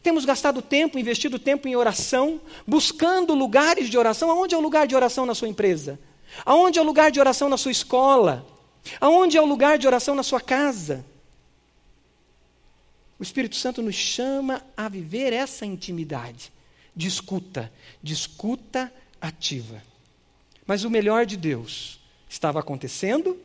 Temos 0.03 0.25
gastado 0.25 0.61
tempo, 0.61 0.99
investido 0.99 1.39
tempo 1.39 1.69
em 1.69 1.77
oração, 1.77 2.41
buscando 2.67 3.35
lugares 3.35 3.89
de 3.89 3.97
oração. 3.97 4.31
Aonde 4.31 4.55
é 4.55 4.59
o 4.59 4.61
lugar 4.61 4.87
de 4.87 4.97
oração 4.97 5.25
na 5.25 5.35
sua 5.35 5.49
empresa? 5.49 5.99
Aonde 6.45 6.79
é 6.79 6.83
o 6.83 6.85
lugar 6.85 7.11
de 7.11 7.21
oração 7.21 7.49
na 7.49 7.57
sua 7.57 7.71
escola? 7.71 8.47
Aonde 9.01 9.37
é 9.37 9.41
o 9.41 9.47
lugar 9.47 9.79
de 9.79 9.87
oração 9.87 10.15
na 10.15 10.23
sua 10.23 10.41
casa? 10.41 11.05
O 13.19 13.23
Espírito 13.23 13.55
Santo 13.55 13.81
nos 13.81 13.95
chama 13.95 14.65
a 14.77 14.89
viver 14.89 15.33
essa 15.33 15.65
intimidade 15.65 16.53
de 16.95 17.07
escuta, 17.07 17.73
de 18.03 18.13
escuta 18.13 18.93
ativa. 19.21 19.81
Mas 20.67 20.83
o 20.83 20.91
melhor 20.91 21.25
de 21.25 21.37
Deus 21.37 22.01
estava 22.29 22.59
acontecendo 22.59 23.39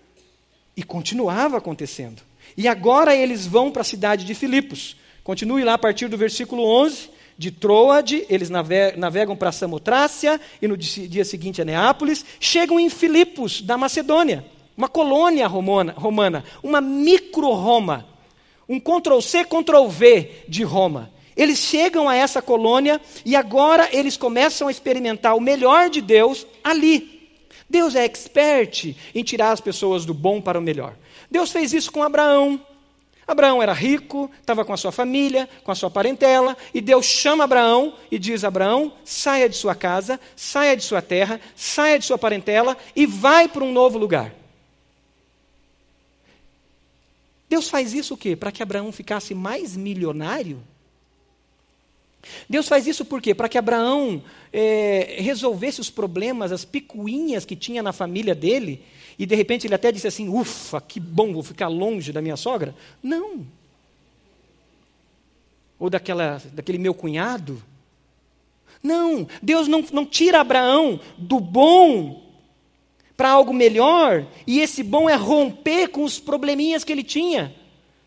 e 0.76 0.82
continuava 0.82 1.58
acontecendo. 1.58 2.24
E 2.56 2.68
agora 2.68 3.16
eles 3.16 3.46
vão 3.46 3.70
para 3.72 3.82
a 3.82 3.86
cidade 3.86 4.26
de 4.26 4.34
Filipos. 4.34 4.96
Continue 5.28 5.66
lá 5.66 5.74
a 5.74 5.78
partir 5.78 6.08
do 6.08 6.18
versículo 6.18 6.64
11. 6.64 7.10
De 7.38 7.52
Troade, 7.52 8.26
eles 8.30 8.50
navegam 8.50 9.36
para 9.36 9.52
Samotrácia 9.52 10.40
e 10.62 10.70
no 10.70 10.78
dia 10.78 11.26
seguinte 11.26 11.62
a 11.62 11.66
Neápolis. 11.66 12.24
Chegam 12.40 12.80
em 12.80 12.90
Filipos, 12.90 13.62
da 13.62 13.78
Macedônia, 13.78 14.46
uma 14.78 14.88
colônia 14.88 15.46
romana, 15.46 15.94
romana 15.98 16.46
uma 16.64 16.80
micro-Roma. 16.80 18.08
Um 18.70 18.80
Ctrl-C, 18.80 19.44
Ctrl-V 19.44 20.46
de 20.48 20.64
Roma. 20.64 21.12
Eles 21.36 21.60
chegam 21.60 22.08
a 22.08 22.16
essa 22.16 22.42
colônia 22.42 23.02
e 23.26 23.36
agora 23.36 23.90
eles 23.92 24.16
começam 24.16 24.70
a 24.70 24.72
experimentar 24.72 25.36
o 25.36 25.42
melhor 25.42 25.90
de 25.90 26.00
Deus 26.00 26.48
ali. 26.64 27.36
Deus 27.70 27.96
é 27.96 28.06
expert 28.06 28.96
em 29.14 29.24
tirar 29.24 29.52
as 29.52 29.60
pessoas 29.60 30.06
do 30.06 30.14
bom 30.14 30.40
para 30.40 30.58
o 30.58 30.62
melhor. 30.62 30.96
Deus 31.30 31.52
fez 31.52 31.74
isso 31.74 31.92
com 31.92 32.02
Abraão. 32.02 32.62
Abraão 33.28 33.62
era 33.62 33.74
rico, 33.74 34.32
estava 34.40 34.64
com 34.64 34.72
a 34.72 34.78
sua 34.78 34.92
família, 34.92 35.50
com 35.64 35.72
a 35.72 35.76
sua 35.76 35.92
parentela, 35.92 36.56
e 36.74 36.80
Deus 36.80 37.06
chama 37.06 37.44
Abraão 37.44 37.94
e 38.10 38.18
diz: 38.18 38.46
Abraão, 38.46 38.94
saia 39.04 39.50
de 39.50 39.58
sua 39.58 39.76
casa, 39.76 40.18
saia 40.34 40.78
de 40.78 40.84
sua 40.84 41.02
terra, 41.02 41.42
saia 41.54 42.00
de 42.00 42.06
sua 42.06 42.18
parentela 42.18 42.78
e 42.96 43.06
vai 43.06 43.50
para 43.50 43.66
um 43.66 43.74
novo 43.74 43.98
lugar. 43.98 44.34
Deus 47.50 47.70
faz 47.70 47.94
isso 47.94 48.14
o 48.14 48.18
quê? 48.18 48.36
Para 48.36 48.52
que 48.52 48.64
Abraão 48.64 48.92
ficasse 48.92 49.36
mais 49.36 49.76
milionário? 49.76 50.62
Deus 52.50 52.68
faz 52.68 52.88
isso 52.88 53.06
por 53.06 53.22
quê? 53.22 53.34
Para 53.34 53.50
que 53.50 53.58
Abraão 53.58 54.22
é, 54.52 55.18
resolvesse 55.20 55.80
os 55.80 55.90
problemas, 55.90 56.52
as 56.52 56.66
picuinhas 56.66 57.46
que 57.46 57.56
tinha 57.56 57.82
na 57.82 57.94
família 57.94 58.36
dele, 58.36 58.84
e 59.20 59.26
de 59.26 59.36
repente 59.36 59.66
ele 59.66 59.76
até 59.76 59.92
disse 59.92 60.08
assim: 60.08 60.30
ufa, 60.30 60.80
que 60.80 61.00
bom, 61.00 61.34
vou 61.34 61.44
ficar 61.44 61.68
longe 61.68 62.12
da 62.12 62.22
minha 62.22 62.38
sogra. 62.38 62.76
Não. 63.02 63.46
Ou 65.80 65.90
daquela, 65.90 66.42
daquele 66.54 66.78
meu 66.78 66.94
cunhado. 66.94 67.62
Não, 68.82 69.28
Deus 69.42 69.68
não, 69.68 69.84
não 69.92 70.06
tira 70.06 70.40
Abraão 70.40 71.00
do 71.18 71.40
bom 71.40 72.24
para 73.16 73.32
algo 73.32 73.52
melhor, 73.52 74.28
e 74.46 74.60
esse 74.60 74.84
bom 74.84 75.10
é 75.10 75.16
romper 75.16 75.88
com 75.88 76.04
os 76.04 76.20
probleminhas 76.20 76.84
que 76.84 76.92
ele 76.92 77.04
tinha. 77.04 77.52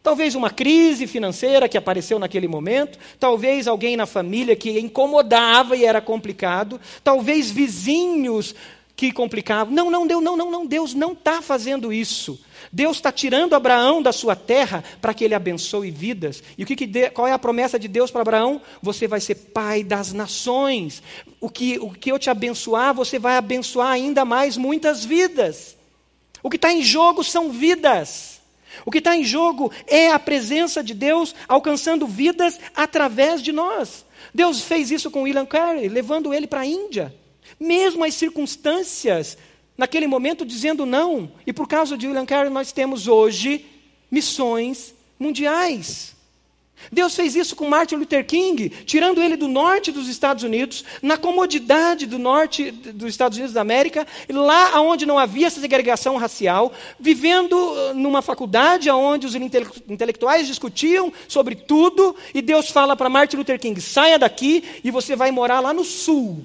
Talvez 0.05 0.37
uma 0.37 0.51
crise 0.51 1.07
financeira 1.09 1.69
que 1.69 1.77
apareceu 1.77 2.19
naquele 2.19 2.47
momento, 2.47 2.97
talvez 3.19 3.67
alguém 3.67 3.97
na 3.97 4.07
família 4.07 4.55
que 4.55 4.79
incomodava 4.79 5.77
e 5.77 5.85
era 5.85 6.01
complicado, 6.01 6.81
talvez 7.03 7.51
vizinhos 7.51 8.55
que 9.01 9.11
complicavam. 9.11 9.73
Não, 9.73 9.91
não, 9.91 10.07
Deus, 10.07 10.23
não, 10.23 10.37
não, 10.37 10.51
não, 10.51 10.67
Deus 10.67 10.93
não 10.93 11.13
está 11.13 11.41
fazendo 11.41 11.91
isso. 11.91 12.39
Deus 12.71 12.99
está 12.99 13.11
tirando 13.11 13.55
Abraão 13.55 14.03
da 14.03 14.13
sua 14.13 14.37
terra 14.37 14.85
para 15.01 15.15
que 15.15 15.25
ele 15.25 15.35
abençoe 15.35 15.91
vidas. 15.91 16.43
E 16.59 16.65
o 16.65 16.67
que, 16.67 16.77
que 16.77 16.87
de, 16.87 17.09
qual 17.09 17.27
é 17.27 17.33
a 17.33 17.39
promessa 17.39 17.79
de 17.79 17.89
Deus 17.89 18.11
para 18.11 18.21
Abraão? 18.21 18.61
Você 18.83 19.09
vai 19.09 19.19
ser 19.19 19.37
pai 19.37 19.83
das 19.83 20.13
nações. 20.13 21.03
O 21.41 21.49
que, 21.49 21.79
o 21.79 21.91
que 21.91 22.13
eu 22.13 22.19
te 22.19 22.29
abençoar, 22.29 22.93
você 22.93 23.19
vai 23.19 23.39
abençoar 23.39 23.89
ainda 23.89 24.23
mais 24.27 24.59
muitas 24.59 25.03
vidas. 25.03 25.79
O 26.43 26.51
que 26.51 26.57
está 26.57 26.71
em 26.71 26.83
jogo 26.83 27.25
são 27.25 27.51
vidas. 27.51 28.39
O 28.85 28.91
que 28.91 28.99
está 28.99 29.17
em 29.17 29.25
jogo 29.25 29.73
é 29.87 30.11
a 30.11 30.19
presença 30.19 30.85
de 30.85 30.93
Deus 30.93 31.35
alcançando 31.49 32.07
vidas 32.07 32.61
através 32.77 33.43
de 33.43 33.51
nós. 33.51 34.05
Deus 34.35 34.61
fez 34.61 34.91
isso 34.91 35.11
com 35.11 35.23
William 35.23 35.47
Carey, 35.47 35.89
levando 35.89 36.35
ele 36.35 36.47
para 36.47 36.61
a 36.61 36.67
Índia. 36.67 37.19
Mesmo 37.61 38.03
as 38.03 38.15
circunstâncias, 38.15 39.37
naquele 39.77 40.07
momento, 40.07 40.47
dizendo 40.47 40.87
não. 40.87 41.31
E 41.47 41.53
por 41.53 41.69
causa 41.69 41.97
de 41.97 42.07
William 42.07 42.25
Carey, 42.25 42.51
nós 42.51 42.73
temos 42.73 43.07
hoje 43.07 43.67
missões 44.11 44.95
mundiais. 45.19 46.17
Deus 46.91 47.15
fez 47.15 47.37
isso 47.37 47.55
com 47.55 47.69
Martin 47.69 47.97
Luther 47.97 48.25
King, 48.25 48.71
tirando 48.71 49.23
ele 49.23 49.37
do 49.37 49.49
norte 49.49 49.93
dos 49.93 50.09
Estados 50.09 50.45
Unidos, 50.45 50.85
na 51.03 51.17
comodidade 51.17 52.07
do 52.07 52.19
norte 52.19 52.71
dos 52.71 53.11
Estados 53.11 53.37
Unidos 53.37 53.53
da 53.53 53.61
América, 53.61 54.07
lá 54.31 54.81
onde 54.81 55.05
não 55.05 55.19
havia 55.19 55.51
segregação 55.51 56.17
racial, 56.17 56.73
vivendo 56.99 57.53
uh, 57.53 57.95
numa 57.95 58.23
faculdade 58.23 58.91
onde 58.91 59.27
os 59.27 59.35
intelectuais 59.35 60.47
discutiam 60.47 61.13
sobre 61.29 61.55
tudo, 61.55 62.17
e 62.35 62.41
Deus 62.41 62.71
fala 62.71 62.97
para 62.97 63.11
Martin 63.11 63.37
Luther 63.37 63.61
King: 63.61 63.79
saia 63.81 64.19
daqui 64.19 64.65
e 64.83 64.91
você 64.91 65.15
vai 65.15 65.31
morar 65.31 65.61
lá 65.61 65.73
no 65.75 65.85
sul, 65.85 66.45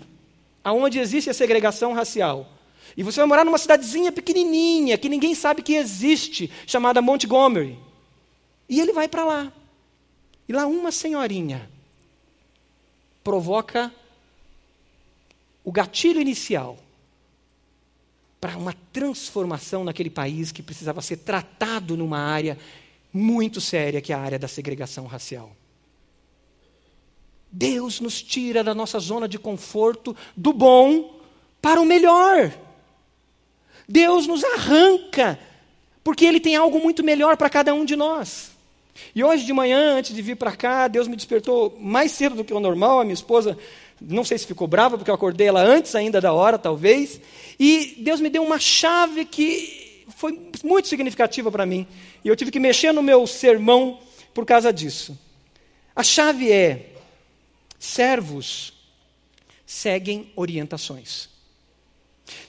aonde 0.65 0.97
existe 0.97 1.29
a 1.29 1.33
segregação 1.33 1.93
racial. 1.93 2.51
E 2.97 3.03
você 3.03 3.19
vai 3.19 3.27
morar 3.27 3.45
numa 3.45 3.59
cidadezinha 3.59 4.11
pequenininha, 4.11 4.97
que 4.97 5.07
ninguém 5.07 5.35
sabe 5.35 5.61
que 5.61 5.75
existe, 5.75 6.51
chamada 6.65 7.03
Montgomery. 7.03 7.77
E 8.67 8.81
ele 8.81 8.91
vai 8.91 9.07
para 9.07 9.23
lá. 9.23 9.53
E 10.49 10.53
lá 10.53 10.65
uma 10.65 10.91
senhorinha 10.91 11.69
provoca 13.23 13.93
o 15.63 15.71
gatilho 15.71 16.19
inicial 16.19 16.79
para 18.41 18.57
uma 18.57 18.73
transformação 18.91 19.83
naquele 19.83 20.09
país 20.09 20.51
que 20.51 20.63
precisava 20.63 21.01
ser 21.01 21.17
tratado 21.17 21.95
numa 21.95 22.19
área 22.19 22.57
muito 23.13 23.61
séria, 23.61 24.01
que 24.01 24.11
é 24.11 24.15
a 24.15 24.19
área 24.19 24.39
da 24.39 24.47
segregação 24.47 25.05
racial. 25.05 25.55
Deus 27.57 28.01
nos 28.01 28.21
tira 28.21 28.61
da 28.61 28.75
nossa 28.75 28.99
zona 28.99 29.29
de 29.29 29.39
conforto, 29.39 30.13
do 30.35 30.51
bom 30.51 31.21
para 31.61 31.79
o 31.79 31.85
melhor. 31.85 32.51
Deus 33.87 34.27
nos 34.27 34.43
arranca, 34.43 35.39
porque 36.03 36.25
Ele 36.25 36.41
tem 36.41 36.57
algo 36.57 36.81
muito 36.81 37.01
melhor 37.01 37.37
para 37.37 37.49
cada 37.49 37.73
um 37.73 37.85
de 37.85 37.95
nós. 37.95 38.51
E 39.15 39.23
hoje 39.23 39.45
de 39.45 39.53
manhã, 39.53 39.95
antes 39.95 40.13
de 40.13 40.21
vir 40.21 40.35
para 40.35 40.53
cá, 40.53 40.89
Deus 40.89 41.07
me 41.07 41.15
despertou 41.15 41.77
mais 41.79 42.11
cedo 42.11 42.35
do 42.35 42.43
que 42.43 42.53
o 42.53 42.59
normal. 42.59 42.99
A 42.99 43.03
minha 43.05 43.13
esposa, 43.13 43.57
não 44.01 44.25
sei 44.25 44.37
se 44.37 44.45
ficou 44.45 44.67
brava, 44.67 44.97
porque 44.97 45.09
eu 45.09 45.15
acordei 45.15 45.47
ela 45.47 45.61
antes 45.61 45.95
ainda 45.95 46.19
da 46.19 46.33
hora, 46.33 46.57
talvez. 46.57 47.21
E 47.57 47.95
Deus 47.99 48.19
me 48.19 48.29
deu 48.29 48.43
uma 48.43 48.59
chave 48.59 49.23
que 49.23 50.03
foi 50.17 50.37
muito 50.61 50.89
significativa 50.89 51.49
para 51.49 51.65
mim. 51.65 51.87
E 52.21 52.27
eu 52.27 52.35
tive 52.35 52.51
que 52.51 52.59
mexer 52.59 52.91
no 52.91 53.01
meu 53.01 53.25
sermão 53.25 53.97
por 54.33 54.45
causa 54.45 54.73
disso. 54.73 55.17
A 55.95 56.03
chave 56.03 56.51
é: 56.51 56.94
servos 57.85 58.73
seguem 59.65 60.31
orientações. 60.35 61.29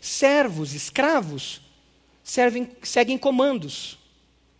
Servos, 0.01 0.73
escravos, 0.73 1.61
servem, 2.25 2.71
seguem 2.83 3.19
comandos. 3.19 3.99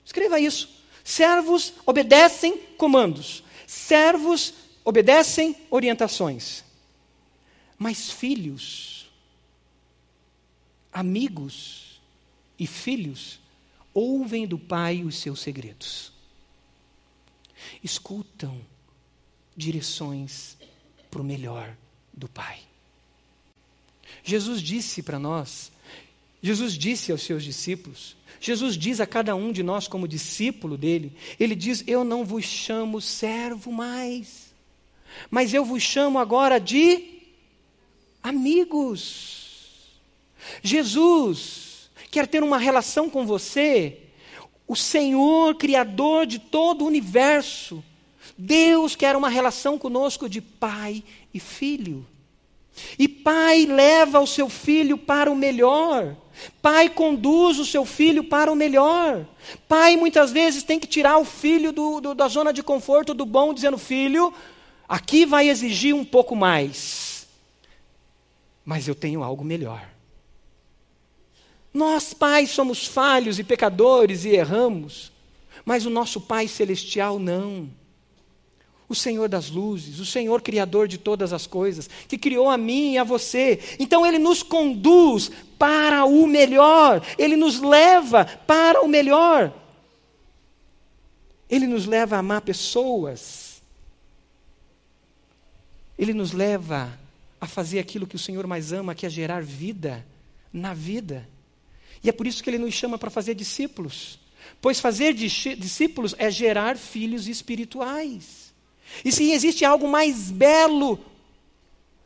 Escreva 0.05 0.39
isso. 0.39 0.69
Servos 1.03 1.73
obedecem 1.85 2.59
comandos. 2.77 3.43
Servos 3.67 4.55
obedecem 4.85 5.57
orientações. 5.71 6.63
Mas 7.79 8.11
filhos, 8.11 9.11
amigos 10.93 12.01
e 12.59 12.67
filhos 12.67 13.39
ouvem 13.93 14.47
do 14.47 14.59
pai 14.59 15.03
os 15.03 15.17
seus 15.17 15.41
segredos. 15.41 16.13
Escutam 17.83 18.61
direções 19.57 20.56
para 21.17 21.23
o 21.23 21.25
melhor 21.25 21.75
do 22.13 22.29
pai. 22.29 22.59
Jesus 24.23 24.61
disse 24.61 25.03
para 25.03 25.19
nós, 25.19 25.73
Jesus 26.43 26.75
disse 26.75 27.11
aos 27.11 27.23
seus 27.23 27.43
discípulos, 27.43 28.15
Jesus 28.39 28.77
diz 28.77 29.01
a 29.01 29.07
cada 29.07 29.35
um 29.35 29.51
de 29.51 29.63
nós, 29.63 29.89
como 29.89 30.07
discípulo 30.07 30.77
dele, 30.77 31.17
ele 31.41 31.55
diz: 31.55 31.83
Eu 31.87 32.05
não 32.05 32.23
vos 32.23 32.45
chamo 32.45 33.01
servo 33.01 33.73
mais, 33.73 34.53
mas 35.31 35.55
eu 35.55 35.65
vos 35.65 35.83
chamo 35.83 36.19
agora 36.19 36.61
de 36.61 37.23
amigos. 38.23 39.97
Jesus 40.63 41.89
quer 42.11 42.27
ter 42.27 42.43
uma 42.43 42.59
relação 42.59 43.09
com 43.09 43.25
você, 43.25 44.01
o 44.69 44.77
Senhor, 44.77 45.55
Criador 45.55 46.27
de 46.27 46.39
todo 46.39 46.83
o 46.83 46.87
universo. 46.87 47.83
Deus 48.37 48.95
quer 48.95 49.17
uma 49.17 49.29
relação 49.29 49.79
conosco 49.79 50.29
de 50.29 50.41
pai 50.41 51.03
e 51.33 51.41
filho. 51.41 52.07
E 52.99 53.09
pai 53.09 53.65
leva 53.65 54.21
o 54.21 54.27
seu 54.27 54.49
filho 54.49 54.99
para 54.99 55.31
o 55.31 55.37
melhor. 55.37 56.15
Pai 56.61 56.91
conduz 56.91 57.59
o 57.59 57.65
seu 57.65 57.87
filho 57.87 58.25
para 58.25 58.53
o 58.53 58.57
melhor. 58.57 59.27
Pai 59.67 59.97
muitas 59.97 60.31
vezes 60.31 60.63
tem 60.63 60.79
que 60.79 60.87
tirar 60.87 61.17
o 61.17 61.25
filho 61.25 61.73
do, 61.73 62.01
do, 62.01 62.15
da 62.15 62.29
zona 62.29 62.53
de 62.53 62.63
conforto 62.63 63.15
do 63.15 63.25
bom, 63.25 63.55
dizendo: 63.55 63.79
Filho, 63.79 64.35
aqui 64.87 65.25
vai 65.25 65.49
exigir 65.49 65.95
um 65.95 66.05
pouco 66.05 66.37
mais, 66.37 67.27
mas 68.65 68.87
eu 68.87 68.95
tenho 68.95 69.23
algo 69.23 69.43
melhor. 69.43 69.89
Nós, 71.73 72.13
pais, 72.13 72.51
somos 72.51 72.87
falhos 72.87 73.39
e 73.39 73.45
pecadores 73.45 74.25
e 74.27 74.31
erramos, 74.31 75.13
mas 75.65 75.87
o 75.87 75.91
nosso 75.91 76.21
Pai 76.21 76.49
Celestial 76.49 77.19
não 77.19 77.71
o 78.89 78.95
Senhor 78.95 79.29
das 79.29 79.51
luzes, 79.51 79.99
o 79.99 80.07
Senhor 80.07 80.41
criador 80.43 80.87
de 80.87 80.99
todas 80.99 81.33
as 81.33 81.47
coisas, 81.47 81.89
que 82.09 82.17
criou 82.17 82.49
a 82.49 82.57
mim 82.57 82.93
e 82.93 82.99
a 82.99 83.05
você. 83.05 83.59
Então 83.79 84.07
ele 84.07 84.19
nos 84.19 84.43
conduz 84.43 85.31
para 85.59 86.05
o 86.05 86.27
melhor, 86.27 87.03
ele 87.19 87.37
nos 87.37 87.61
leva 87.61 88.25
para 88.25 88.83
o 88.83 88.89
melhor. 88.89 89.53
Ele 91.49 91.67
nos 91.67 91.87
leva 91.87 92.17
a 92.17 92.19
amar 92.19 92.41
pessoas. 92.41 93.63
Ele 95.97 96.13
nos 96.13 96.33
leva 96.33 96.99
a 97.41 97.47
fazer 97.47 97.79
aquilo 97.79 98.07
que 98.07 98.17
o 98.17 98.19
Senhor 98.19 98.47
mais 98.47 98.73
ama, 98.73 98.95
que 98.95 99.07
é 99.07 99.11
gerar 99.11 99.43
vida 99.43 100.05
na 100.53 100.75
vida. 100.75 101.29
E 102.03 102.09
é 102.09 102.13
por 102.13 102.27
isso 102.27 102.43
que 102.43 102.51
ele 102.51 102.59
nos 102.59 102.75
chama 102.75 102.99
para 102.99 103.11
fazer 103.11 103.35
discípulos. 103.35 104.19
Pois 104.61 104.81
fazer 104.81 105.13
discípulos 105.15 106.15
é 106.19 106.31
gerar 106.31 106.77
filhos 106.77 107.29
espirituais. 107.29 108.46
E 109.05 109.13
se 109.13 109.31
existe 109.31 109.65
algo 109.65 109.89
mais 109.89 110.31
belo 110.31 110.99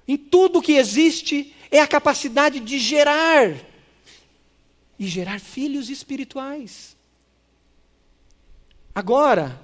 em 0.07 0.17
tudo 0.17 0.63
que 0.63 0.73
existe, 0.73 1.55
é 1.71 1.81
a 1.81 1.87
capacidade 1.87 2.61
de 2.61 2.79
gerar 2.79 3.55
e 4.99 5.07
gerar 5.07 5.41
filhos 5.41 5.89
espirituais. 5.89 6.97
Agora, 8.95 9.59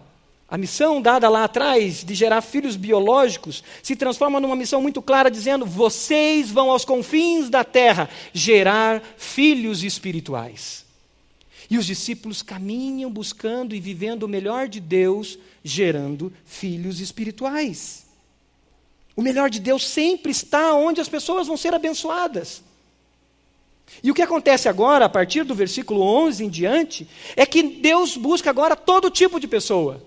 a 0.48 0.56
missão 0.56 1.02
dada 1.02 1.28
lá 1.28 1.44
atrás 1.44 2.04
de 2.04 2.14
gerar 2.14 2.40
filhos 2.40 2.76
biológicos 2.76 3.62
se 3.82 3.96
transforma 3.96 4.38
numa 4.38 4.54
missão 4.54 4.80
muito 4.80 5.02
clara, 5.02 5.30
dizendo: 5.30 5.66
vocês 5.66 6.50
vão 6.50 6.70
aos 6.70 6.84
confins 6.84 7.50
da 7.50 7.64
terra 7.64 8.08
gerar 8.32 9.02
filhos 9.18 9.82
espirituais. 9.82 10.85
E 11.68 11.76
os 11.78 11.86
discípulos 11.86 12.42
caminham 12.42 13.10
buscando 13.10 13.74
e 13.74 13.80
vivendo 13.80 14.22
o 14.22 14.28
melhor 14.28 14.68
de 14.68 14.80
Deus, 14.80 15.38
gerando 15.64 16.32
filhos 16.44 17.00
espirituais. 17.00 18.06
O 19.16 19.22
melhor 19.22 19.50
de 19.50 19.58
Deus 19.58 19.86
sempre 19.86 20.30
está 20.30 20.74
onde 20.74 21.00
as 21.00 21.08
pessoas 21.08 21.46
vão 21.46 21.56
ser 21.56 21.74
abençoadas. 21.74 22.62
E 24.02 24.10
o 24.10 24.14
que 24.14 24.22
acontece 24.22 24.68
agora, 24.68 25.04
a 25.06 25.08
partir 25.08 25.44
do 25.44 25.54
versículo 25.54 26.02
11 26.02 26.44
em 26.44 26.50
diante, 26.50 27.08
é 27.34 27.46
que 27.46 27.62
Deus 27.62 28.16
busca 28.16 28.50
agora 28.50 28.76
todo 28.76 29.10
tipo 29.10 29.40
de 29.40 29.48
pessoa. 29.48 30.02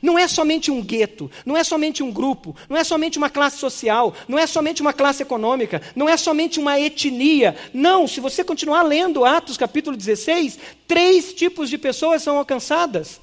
Não 0.00 0.18
é 0.18 0.26
somente 0.26 0.70
um 0.70 0.82
gueto, 0.82 1.30
não 1.44 1.56
é 1.56 1.64
somente 1.64 2.02
um 2.02 2.10
grupo, 2.10 2.56
não 2.68 2.76
é 2.76 2.84
somente 2.84 3.18
uma 3.18 3.28
classe 3.28 3.58
social, 3.58 4.14
não 4.28 4.38
é 4.38 4.46
somente 4.46 4.80
uma 4.80 4.92
classe 4.92 5.22
econômica, 5.22 5.82
não 5.94 6.08
é 6.08 6.16
somente 6.16 6.58
uma 6.58 6.78
etnia. 6.78 7.56
Não, 7.74 8.06
se 8.06 8.20
você 8.20 8.42
continuar 8.44 8.82
lendo 8.82 9.24
Atos 9.24 9.56
capítulo 9.56 9.96
16, 9.96 10.58
três 10.86 11.32
tipos 11.34 11.68
de 11.68 11.76
pessoas 11.76 12.22
são 12.22 12.38
alcançadas. 12.38 13.20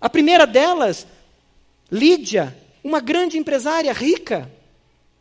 A 0.00 0.08
primeira 0.08 0.46
delas, 0.46 1.06
Lídia, 1.90 2.56
uma 2.82 3.00
grande 3.00 3.38
empresária 3.38 3.92
rica. 3.92 4.50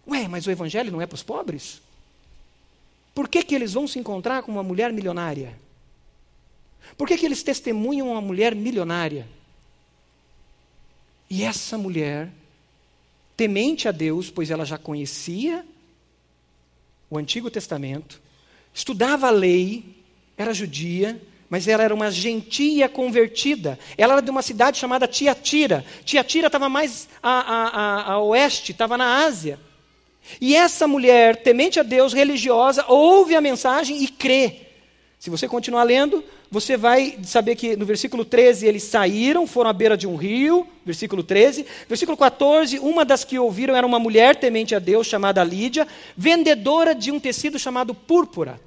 Ué, 0.08 0.28
mas 0.28 0.47
o 0.47 0.52
evangelho 0.52 0.91
não 0.91 1.02
é 1.02 1.06
para 1.06 1.15
os 1.15 1.23
pobres? 1.23 1.82
Por 3.13 3.28
que, 3.28 3.43
que 3.43 3.56
eles 3.56 3.73
vão 3.73 3.88
se 3.88 4.00
encontrar 4.00 4.43
com 4.43 4.52
uma 4.52 4.63
mulher 4.63 4.93
milionária? 4.93 5.58
Por 6.97 7.08
que, 7.08 7.17
que 7.17 7.26
eles 7.26 7.43
testemunham 7.43 8.12
uma 8.12 8.21
mulher 8.21 8.56
milionária? 8.56 9.28
E 11.30 11.44
essa 11.44 11.78
mulher, 11.78 12.30
temente 13.36 13.88
a 13.88 13.92
Deus, 13.92 14.30
pois 14.30 14.50
ela 14.50 14.66
já 14.66 14.78
conhecia 14.78 15.66
o 17.10 17.18
Antigo 17.18 17.50
Testamento, 17.50 18.22
estudava 18.74 19.28
a 19.28 19.32
lei, 19.32 19.84
era 20.38 20.54
judia, 20.54 21.22
mas 21.50 21.68
ela 21.68 21.84
era 21.84 21.94
uma 21.94 22.12
gentia 22.12 22.90
convertida. 22.90 23.80
Ela 23.98 24.13
era 24.13 24.22
de 24.22 24.30
uma 24.30 24.42
cidade 24.42 24.78
chamada 24.78 25.08
Tiatira. 25.08 25.86
Tiatira 26.04 26.48
estava 26.48 26.68
mais 26.68 27.08
a, 27.24 27.30
a, 27.32 27.68
a, 27.68 28.13
a 28.13 28.20
oeste, 28.20 28.72
estava 28.72 28.98
na 28.98 29.26
Ásia. 29.26 29.60
E 30.42 30.56
essa 30.56 30.88
mulher, 30.88 31.38
temente 31.38 31.80
a 31.80 31.84
Deus, 31.84 32.12
religiosa, 32.12 32.86
ouve 32.88 33.36
a 33.36 33.42
mensagem 33.42 34.04
e 34.04 34.08
crê. 34.10 34.68
Se 35.18 35.30
você 35.30 35.48
continuar 35.48 35.84
lendo, 35.84 36.24
você 36.50 36.78
vai 36.78 37.18
saber 37.24 37.56
que 37.56 37.76
no 37.76 37.86
versículo 37.86 38.24
13 38.24 38.66
eles 38.66 38.84
saíram, 38.84 39.46
foram 39.46 39.70
à 39.70 39.74
beira 39.74 39.98
de 39.98 40.08
um 40.08 40.16
rio, 40.16 40.66
versículo 40.86 41.22
13. 41.22 41.66
Versículo 41.88 42.18
14, 42.18 42.80
uma 42.80 43.04
das 43.04 43.24
que 43.24 43.38
ouviram 43.38 43.76
era 43.76 43.86
uma 43.86 44.00
mulher 44.00 44.36
temente 44.36 44.74
a 44.74 44.80
Deus, 44.80 45.08
chamada 45.08 45.44
Lídia, 45.44 45.88
vendedora 46.16 46.96
de 46.96 47.12
um 47.12 47.20
tecido 47.20 47.60
chamado 47.60 47.94
púrpura. 47.94 48.60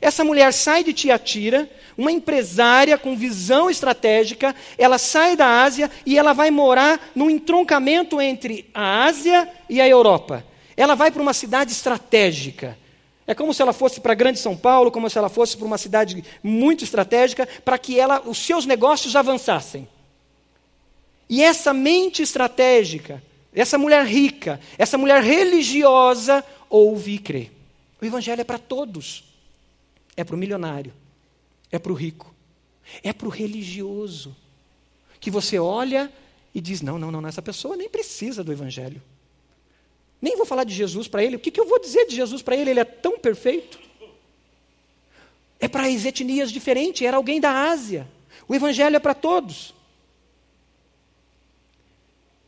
Essa 0.00 0.24
mulher 0.24 0.52
sai 0.52 0.82
de 0.82 0.92
Tiatira, 0.92 1.70
uma 1.96 2.10
empresária 2.10 2.98
com 2.98 3.16
visão 3.16 3.70
estratégica, 3.70 4.54
ela 4.76 4.98
sai 4.98 5.36
da 5.36 5.62
Ásia 5.62 5.90
e 6.04 6.18
ela 6.18 6.32
vai 6.32 6.50
morar 6.50 7.12
no 7.14 7.30
entroncamento 7.30 8.20
entre 8.20 8.68
a 8.74 9.04
Ásia 9.04 9.48
e 9.70 9.80
a 9.80 9.88
Europa. 9.88 10.44
Ela 10.76 10.94
vai 10.94 11.10
para 11.10 11.22
uma 11.22 11.32
cidade 11.32 11.72
estratégica. 11.72 12.76
É 13.26 13.34
como 13.34 13.52
se 13.52 13.60
ela 13.60 13.72
fosse 13.72 14.00
para 14.00 14.14
Grande 14.14 14.38
São 14.38 14.56
Paulo, 14.56 14.90
como 14.90 15.10
se 15.10 15.18
ela 15.18 15.28
fosse 15.28 15.56
para 15.56 15.66
uma 15.66 15.78
cidade 15.78 16.24
muito 16.42 16.84
estratégica, 16.84 17.46
para 17.64 17.76
que 17.76 17.98
ela, 17.98 18.22
os 18.24 18.38
seus 18.38 18.64
negócios 18.64 19.16
avançassem. 19.16 19.88
E 21.28 21.42
essa 21.42 21.74
mente 21.74 22.22
estratégica, 22.22 23.22
essa 23.52 23.76
mulher 23.76 24.06
rica, 24.06 24.60
essa 24.78 24.96
mulher 24.96 25.22
religiosa, 25.22 26.44
ouve 26.70 27.14
e 27.14 27.18
crê. 27.18 27.50
O 28.00 28.04
Evangelho 28.04 28.40
é 28.40 28.44
para 28.44 28.58
todos. 28.58 29.24
É 30.16 30.24
para 30.24 30.34
o 30.34 30.38
milionário, 30.38 30.94
é 31.70 31.78
para 31.78 31.92
o 31.92 31.94
rico, 31.94 32.34
é 33.02 33.12
para 33.12 33.26
o 33.26 33.30
religioso. 33.30 34.34
Que 35.20 35.30
você 35.30 35.58
olha 35.58 36.10
e 36.54 36.60
diz: 36.60 36.80
não, 36.80 36.98
não, 36.98 37.10
não, 37.10 37.26
essa 37.26 37.42
pessoa 37.42 37.76
nem 37.76 37.88
precisa 37.88 38.42
do 38.42 38.50
Evangelho. 38.50 39.02
Nem 40.26 40.36
vou 40.36 40.44
falar 40.44 40.64
de 40.64 40.74
Jesus 40.74 41.06
para 41.06 41.22
ele. 41.22 41.36
O 41.36 41.38
que, 41.38 41.52
que 41.52 41.60
eu 41.60 41.68
vou 41.68 41.78
dizer 41.78 42.04
de 42.06 42.16
Jesus 42.16 42.42
para 42.42 42.56
ele? 42.56 42.70
Ele 42.70 42.80
é 42.80 42.84
tão 42.84 43.16
perfeito. 43.16 43.78
É 45.60 45.68
para 45.68 45.86
as 45.86 46.04
etnias 46.04 46.50
diferentes. 46.50 47.06
Era 47.06 47.16
alguém 47.16 47.40
da 47.40 47.70
Ásia. 47.70 48.08
O 48.48 48.52
evangelho 48.52 48.96
é 48.96 48.98
para 48.98 49.14
todos. 49.14 49.72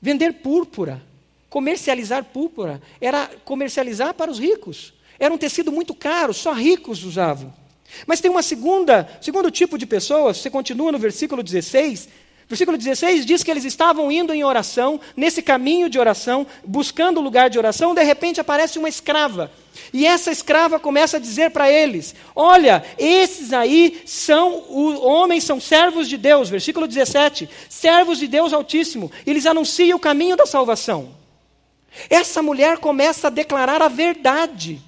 Vender 0.02 0.32
púrpura, 0.42 1.00
comercializar 1.48 2.24
púrpura, 2.24 2.82
era 3.00 3.28
comercializar 3.44 4.12
para 4.12 4.28
os 4.28 4.40
ricos. 4.40 4.92
Era 5.16 5.32
um 5.32 5.38
tecido 5.38 5.70
muito 5.70 5.94
caro, 5.94 6.34
só 6.34 6.52
ricos 6.52 7.04
usavam. 7.04 7.54
Mas 8.08 8.20
tem 8.20 8.28
uma 8.28 8.42
segunda, 8.42 9.08
segundo 9.20 9.52
tipo 9.52 9.78
de 9.78 9.86
pessoas, 9.86 10.38
você 10.38 10.50
continua 10.50 10.90
no 10.90 10.98
versículo 10.98 11.44
16, 11.44 12.08
Versículo 12.48 12.78
16 12.78 13.26
diz 13.26 13.42
que 13.42 13.51
eles 13.51 13.64
estavam 13.64 14.11
indo 14.11 14.32
em 14.32 14.42
oração, 14.42 14.99
nesse 15.14 15.42
caminho 15.42 15.90
de 15.90 15.99
oração, 15.99 16.46
buscando 16.64 17.20
o 17.20 17.22
lugar 17.22 17.51
de 17.51 17.59
oração, 17.59 17.94
de 17.94 18.03
repente 18.03 18.40
aparece 18.40 18.78
uma 18.78 18.88
escrava. 18.88 19.53
E 19.92 20.07
essa 20.07 20.30
escrava 20.30 20.80
começa 20.80 21.18
a 21.18 21.20
dizer 21.20 21.51
para 21.51 21.70
eles: 21.70 22.14
Olha, 22.34 22.82
esses 22.96 23.53
aí 23.53 24.01
são 24.07 24.64
os 24.68 24.99
homens, 25.01 25.44
são 25.44 25.61
servos 25.61 26.09
de 26.09 26.16
Deus. 26.16 26.49
Versículo 26.49 26.88
17: 26.88 27.49
Servos 27.68 28.18
de 28.18 28.26
Deus 28.26 28.55
Altíssimo, 28.55 29.12
eles 29.26 29.44
anunciam 29.44 29.99
o 29.99 30.01
caminho 30.01 30.36
da 30.36 30.46
salvação. 30.46 31.11
Essa 32.09 32.42
mulher 32.42 32.78
começa 32.78 33.26
a 33.26 33.30
declarar 33.30 33.82
a 33.82 33.88
verdade. 33.88 34.80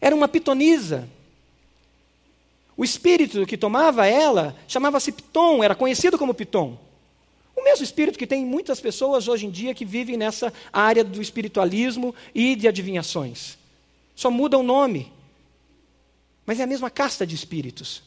Era 0.00 0.14
uma 0.14 0.28
pitonisa, 0.28 1.08
o 2.80 2.84
espírito 2.84 3.44
que 3.44 3.58
tomava 3.58 4.06
ela 4.06 4.56
chamava-se 4.66 5.12
Piton, 5.12 5.62
era 5.62 5.74
conhecido 5.74 6.16
como 6.16 6.32
Piton. 6.32 6.78
O 7.54 7.62
mesmo 7.62 7.84
espírito 7.84 8.18
que 8.18 8.26
tem 8.26 8.42
muitas 8.42 8.80
pessoas 8.80 9.28
hoje 9.28 9.44
em 9.44 9.50
dia 9.50 9.74
que 9.74 9.84
vivem 9.84 10.16
nessa 10.16 10.50
área 10.72 11.04
do 11.04 11.20
espiritualismo 11.20 12.14
e 12.34 12.56
de 12.56 12.66
adivinhações. 12.66 13.58
Só 14.16 14.30
muda 14.30 14.56
o 14.56 14.62
nome. 14.62 15.12
Mas 16.46 16.58
é 16.58 16.62
a 16.62 16.66
mesma 16.66 16.88
casta 16.88 17.26
de 17.26 17.34
espíritos. 17.34 18.02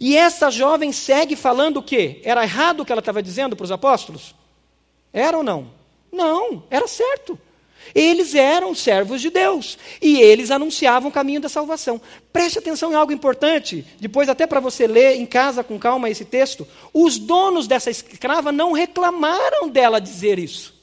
E 0.00 0.16
essa 0.16 0.50
jovem 0.50 0.90
segue 0.90 1.36
falando 1.36 1.76
o 1.76 1.82
quê? 1.82 2.22
Era 2.24 2.44
errado 2.44 2.80
o 2.80 2.86
que 2.86 2.92
ela 2.92 3.00
estava 3.00 3.22
dizendo 3.22 3.54
para 3.54 3.64
os 3.64 3.72
apóstolos? 3.72 4.34
Era 5.12 5.36
ou 5.36 5.42
não? 5.42 5.70
Não, 6.10 6.64
era 6.70 6.88
certo. 6.88 7.38
Eles 7.94 8.34
eram 8.34 8.74
servos 8.74 9.20
de 9.20 9.30
Deus 9.30 9.78
e 10.00 10.20
eles 10.20 10.50
anunciavam 10.50 11.10
o 11.10 11.12
caminho 11.12 11.40
da 11.40 11.48
salvação. 11.48 12.00
Preste 12.32 12.58
atenção 12.58 12.92
em 12.92 12.94
algo 12.94 13.12
importante, 13.12 13.84
depois, 14.00 14.28
até 14.28 14.46
para 14.46 14.60
você 14.60 14.86
ler 14.86 15.16
em 15.16 15.26
casa 15.26 15.62
com 15.62 15.78
calma 15.78 16.08
esse 16.08 16.24
texto. 16.24 16.66
Os 16.92 17.18
donos 17.18 17.66
dessa 17.66 17.90
escrava 17.90 18.50
não 18.50 18.72
reclamaram 18.72 19.68
dela 19.68 20.00
dizer 20.00 20.38
isso. 20.38 20.80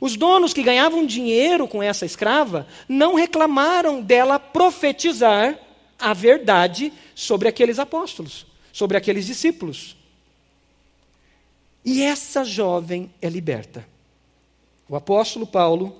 Os 0.00 0.16
donos 0.16 0.52
que 0.52 0.62
ganhavam 0.62 1.06
dinheiro 1.06 1.66
com 1.66 1.82
essa 1.82 2.04
escrava 2.04 2.66
não 2.88 3.14
reclamaram 3.14 4.00
dela 4.00 4.38
profetizar 4.38 5.58
a 5.98 6.12
verdade 6.12 6.92
sobre 7.14 7.48
aqueles 7.48 7.78
apóstolos, 7.78 8.46
sobre 8.72 8.96
aqueles 8.96 9.26
discípulos. 9.26 9.96
E 11.84 12.02
essa 12.02 12.44
jovem 12.44 13.10
é 13.22 13.28
liberta. 13.28 13.86
O 14.88 14.96
apóstolo 14.96 15.46
Paulo, 15.46 15.96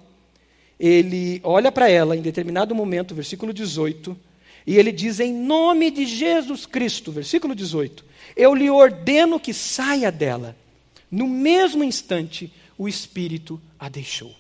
ele 0.78 1.40
olha 1.42 1.72
para 1.72 1.88
ela 1.88 2.16
em 2.16 2.22
determinado 2.22 2.74
momento, 2.74 3.14
versículo 3.14 3.52
18, 3.52 4.16
e 4.66 4.76
ele 4.76 4.92
diz: 4.92 5.20
Em 5.20 5.32
nome 5.32 5.90
de 5.90 6.06
Jesus 6.06 6.66
Cristo, 6.66 7.10
versículo 7.12 7.54
18, 7.54 8.04
eu 8.36 8.54
lhe 8.54 8.70
ordeno 8.70 9.40
que 9.40 9.54
saia 9.54 10.10
dela. 10.12 10.56
No 11.10 11.26
mesmo 11.26 11.84
instante, 11.84 12.52
o 12.76 12.88
Espírito 12.88 13.60
a 13.78 13.88
deixou. 13.88 14.34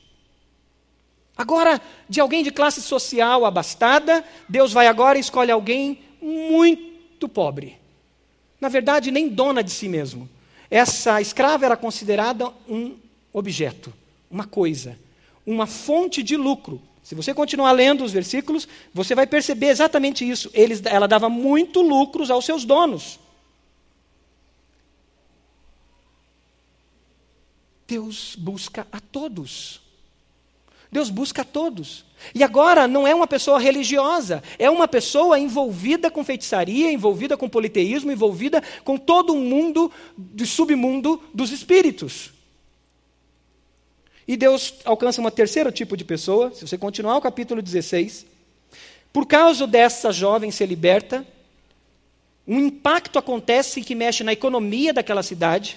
Agora, 1.36 1.80
de 2.08 2.20
alguém 2.20 2.42
de 2.42 2.50
classe 2.50 2.80
social 2.80 3.44
abastada, 3.44 4.24
Deus 4.48 4.72
vai 4.72 4.86
agora 4.86 5.18
e 5.18 5.20
escolhe 5.20 5.50
alguém 5.50 6.00
muito 6.20 7.28
pobre. 7.28 7.76
Na 8.60 8.68
verdade, 8.68 9.10
nem 9.10 9.28
dona 9.28 9.62
de 9.62 9.70
si 9.70 9.88
mesmo. 9.88 10.28
Essa 10.70 11.20
escrava 11.20 11.66
era 11.66 11.76
considerada 11.76 12.50
um 12.68 12.96
objeto, 13.32 13.92
uma 14.30 14.44
coisa, 14.44 14.98
uma 15.46 15.66
fonte 15.66 16.22
de 16.22 16.36
lucro. 16.36 16.80
Se 17.02 17.14
você 17.14 17.32
continuar 17.32 17.70
lendo 17.72 18.02
os 18.02 18.12
versículos, 18.12 18.66
você 18.92 19.14
vai 19.14 19.26
perceber 19.26 19.68
exatamente 19.68 20.28
isso. 20.28 20.50
Eles, 20.52 20.84
ela 20.84 21.06
dava 21.06 21.28
muito 21.28 21.80
lucros 21.80 22.30
aos 22.30 22.44
seus 22.44 22.64
donos. 22.64 23.20
Deus 27.86 28.34
busca 28.36 28.86
a 28.90 29.00
todos. 29.00 29.80
Deus 30.90 31.10
busca 31.10 31.42
a 31.42 31.44
todos. 31.44 32.04
E 32.34 32.42
agora 32.42 32.88
não 32.88 33.06
é 33.06 33.14
uma 33.14 33.26
pessoa 33.26 33.60
religiosa, 33.60 34.42
é 34.58 34.68
uma 34.68 34.88
pessoa 34.88 35.38
envolvida 35.38 36.10
com 36.10 36.24
feitiçaria, 36.24 36.90
envolvida 36.90 37.36
com 37.36 37.48
politeísmo, 37.48 38.10
envolvida 38.10 38.62
com 38.82 38.96
todo 38.96 39.32
o 39.32 39.40
mundo 39.40 39.92
do 40.16 40.44
submundo 40.44 41.22
dos 41.32 41.52
espíritos. 41.52 42.35
E 44.26 44.36
Deus 44.36 44.74
alcança 44.84 45.20
um 45.20 45.30
terceiro 45.30 45.70
tipo 45.70 45.96
de 45.96 46.04
pessoa, 46.04 46.52
se 46.52 46.66
você 46.66 46.76
continuar 46.76 47.16
o 47.16 47.20
capítulo 47.20 47.62
16, 47.62 48.26
por 49.12 49.26
causa 49.26 49.66
dessa 49.66 50.12
jovem 50.12 50.50
ser 50.50 50.66
liberta, 50.66 51.26
um 52.46 52.58
impacto 52.58 53.18
acontece 53.18 53.82
que 53.82 53.94
mexe 53.94 54.24
na 54.24 54.32
economia 54.32 54.92
daquela 54.92 55.22
cidade, 55.22 55.76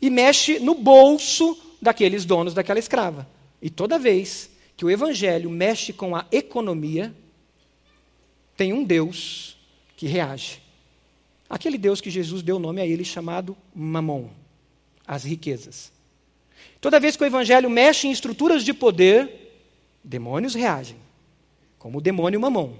e 0.00 0.08
mexe 0.08 0.58
no 0.58 0.74
bolso 0.74 1.58
daqueles 1.80 2.24
donos 2.24 2.54
daquela 2.54 2.78
escrava. 2.78 3.28
E 3.60 3.68
toda 3.68 3.98
vez 3.98 4.50
que 4.76 4.84
o 4.84 4.90
evangelho 4.90 5.50
mexe 5.50 5.92
com 5.92 6.16
a 6.16 6.24
economia, 6.32 7.14
tem 8.56 8.72
um 8.72 8.82
Deus 8.82 9.56
que 9.96 10.06
reage. 10.06 10.62
Aquele 11.48 11.76
Deus 11.76 12.00
que 12.00 12.10
Jesus 12.10 12.42
deu 12.42 12.58
nome 12.58 12.80
a 12.80 12.86
ele 12.86 13.04
chamado 13.04 13.56
Mamon, 13.74 14.28
as 15.06 15.24
riquezas. 15.24 15.92
Toda 16.80 17.00
vez 17.00 17.16
que 17.16 17.22
o 17.22 17.26
evangelho 17.26 17.68
mexe 17.68 18.08
em 18.08 18.10
estruturas 18.10 18.64
de 18.64 18.72
poder, 18.72 19.52
demônios 20.02 20.54
reagem, 20.54 20.96
como 21.78 21.98
o 21.98 22.00
demônio 22.00 22.40
Mamon. 22.40 22.72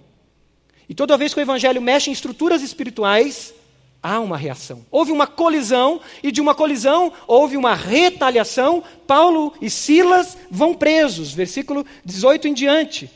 E 0.89 0.95
toda 0.95 1.17
vez 1.17 1.35
que 1.35 1.41
o 1.41 1.43
evangelho 1.43 1.83
mexe 1.83 2.11
em 2.11 2.13
estruturas 2.13 2.63
espirituais, 2.63 3.55
há 4.03 4.19
uma 4.19 4.37
reação. 4.37 4.85
Houve 4.91 5.13
uma 5.13 5.27
colisão, 5.27 6.01
e 6.23 6.33
de 6.33 6.41
uma 6.41 6.55
colisão 6.55 7.13
houve 7.27 7.57
uma 7.57 7.75
retaliação. 7.75 8.83
Paulo 9.07 9.53
e 9.61 9.69
Silas 9.69 10.37
vão 10.51 10.75
presos, 10.75 11.33
versículo 11.33 11.85
18 12.05 12.49
em 12.49 12.55
diante. 12.55 13.11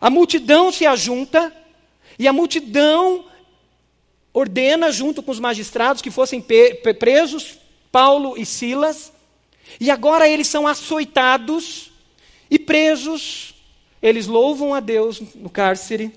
A 0.00 0.10
multidão 0.10 0.70
se 0.70 0.86
ajunta, 0.86 1.52
e 2.18 2.28
a 2.28 2.32
multidão 2.32 3.24
ordena, 4.32 4.92
junto 4.92 5.22
com 5.22 5.30
os 5.30 5.40
magistrados, 5.40 6.02
que 6.02 6.10
fossem 6.10 6.44
presos 6.98 7.58
Paulo 7.90 8.34
e 8.36 8.44
Silas, 8.44 9.12
e 9.78 9.90
agora 9.90 10.28
eles 10.28 10.46
são 10.46 10.66
açoitados 10.66 11.90
e 12.50 12.58
presos. 12.58 13.54
Eles 14.02 14.26
louvam 14.26 14.74
a 14.74 14.80
Deus 14.80 15.20
no 15.34 15.50
cárcere. 15.50 16.12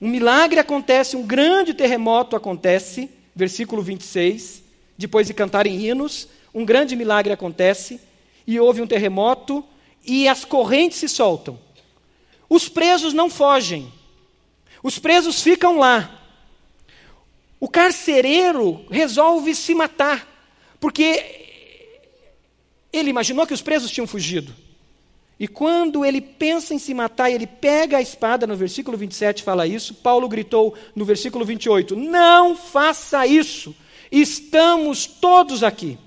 Um 0.00 0.08
milagre 0.08 0.58
acontece, 0.58 1.16
um 1.16 1.26
grande 1.26 1.72
terremoto 1.72 2.36
acontece, 2.36 3.08
versículo 3.34 3.80
26. 3.80 4.62
Depois 4.98 5.26
de 5.26 5.34
cantarem 5.34 5.80
hinos, 5.80 6.28
um 6.52 6.64
grande 6.64 6.94
milagre 6.94 7.32
acontece, 7.32 8.00
e 8.46 8.60
houve 8.60 8.82
um 8.82 8.86
terremoto, 8.86 9.64
e 10.04 10.28
as 10.28 10.44
correntes 10.44 10.98
se 10.98 11.08
soltam. 11.08 11.58
Os 12.48 12.68
presos 12.68 13.14
não 13.14 13.30
fogem, 13.30 13.90
os 14.82 14.98
presos 14.98 15.42
ficam 15.42 15.78
lá. 15.78 16.20
O 17.58 17.68
carcereiro 17.68 18.84
resolve 18.90 19.54
se 19.54 19.74
matar, 19.74 20.28
porque 20.78 21.43
ele 22.96 23.10
imaginou 23.10 23.46
que 23.46 23.54
os 23.54 23.62
presos 23.62 23.90
tinham 23.90 24.06
fugido. 24.06 24.54
E 25.38 25.48
quando 25.48 26.04
ele 26.04 26.20
pensa 26.20 26.74
em 26.74 26.78
se 26.78 26.94
matar, 26.94 27.30
ele 27.30 27.46
pega 27.46 27.98
a 27.98 28.02
espada, 28.02 28.46
no 28.46 28.56
versículo 28.56 28.96
27 28.96 29.42
fala 29.42 29.66
isso. 29.66 29.94
Paulo 29.94 30.28
gritou 30.28 30.74
no 30.94 31.04
versículo 31.04 31.44
28: 31.44 31.96
Não 31.96 32.56
faça 32.56 33.26
isso, 33.26 33.74
estamos 34.12 35.06
todos 35.06 35.64
aqui. 35.64 35.98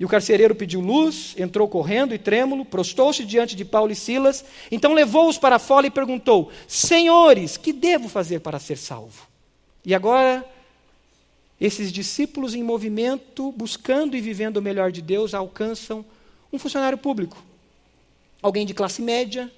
E 0.00 0.04
o 0.04 0.08
carcereiro 0.08 0.54
pediu 0.54 0.80
luz, 0.80 1.34
entrou 1.38 1.68
correndo 1.68 2.12
e 2.12 2.18
trêmulo, 2.18 2.64
prostou-se 2.64 3.24
diante 3.24 3.54
de 3.54 3.64
Paulo 3.64 3.92
e 3.92 3.94
Silas, 3.94 4.44
então 4.68 4.94
levou-os 4.94 5.38
para 5.38 5.58
fora 5.58 5.86
e 5.86 5.90
perguntou: 5.90 6.50
Senhores, 6.66 7.56
que 7.56 7.72
devo 7.72 8.08
fazer 8.08 8.40
para 8.40 8.58
ser 8.58 8.78
salvo? 8.78 9.28
E 9.84 9.94
agora, 9.94 10.44
esses 11.60 11.92
discípulos 11.92 12.54
em 12.54 12.62
movimento, 12.62 13.52
buscando 13.52 14.16
e 14.16 14.20
vivendo 14.20 14.56
o 14.56 14.62
melhor 14.62 14.90
de 14.90 15.00
Deus, 15.00 15.34
alcançam 15.34 16.04
um 16.52 16.58
funcionário 16.58 16.98
público 16.98 17.42
alguém 18.42 18.66
de 18.66 18.74
classe 18.74 19.00
média, 19.00 19.50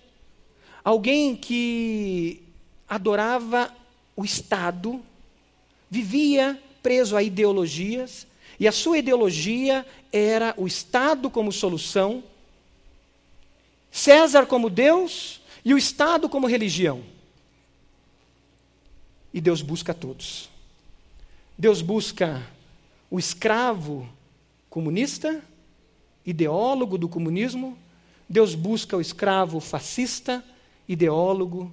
alguém 0.85 1.35
que 1.35 2.43
adorava 2.87 3.75
o 4.15 4.25
Estado, 4.25 5.03
vivia 5.91 6.61
preso 6.83 7.17
a 7.17 7.23
ideologias, 7.23 8.27
e 8.61 8.69
a 8.69 8.73
sua 8.73 8.99
ideologia 8.99 9.87
era 10.13 10.55
o 10.57 10.67
Estado 10.67 11.31
como 11.31 11.51
solução, 11.51 12.23
César 13.91 14.45
como 14.45 14.69
Deus 14.69 15.41
e 15.65 15.73
o 15.73 15.79
Estado 15.79 16.29
como 16.29 16.47
religião. 16.47 17.03
E 19.33 19.41
Deus 19.41 19.63
busca 19.63 19.95
todos. 19.95 20.51
Deus 21.57 21.81
busca 21.81 22.43
o 23.11 23.19
escravo 23.19 24.09
comunista, 24.69 25.41
ideólogo 26.27 26.99
do 26.99 27.09
comunismo, 27.09 27.79
Deus 28.29 28.55
busca 28.55 28.97
o 28.97 29.01
escravo 29.01 29.61
fascista, 29.61 30.45
ideólogo 30.89 31.73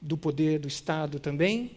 do 0.00 0.16
poder 0.16 0.58
do 0.58 0.68
Estado 0.68 1.18
também. 1.18 1.70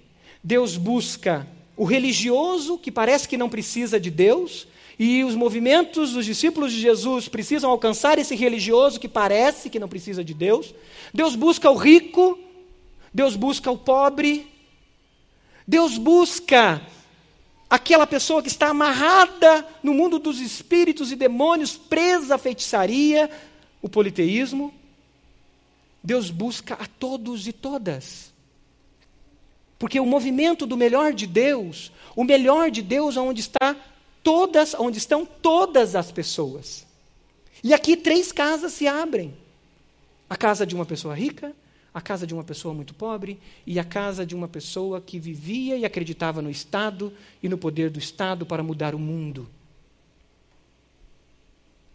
Deus 0.43 0.75
busca 0.75 1.47
o 1.77 1.85
religioso 1.85 2.77
que 2.77 2.91
parece 2.91 3.27
que 3.27 3.37
não 3.37 3.47
precisa 3.47 3.99
de 3.99 4.11
Deus, 4.11 4.67
e 4.99 5.23
os 5.23 5.35
movimentos 5.35 6.13
dos 6.13 6.25
discípulos 6.25 6.73
de 6.73 6.81
Jesus 6.81 7.29
precisam 7.29 7.69
alcançar 7.69 8.17
esse 8.17 8.35
religioso 8.35 8.99
que 8.99 9.07
parece 9.07 9.69
que 9.69 9.79
não 9.79 9.87
precisa 9.87 10.23
de 10.23 10.33
Deus. 10.33 10.73
Deus 11.13 11.35
busca 11.35 11.69
o 11.69 11.77
rico, 11.77 12.37
Deus 13.13 13.35
busca 13.35 13.69
o 13.69 13.77
pobre, 13.77 14.47
Deus 15.67 15.97
busca 15.97 16.81
aquela 17.69 18.07
pessoa 18.07 18.41
que 18.41 18.47
está 18.47 18.69
amarrada 18.69 19.67
no 19.83 19.93
mundo 19.93 20.17
dos 20.17 20.39
espíritos 20.39 21.11
e 21.11 21.15
demônios, 21.15 21.75
presa 21.75 22.35
à 22.35 22.37
feitiçaria, 22.37 23.29
o 23.81 23.89
politeísmo. 23.89 24.73
Deus 26.01 26.31
busca 26.31 26.75
a 26.75 26.87
todos 26.87 27.47
e 27.47 27.51
todas. 27.51 28.31
Porque 29.77 29.99
o 29.99 30.05
movimento 30.05 30.65
do 30.65 30.77
melhor 30.77 31.13
de 31.13 31.27
Deus, 31.27 31.91
o 32.15 32.23
melhor 32.23 32.71
de 32.71 32.81
Deus 32.81 33.17
é 33.17 33.19
onde 33.19 33.41
está 33.41 33.75
todas, 34.23 34.73
onde 34.73 34.97
estão 34.97 35.25
todas 35.25 35.95
as 35.95 36.11
pessoas. 36.11 36.85
E 37.63 37.73
aqui 37.73 37.97
três 37.97 38.31
casas 38.31 38.73
se 38.73 38.87
abrem. 38.87 39.35
A 40.29 40.35
casa 40.35 40.65
de 40.65 40.75
uma 40.75 40.85
pessoa 40.85 41.13
rica, 41.13 41.53
a 41.93 42.01
casa 42.01 42.27
de 42.27 42.33
uma 42.33 42.43
pessoa 42.43 42.73
muito 42.73 42.93
pobre 42.93 43.39
e 43.65 43.79
a 43.79 43.83
casa 43.83 44.25
de 44.25 44.35
uma 44.35 44.47
pessoa 44.47 45.01
que 45.01 45.19
vivia 45.19 45.77
e 45.77 45.85
acreditava 45.85 46.41
no 46.41 46.49
Estado 46.49 47.13
e 47.41 47.49
no 47.49 47.57
poder 47.57 47.89
do 47.89 47.99
Estado 47.99 48.45
para 48.45 48.63
mudar 48.63 48.93
o 48.93 48.99
mundo. 48.99 49.47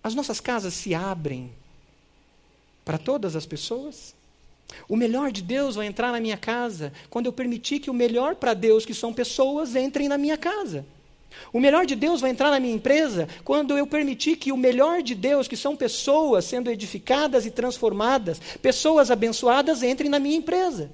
As 0.03 0.15
nossas 0.15 0.41
casas 0.41 0.75
se 0.75 0.95
abrem 0.95 1.53
para 2.85 2.99
todas 2.99 3.37
as 3.37 3.47
pessoas. 3.47 4.15
O 4.89 4.97
melhor 4.97 5.31
de 5.31 5.43
Deus 5.43 5.77
vai 5.77 5.87
entrar 5.87 6.11
na 6.11 6.21
minha 6.21 6.37
casa 6.37 6.93
quando 7.09 7.27
eu 7.27 7.33
permitir 7.33 7.79
que 7.79 7.91
o 7.91 7.95
melhor 7.95 8.35
para 8.35 8.55
Deus, 8.55 8.85
que 8.85 8.95
são 8.95 9.13
pessoas, 9.13 9.77
entrem 9.77 10.09
na 10.09 10.19
minha 10.19 10.37
casa. 10.37 10.85
O 11.53 11.61
melhor 11.61 11.87
de 11.87 11.95
Deus 11.95 12.21
vai 12.21 12.31
entrar 12.31 12.51
na 12.51 12.61
minha 12.61 12.75
empresa 12.75 13.29
quando 13.45 13.77
eu 13.77 13.87
permitir 13.87 14.37
que 14.37 14.53
o 14.53 14.57
melhor 14.57 15.03
de 15.03 15.15
Deus, 15.15 15.47
que 15.49 15.57
são 15.57 15.77
pessoas 15.77 16.45
sendo 16.45 16.71
edificadas 16.71 17.47
e 17.47 17.51
transformadas, 17.51 18.41
pessoas 18.61 19.11
abençoadas, 19.11 19.83
entrem 19.83 20.11
na 20.11 20.19
minha 20.19 20.37
empresa. 20.37 20.91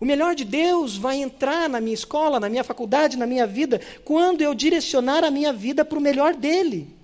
O 0.00 0.04
melhor 0.04 0.34
de 0.34 0.44
Deus 0.44 0.96
vai 0.96 1.16
entrar 1.16 1.68
na 1.68 1.80
minha 1.80 1.94
escola, 1.94 2.38
na 2.38 2.48
minha 2.48 2.62
faculdade, 2.62 3.16
na 3.16 3.26
minha 3.26 3.46
vida, 3.46 3.80
quando 4.04 4.42
eu 4.42 4.54
direcionar 4.54 5.24
a 5.24 5.30
minha 5.30 5.52
vida 5.52 5.84
para 5.84 5.98
o 5.98 6.02
melhor 6.02 6.34
dele. 6.34 6.96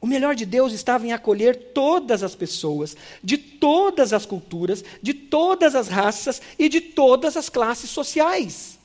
O 0.00 0.06
melhor 0.06 0.34
de 0.34 0.46
Deus 0.46 0.72
estava 0.72 1.06
em 1.06 1.12
acolher 1.12 1.72
todas 1.72 2.22
as 2.22 2.34
pessoas, 2.34 2.96
de 3.22 3.36
todas 3.36 4.12
as 4.12 4.24
culturas, 4.24 4.84
de 5.02 5.12
todas 5.12 5.74
as 5.74 5.88
raças 5.88 6.40
e 6.58 6.68
de 6.68 6.80
todas 6.80 7.36
as 7.36 7.48
classes 7.48 7.90
sociais. 7.90 8.77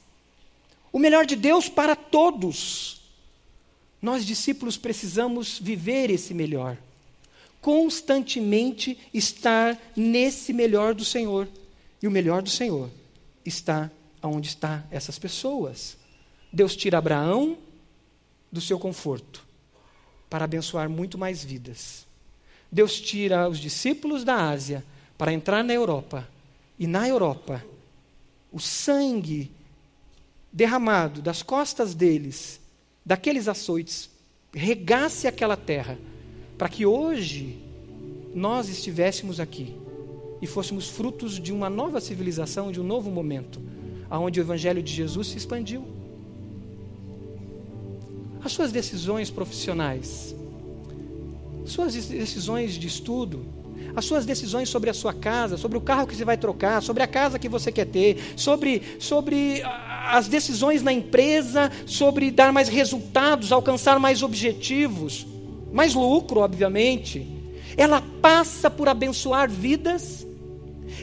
O 0.93 0.99
melhor 0.99 1.25
de 1.25 1.35
Deus 1.35 1.67
para 1.67 1.95
todos. 1.95 3.01
Nós, 3.99 4.23
discípulos, 4.23 4.77
precisamos 4.77 5.57
viver 5.57 6.11
esse 6.11 6.35
melhor. 6.35 6.77
Constantemente 7.59 8.97
estar 9.11 9.75
nesse 9.95 10.53
melhor 10.53 10.93
do 10.93 11.03
Senhor. 11.03 11.49
E 11.99 12.07
o 12.07 12.11
melhor 12.11 12.43
do 12.43 12.49
Senhor 12.49 12.91
está 13.43 13.89
onde 14.21 14.49
está 14.49 14.83
essas 14.91 15.17
pessoas. 15.17 15.97
Deus 16.51 16.75
tira 16.75 16.99
Abraão 16.99 17.57
do 18.51 18.61
seu 18.61 18.77
conforto 18.77 19.43
para 20.29 20.45
abençoar 20.45 20.87
muito 20.89 21.17
mais 21.17 21.43
vidas. 21.43 22.05
Deus 22.71 23.01
tira 23.01 23.49
os 23.49 23.57
discípulos 23.57 24.23
da 24.23 24.49
Ásia 24.49 24.85
para 25.17 25.33
entrar 25.33 25.63
na 25.63 25.73
Europa. 25.73 26.27
E 26.77 26.85
na 26.85 27.07
Europa, 27.07 27.63
o 28.51 28.59
sangue 28.59 29.49
derramado 30.54 31.20
das 31.20 31.41
costas 31.41 31.95
deles, 31.95 32.62
daqueles 33.04 33.47
açoites, 33.47 34.10
regasse 34.54 35.28
aquela 35.28 35.58
terra, 35.58 35.97
para 36.58 36.70
que 36.70 36.86
hoje 36.86 37.58
nós 38.36 38.70
estivéssemos 38.70 39.39
aqui 39.39 39.76
e 40.39 40.45
fôssemos 40.45 40.88
frutos 40.88 41.39
de 41.39 41.51
uma 41.51 41.70
nova 41.70 41.99
civilização, 41.99 42.72
de 42.72 42.80
um 42.80 42.84
novo 42.84 43.10
momento, 43.10 43.60
aonde 44.10 44.39
o 44.39 44.43
evangelho 44.43 44.84
de 44.84 44.93
Jesus 44.93 45.28
se 45.28 45.38
expandiu. 45.38 45.88
As 48.43 48.51
suas 48.51 48.72
decisões 48.72 49.32
profissionais, 49.32 50.36
suas 51.66 51.95
decisões 51.95 52.74
de 52.74 52.88
estudo, 52.88 53.45
as 53.95 54.05
suas 54.05 54.25
decisões 54.25 54.69
sobre 54.69 54.89
a 54.89 54.93
sua 54.93 55.13
casa, 55.13 55.57
sobre 55.57 55.77
o 55.77 55.81
carro 55.81 56.07
que 56.07 56.15
você 56.15 56.25
vai 56.25 56.37
trocar, 56.37 56.81
sobre 56.81 57.03
a 57.03 57.07
casa 57.07 57.39
que 57.39 57.49
você 57.49 57.71
quer 57.71 57.85
ter, 57.85 58.33
sobre, 58.35 58.81
sobre 58.99 59.61
as 60.07 60.27
decisões 60.27 60.81
na 60.81 60.91
empresa, 60.91 61.71
sobre 61.85 62.31
dar 62.31 62.51
mais 62.51 62.69
resultados, 62.69 63.51
alcançar 63.51 63.99
mais 63.99 64.23
objetivos, 64.23 65.25
mais 65.71 65.93
lucro, 65.93 66.39
obviamente. 66.41 67.27
Ela 67.77 68.01
passa 68.21 68.69
por 68.69 68.87
abençoar 68.87 69.49
vidas 69.49 70.25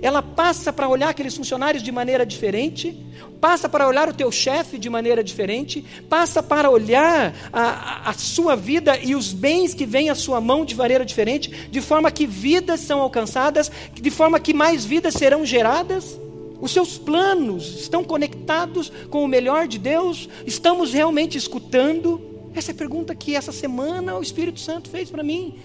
ela 0.02 0.22
passa 0.22 0.72
para 0.72 0.88
olhar 0.88 1.08
aqueles 1.10 1.36
funcionários 1.36 1.82
de 1.82 1.92
maneira 1.92 2.24
diferente, 2.24 2.96
passa 3.40 3.68
para 3.68 3.86
olhar 3.86 4.08
o 4.08 4.14
teu 4.14 4.30
chefe 4.30 4.78
de 4.78 4.88
maneira 4.90 5.22
diferente, 5.24 5.84
passa 6.08 6.42
para 6.42 6.70
olhar 6.70 7.34
a, 7.52 8.10
a 8.10 8.12
sua 8.12 8.54
vida 8.54 8.98
e 8.98 9.14
os 9.14 9.32
bens 9.32 9.74
que 9.74 9.86
vêm 9.86 10.10
à 10.10 10.14
sua 10.14 10.40
mão 10.40 10.64
de 10.64 10.74
maneira 10.74 11.04
diferente, 11.04 11.68
de 11.70 11.80
forma 11.80 12.10
que 12.10 12.26
vidas 12.26 12.80
são 12.80 13.00
alcançadas, 13.00 13.70
de 13.94 14.10
forma 14.10 14.38
que 14.38 14.54
mais 14.54 14.84
vidas 14.84 15.14
serão 15.14 15.44
geradas. 15.44 16.18
Os 16.60 16.72
seus 16.72 16.98
planos 16.98 17.80
estão 17.80 18.04
conectados 18.04 18.92
com 19.08 19.24
o 19.24 19.28
melhor 19.28 19.66
de 19.66 19.78
Deus? 19.78 20.28
Estamos 20.46 20.92
realmente 20.92 21.38
escutando? 21.38 22.20
Essa 22.54 22.72
é 22.72 22.74
a 22.74 22.76
pergunta 22.76 23.14
que 23.14 23.34
essa 23.34 23.52
semana 23.52 24.16
o 24.16 24.22
Espírito 24.22 24.60
Santo 24.60 24.90
fez 24.90 25.10
para 25.10 25.22
mim. 25.22 25.58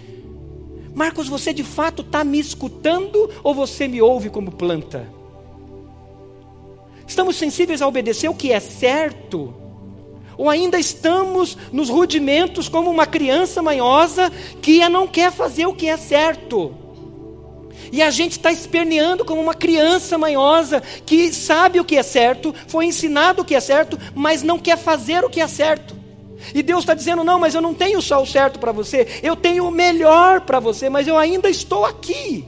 Marcos, 0.96 1.28
você 1.28 1.54
de 1.54 1.64
fato 1.64 2.02
está 2.02 2.24
me 2.24 2.40
escutando 2.40 3.30
ou 3.44 3.54
você 3.54 3.86
me 3.86 4.02
ouve 4.02 4.30
como 4.30 4.50
planta? 4.50 5.06
Estamos 7.06 7.36
sensíveis 7.36 7.82
a 7.82 7.88
obedecer 7.88 8.30
o 8.30 8.34
que 8.34 8.54
é 8.54 8.62
certo? 8.62 9.54
Ou 10.38 10.50
ainda 10.50 10.80
estamos 10.80 11.58
nos 11.72 11.90
rudimentos 11.90 12.70
como 12.70 12.90
uma 12.90 13.06
criança 13.06 13.62
manhosa 13.62 14.32
que 14.62 14.88
não 14.88 15.06
quer 15.06 15.34
fazer 15.34 15.66
o 15.66 15.74
que 15.74 15.90
é 15.90 15.98
certo? 15.98 16.74
E 17.92 18.02
a 18.02 18.10
gente 18.10 18.32
está 18.32 18.52
esperneando 18.52 19.26
como 19.26 19.42
uma 19.42 19.54
criança 19.54 20.18
manhosa 20.18 20.82
que 21.06 21.32
sabe 21.32 21.78
o 21.80 21.86
que 21.86 21.98
é 21.98 22.04
certo, 22.04 22.56
foi 22.68 22.86
ensinado 22.86 23.42
o 23.42 23.46
que 23.46 23.54
é 23.54 23.60
certo, 23.60 24.00
mas 24.16 24.42
não 24.42 24.58
quer 24.58 24.78
fazer 24.78 25.26
o 25.26 25.30
que 25.30 25.42
é 25.42 25.48
certo. 25.48 26.05
E 26.54 26.62
Deus 26.62 26.82
está 26.82 26.94
dizendo: 26.94 27.24
não, 27.24 27.40
mas 27.40 27.56
eu 27.56 27.62
não 27.62 27.74
tenho 27.74 28.02
só 28.02 28.22
o 28.22 28.26
certo 28.26 28.60
para 28.60 28.72
você, 28.72 29.08
eu 29.24 29.36
tenho 29.36 29.68
o 29.68 29.72
melhor 29.72 30.42
para 30.42 30.60
você, 30.60 30.90
mas 30.90 31.08
eu 31.08 31.18
ainda 31.18 31.50
estou 31.50 31.86
aqui. 31.86 32.46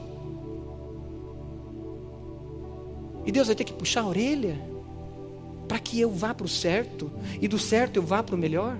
E 3.24 3.32
Deus 3.32 3.46
vai 3.46 3.56
ter 3.56 3.64
que 3.64 3.72
puxar 3.72 4.02
a 4.02 4.06
orelha 4.06 4.58
para 5.66 5.78
que 5.78 6.00
eu 6.00 6.10
vá 6.10 6.32
para 6.32 6.46
o 6.46 6.48
certo, 6.48 7.10
e 7.40 7.46
do 7.46 7.58
certo 7.58 7.96
eu 7.96 8.02
vá 8.02 8.22
para 8.22 8.34
o 8.34 8.38
melhor. 8.38 8.76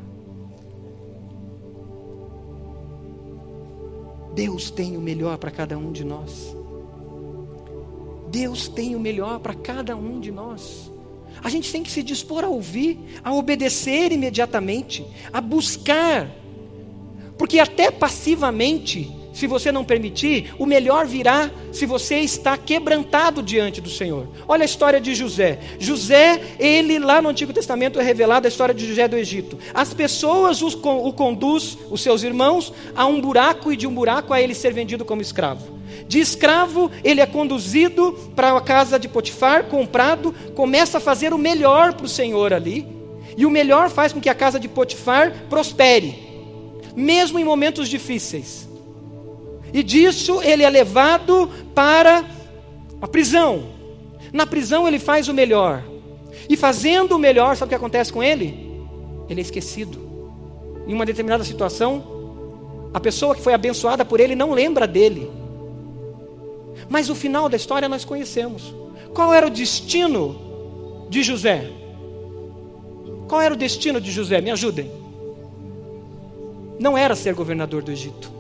Deus 4.34 4.70
tem 4.70 4.96
o 4.96 5.00
melhor 5.00 5.36
para 5.36 5.50
cada 5.50 5.76
um 5.76 5.92
de 5.92 6.04
nós. 6.04 6.56
Deus 8.30 8.68
tem 8.68 8.94
o 8.94 9.00
melhor 9.00 9.40
para 9.40 9.52
cada 9.54 9.96
um 9.96 10.20
de 10.20 10.30
nós. 10.30 10.90
A 11.42 11.48
gente 11.48 11.70
tem 11.70 11.82
que 11.82 11.90
se 11.90 12.02
dispor 12.02 12.44
a 12.44 12.48
ouvir, 12.48 12.98
a 13.22 13.32
obedecer 13.32 14.12
imediatamente, 14.12 15.04
a 15.32 15.40
buscar. 15.40 16.28
Porque 17.36 17.58
até 17.58 17.90
passivamente, 17.90 19.10
se 19.32 19.46
você 19.46 19.70
não 19.70 19.84
permitir, 19.84 20.52
o 20.58 20.66
melhor 20.66 21.06
virá 21.06 21.48
se 21.72 21.86
você 21.86 22.16
está 22.18 22.58
quebrantado 22.58 23.40
diante 23.40 23.80
do 23.80 23.88
Senhor. 23.88 24.26
Olha 24.48 24.62
a 24.62 24.64
história 24.64 25.00
de 25.00 25.14
José. 25.14 25.60
José, 25.78 26.40
ele 26.58 26.98
lá 26.98 27.22
no 27.22 27.28
Antigo 27.28 27.52
Testamento 27.52 28.00
é 28.00 28.02
revelada 28.02 28.48
a 28.48 28.50
história 28.50 28.74
de 28.74 28.84
José 28.86 29.06
do 29.06 29.16
Egito. 29.16 29.56
As 29.72 29.94
pessoas 29.94 30.60
o 30.60 31.12
conduz, 31.12 31.78
os 31.88 32.00
seus 32.00 32.24
irmãos, 32.24 32.72
a 32.96 33.06
um 33.06 33.20
buraco 33.20 33.72
e 33.72 33.76
de 33.76 33.86
um 33.86 33.94
buraco 33.94 34.34
a 34.34 34.40
ele 34.42 34.54
ser 34.54 34.74
vendido 34.74 35.04
como 35.04 35.22
escravo. 35.22 35.77
De 36.08 36.18
escravo, 36.18 36.90
ele 37.04 37.20
é 37.20 37.26
conduzido 37.26 38.12
para 38.34 38.56
a 38.56 38.60
casa 38.62 38.98
de 38.98 39.06
Potifar, 39.06 39.64
comprado, 39.64 40.34
começa 40.54 40.96
a 40.96 41.00
fazer 41.00 41.34
o 41.34 41.38
melhor 41.38 41.92
para 41.92 42.06
o 42.06 42.08
Senhor 42.08 42.54
ali, 42.54 42.86
e 43.36 43.44
o 43.44 43.50
melhor 43.50 43.90
faz 43.90 44.10
com 44.10 44.20
que 44.20 44.30
a 44.30 44.34
casa 44.34 44.58
de 44.58 44.66
Potifar 44.66 45.32
prospere, 45.50 46.18
mesmo 46.96 47.38
em 47.38 47.44
momentos 47.44 47.90
difíceis. 47.90 48.66
E 49.72 49.82
disso 49.82 50.42
ele 50.42 50.62
é 50.62 50.70
levado 50.70 51.50
para 51.74 52.24
a 53.02 53.06
prisão. 53.06 53.64
Na 54.32 54.46
prisão 54.46 54.88
ele 54.88 54.98
faz 54.98 55.28
o 55.28 55.34
melhor. 55.34 55.84
E 56.48 56.56
fazendo 56.56 57.16
o 57.16 57.18
melhor, 57.18 57.54
sabe 57.54 57.66
o 57.66 57.70
que 57.70 57.74
acontece 57.74 58.10
com 58.10 58.22
ele? 58.22 58.82
Ele 59.28 59.40
é 59.40 59.42
esquecido. 59.42 59.98
Em 60.86 60.94
uma 60.94 61.04
determinada 61.04 61.44
situação, 61.44 62.88
a 62.94 62.98
pessoa 62.98 63.34
que 63.34 63.42
foi 63.42 63.52
abençoada 63.52 64.06
por 64.06 64.20
ele 64.20 64.34
não 64.34 64.52
lembra 64.52 64.86
dele. 64.86 65.30
Mas 66.88 67.10
o 67.10 67.14
final 67.14 67.48
da 67.48 67.56
história 67.56 67.88
nós 67.88 68.04
conhecemos. 68.04 68.74
Qual 69.14 69.32
era 69.32 69.46
o 69.46 69.50
destino 69.50 71.06
de 71.08 71.22
José? 71.22 71.70
Qual 73.28 73.40
era 73.40 73.52
o 73.52 73.56
destino 73.56 74.00
de 74.00 74.10
José? 74.10 74.40
Me 74.40 74.50
ajudem. 74.50 74.90
Não 76.78 76.96
era 76.96 77.14
ser 77.14 77.34
governador 77.34 77.82
do 77.82 77.90
Egito. 77.90 78.32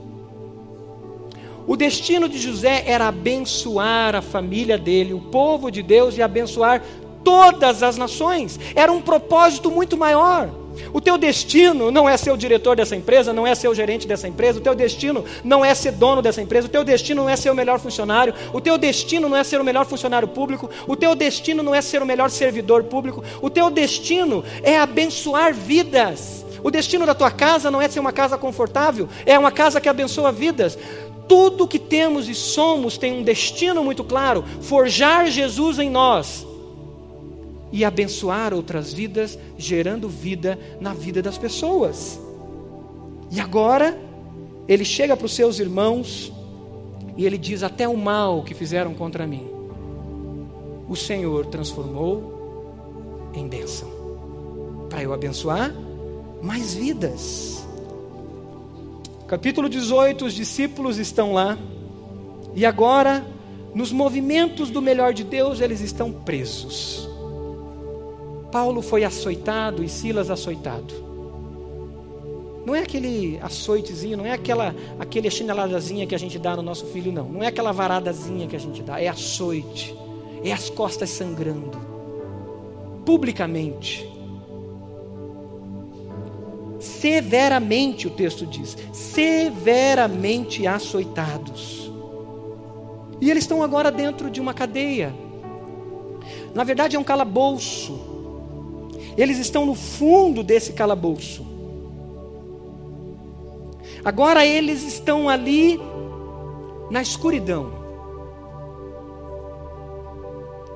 O 1.66 1.76
destino 1.76 2.28
de 2.28 2.38
José 2.38 2.84
era 2.86 3.08
abençoar 3.08 4.14
a 4.14 4.22
família 4.22 4.78
dele, 4.78 5.12
o 5.12 5.20
povo 5.20 5.70
de 5.70 5.82
Deus 5.82 6.16
e 6.16 6.22
abençoar 6.22 6.82
todas 7.22 7.82
as 7.82 7.98
nações. 7.98 8.58
Era 8.74 8.90
um 8.90 9.02
propósito 9.02 9.70
muito 9.70 9.94
maior. 9.94 10.48
O 10.92 11.00
teu 11.00 11.18
destino 11.18 11.90
não 11.90 12.08
é 12.08 12.16
ser 12.16 12.30
o 12.30 12.36
diretor 12.36 12.76
dessa 12.76 12.96
empresa, 12.96 13.32
não 13.32 13.46
é 13.46 13.54
ser 13.54 13.68
o 13.68 13.74
gerente 13.74 14.06
dessa 14.06 14.28
empresa, 14.28 14.58
o 14.58 14.62
teu 14.62 14.74
destino 14.74 15.24
não 15.44 15.64
é 15.64 15.74
ser 15.74 15.92
dono 15.92 16.22
dessa 16.22 16.40
empresa, 16.40 16.66
o 16.66 16.70
teu 16.70 16.84
destino 16.84 17.22
não 17.22 17.30
é 17.30 17.36
ser 17.36 17.50
o 17.50 17.54
melhor 17.54 17.78
funcionário, 17.78 18.34
o 18.52 18.60
teu 18.60 18.78
destino 18.78 19.28
não 19.28 19.36
é 19.36 19.44
ser 19.44 19.60
o 19.60 19.64
melhor 19.64 19.86
funcionário 19.86 20.28
público, 20.28 20.68
o 20.86 20.96
teu 20.96 21.14
destino 21.14 21.62
não 21.62 21.74
é 21.74 21.80
ser 21.80 22.02
o 22.02 22.06
melhor 22.06 22.30
servidor 22.30 22.84
público, 22.84 23.22
o 23.40 23.50
teu 23.50 23.70
destino 23.70 24.44
é 24.62 24.78
abençoar 24.78 25.52
vidas. 25.54 26.44
O 26.62 26.70
destino 26.70 27.06
da 27.06 27.14
tua 27.14 27.30
casa 27.30 27.70
não 27.70 27.80
é 27.80 27.88
ser 27.88 28.00
uma 28.00 28.12
casa 28.12 28.36
confortável, 28.36 29.08
é 29.24 29.38
uma 29.38 29.52
casa 29.52 29.80
que 29.80 29.88
abençoa 29.88 30.32
vidas. 30.32 30.76
Tudo 31.28 31.68
que 31.68 31.78
temos 31.78 32.28
e 32.28 32.34
somos 32.34 32.98
tem 32.98 33.12
um 33.12 33.22
destino 33.22 33.84
muito 33.84 34.02
claro: 34.02 34.44
forjar 34.60 35.30
Jesus 35.30 35.78
em 35.78 35.90
nós 35.90 36.47
e 37.70 37.84
abençoar 37.84 38.54
outras 38.54 38.92
vidas, 38.92 39.38
gerando 39.56 40.08
vida 40.08 40.58
na 40.80 40.94
vida 40.94 41.22
das 41.22 41.36
pessoas. 41.36 42.18
E 43.30 43.40
agora, 43.40 43.98
ele 44.66 44.84
chega 44.84 45.16
para 45.16 45.26
os 45.26 45.34
seus 45.34 45.58
irmãos 45.58 46.32
e 47.16 47.26
ele 47.26 47.36
diz: 47.38 47.62
Até 47.62 47.88
o 47.88 47.96
mal 47.96 48.42
que 48.42 48.54
fizeram 48.54 48.94
contra 48.94 49.26
mim, 49.26 49.46
o 50.88 50.96
Senhor 50.96 51.46
transformou 51.46 53.30
em 53.34 53.46
bênção. 53.46 53.96
para 54.88 55.02
eu 55.02 55.12
abençoar 55.12 55.74
mais 56.42 56.74
vidas. 56.74 57.66
Capítulo 59.26 59.68
18, 59.68 60.24
os 60.24 60.32
discípulos 60.32 60.96
estão 60.96 61.34
lá, 61.34 61.58
e 62.54 62.64
agora, 62.64 63.24
nos 63.74 63.92
movimentos 63.92 64.70
do 64.70 64.80
melhor 64.80 65.12
de 65.12 65.22
Deus, 65.22 65.60
eles 65.60 65.80
estão 65.80 66.10
presos. 66.10 67.07
Paulo 68.50 68.82
foi 68.82 69.04
açoitado 69.04 69.84
e 69.84 69.88
Silas 69.88 70.30
açoitado. 70.30 71.08
Não 72.64 72.74
é 72.74 72.80
aquele 72.80 73.38
açoitezinho, 73.42 74.18
não 74.18 74.26
é 74.26 74.32
aquela 74.32 74.74
aquele 74.98 75.30
chineladazinha 75.30 76.06
que 76.06 76.14
a 76.14 76.18
gente 76.18 76.38
dá 76.38 76.54
no 76.54 76.62
nosso 76.62 76.86
filho, 76.86 77.10
não. 77.10 77.28
Não 77.28 77.42
é 77.42 77.46
aquela 77.46 77.72
varadazinha 77.72 78.46
que 78.46 78.56
a 78.56 78.60
gente 78.60 78.82
dá, 78.82 79.00
é 79.00 79.08
açoite. 79.08 79.96
É 80.44 80.52
as 80.52 80.68
costas 80.68 81.10
sangrando. 81.10 81.78
Publicamente. 83.04 84.06
Severamente, 86.78 88.06
o 88.06 88.10
texto 88.10 88.46
diz, 88.46 88.76
severamente 88.92 90.66
açoitados. 90.66 91.90
E 93.20 93.30
eles 93.30 93.44
estão 93.44 93.62
agora 93.62 93.90
dentro 93.90 94.30
de 94.30 94.40
uma 94.40 94.54
cadeia. 94.54 95.12
Na 96.54 96.64
verdade, 96.64 96.96
é 96.96 96.98
um 96.98 97.04
calabouço. 97.04 98.07
Eles 99.18 99.38
estão 99.38 99.66
no 99.66 99.74
fundo 99.74 100.44
desse 100.44 100.72
calabouço. 100.72 101.44
Agora 104.04 104.46
eles 104.46 104.84
estão 104.84 105.28
ali 105.28 105.80
na 106.88 107.02
escuridão. 107.02 107.72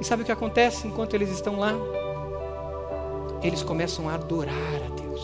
E 0.01 0.05
sabe 0.05 0.23
o 0.23 0.27
que 0.27 0.33
acontece 0.33 0.89
enquanto 0.89 1.15
eles 1.15 1.31
estão 1.31 1.57
lá? 1.57 1.73
Eles 3.45 3.63
começam 3.63 4.09
a 4.09 4.15
adorar 4.15 4.83
a 4.87 5.01
Deus. 5.01 5.23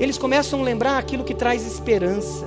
Eles 0.00 0.16
começam 0.16 0.62
a 0.62 0.64
lembrar 0.64 0.96
aquilo 0.96 1.24
que 1.24 1.34
traz 1.34 1.66
esperança. 1.66 2.46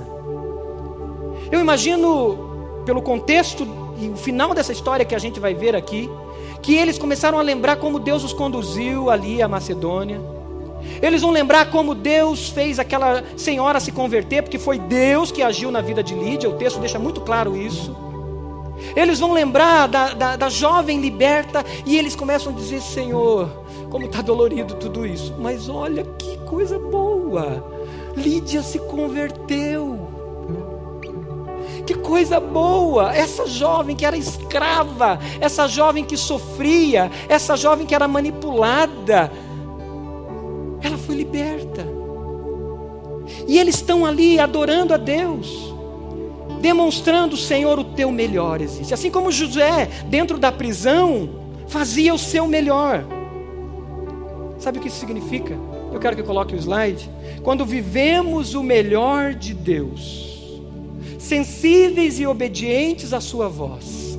Eu 1.51 1.59
imagino, 1.59 2.81
pelo 2.83 3.03
contexto 3.03 3.67
e 3.99 4.09
o 4.09 4.15
final 4.15 4.55
dessa 4.55 4.71
história 4.71 5.05
que 5.05 5.13
a 5.13 5.19
gente 5.19 5.39
vai 5.39 5.53
ver 5.53 5.75
aqui, 5.75 6.09
que 6.65 6.75
eles 6.75 6.97
começaram 6.97 7.37
a 7.37 7.41
lembrar 7.41 7.75
como 7.77 7.99
Deus 7.99 8.23
os 8.23 8.33
conduziu 8.33 9.09
ali 9.09 9.41
à 9.41 9.47
Macedônia 9.47 10.35
eles 11.01 11.21
vão 11.21 11.31
lembrar 11.31 11.69
como 11.71 11.93
Deus 11.93 12.49
fez 12.49 12.79
aquela 12.79 13.23
senhora 13.35 13.79
se 13.79 13.91
converter, 13.91 14.43
porque 14.43 14.59
foi 14.59 14.79
Deus 14.79 15.31
que 15.31 15.41
agiu 15.41 15.71
na 15.71 15.81
vida 15.81 16.01
de 16.03 16.13
Lídia, 16.13 16.49
o 16.49 16.53
texto 16.53 16.79
deixa 16.79 16.99
muito 16.99 17.21
claro 17.21 17.55
isso. 17.55 17.95
Eles 18.95 19.19
vão 19.19 19.33
lembrar 19.33 19.87
da, 19.87 20.13
da, 20.13 20.35
da 20.35 20.49
jovem 20.49 20.99
liberta 20.99 21.65
e 21.85 21.97
eles 21.97 22.15
começam 22.15 22.53
a 22.53 22.55
dizer: 22.55 22.81
Senhor, 22.81 23.49
como 23.89 24.05
está 24.05 24.21
dolorido 24.21 24.75
tudo 24.75 25.05
isso, 25.05 25.33
mas 25.39 25.69
olha 25.69 26.03
que 26.17 26.37
coisa 26.39 26.77
boa, 26.77 27.63
Lídia 28.15 28.61
se 28.61 28.79
converteu. 28.79 30.04
Que 31.85 31.93
coisa 31.93 32.39
boa! 32.39 33.15
Essa 33.15 33.45
jovem 33.45 33.95
que 33.95 34.05
era 34.05 34.17
escrava, 34.17 35.19
essa 35.39 35.67
jovem 35.67 36.03
que 36.03 36.17
sofria, 36.17 37.11
essa 37.29 37.55
jovem 37.55 37.85
que 37.85 37.93
era 37.93 38.07
manipulada, 38.07 39.31
ela 40.81 40.97
foi 40.97 41.15
liberta. 41.15 41.85
E 43.47 43.57
eles 43.59 43.75
estão 43.75 44.05
ali 44.05 44.39
adorando 44.39 44.93
a 44.93 44.97
Deus, 44.97 45.73
demonstrando, 46.59 47.37
Senhor, 47.37 47.77
o 47.77 47.83
teu 47.83 48.11
melhor 48.11 48.61
existe. 48.61 48.93
Assim 48.93 49.11
como 49.11 49.31
José, 49.31 49.87
dentro 50.07 50.37
da 50.37 50.51
prisão, 50.51 51.29
fazia 51.67 52.13
o 52.13 52.17
seu 52.19 52.47
melhor. 52.47 53.05
Sabe 54.57 54.79
o 54.79 54.81
que 54.81 54.87
isso 54.87 54.99
significa? 54.99 55.55
Eu 55.91 55.99
quero 55.99 56.15
que 56.15 56.23
coloque 56.23 56.55
o 56.55 56.57
slide. 56.57 57.09
Quando 57.43 57.65
vivemos 57.65 58.55
o 58.55 58.63
melhor 58.63 59.33
de 59.33 59.53
Deus, 59.53 60.34
sensíveis 61.25 62.19
e 62.19 62.27
obedientes 62.27 63.11
à 63.11 63.19
Sua 63.19 63.49
voz, 63.49 64.17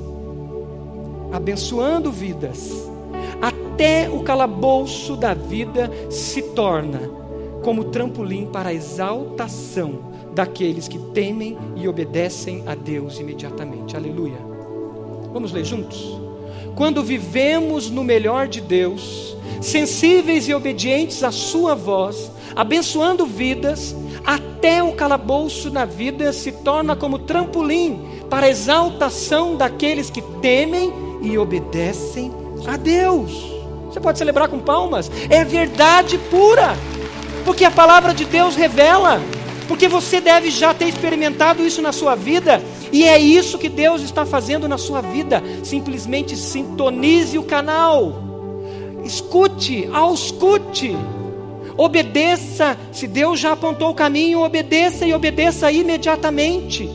abençoando 1.31 2.11
vidas, 2.11 2.69
até 3.41 4.09
o 4.09 4.23
calabouço 4.23 5.15
da 5.15 5.33
vida 5.33 5.89
se 6.09 6.41
torna 6.41 6.99
como 7.63 7.85
trampolim 7.85 8.47
para 8.47 8.69
a 8.69 8.73
exaltação 8.73 9.99
daqueles 10.35 10.89
que 10.89 10.99
temem 11.13 11.57
e 11.77 11.87
obedecem 11.87 12.63
a 12.67 12.75
Deus 12.75 13.19
imediatamente. 13.19 13.95
Aleluia. 13.95 14.39
Vamos 15.31 15.53
ler 15.53 15.63
juntos? 15.63 16.19
Quando 16.75 17.01
vivemos 17.01 17.89
no 17.89 18.03
melhor 18.03 18.49
de 18.49 18.59
Deus, 18.59 19.35
sensíveis 19.61 20.47
e 20.49 20.53
obedientes 20.53 21.23
à 21.23 21.31
Sua 21.31 21.73
voz, 21.73 22.31
abençoando 22.57 23.23
vidas, 23.25 23.95
até 24.25 24.81
o 24.81 24.93
calabouço 24.93 25.69
na 25.69 25.85
vida 25.85 26.33
se 26.33 26.51
torna 26.51 26.95
como 26.95 27.19
trampolim 27.19 28.23
para 28.29 28.47
a 28.47 28.49
exaltação 28.49 29.55
daqueles 29.55 30.09
que 30.09 30.23
temem 30.41 30.91
e 31.21 31.37
obedecem 31.37 32.31
a 32.67 32.75
Deus. 32.75 33.31
Você 33.85 33.99
pode 33.99 34.17
celebrar 34.17 34.49
com 34.49 34.59
palmas. 34.59 35.09
É 35.29 35.45
verdade 35.45 36.17
pura. 36.29 36.75
Porque 37.45 37.63
a 37.63 37.71
palavra 37.71 38.13
de 38.13 38.25
Deus 38.25 38.55
revela. 38.55 39.21
Porque 39.67 39.87
você 39.87 40.19
deve 40.19 40.49
já 40.49 40.73
ter 40.73 40.87
experimentado 40.87 41.63
isso 41.63 41.81
na 41.81 41.91
sua 41.91 42.15
vida. 42.15 42.61
E 42.91 43.03
é 43.03 43.19
isso 43.19 43.57
que 43.57 43.69
Deus 43.69 44.01
está 44.01 44.25
fazendo 44.25 44.67
na 44.67 44.77
sua 44.77 44.99
vida. 44.99 45.43
Simplesmente 45.63 46.35
sintonize 46.35 47.37
o 47.37 47.43
canal. 47.43 48.13
Escute, 49.05 49.87
auscute. 49.93 50.97
Obedeça. 51.77 52.77
Se 52.91 53.07
Deus 53.07 53.39
já 53.39 53.51
apontou 53.51 53.91
o 53.91 53.95
caminho, 53.95 54.41
obedeça 54.41 55.05
e 55.05 55.13
obedeça 55.13 55.71
imediatamente. 55.71 56.89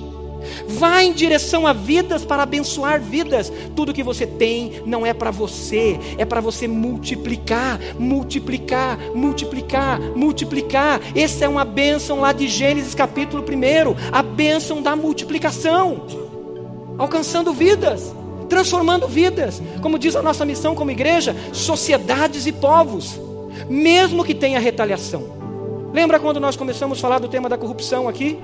Vá 0.67 1.03
em 1.03 1.13
direção 1.13 1.67
a 1.67 1.73
vidas 1.73 2.25
para 2.25 2.43
abençoar 2.43 3.01
vidas. 3.01 3.53
Tudo 3.77 3.93
que 3.93 4.03
você 4.03 4.27
tem 4.27 4.83
não 4.85 5.07
é 5.07 5.13
para 5.13 5.31
você, 5.31 5.99
é 6.19 6.25
para 6.25 6.41
você 6.41 6.67
multiplicar, 6.67 7.79
multiplicar, 7.99 8.99
multiplicar, 9.15 10.01
multiplicar. 10.17 11.01
Essa 11.15 11.45
é 11.45 11.49
uma 11.49 11.65
bênção 11.65 12.21
lá 12.21 12.33
de 12.33 12.49
Gênesis 12.49 12.95
capítulo 12.95 13.43
1, 13.43 14.13
a 14.13 14.23
bênção 14.23 14.83
da 14.83 14.97
multiplicação, 14.97 16.07
alcançando 16.99 17.53
vidas, 17.53 18.15
transformando 18.49 19.07
vidas. 19.07 19.63
Como 19.81 19.99
diz 19.99 20.17
a 20.17 20.23
nossa 20.23 20.45
missão 20.45 20.75
como 20.75 20.91
igreja, 20.91 21.37
sociedades 21.53 22.47
e 22.47 22.53
povos, 22.53 23.21
mesmo 23.69 24.25
que 24.25 24.35
tenha 24.35 24.59
retaliação. 24.59 25.43
Lembra 25.93 26.19
quando 26.19 26.41
nós 26.41 26.57
começamos 26.57 26.99
a 26.99 27.01
falar 27.01 27.19
do 27.19 27.29
tema 27.29 27.49
da 27.49 27.59
corrupção 27.59 28.09
aqui? 28.09 28.39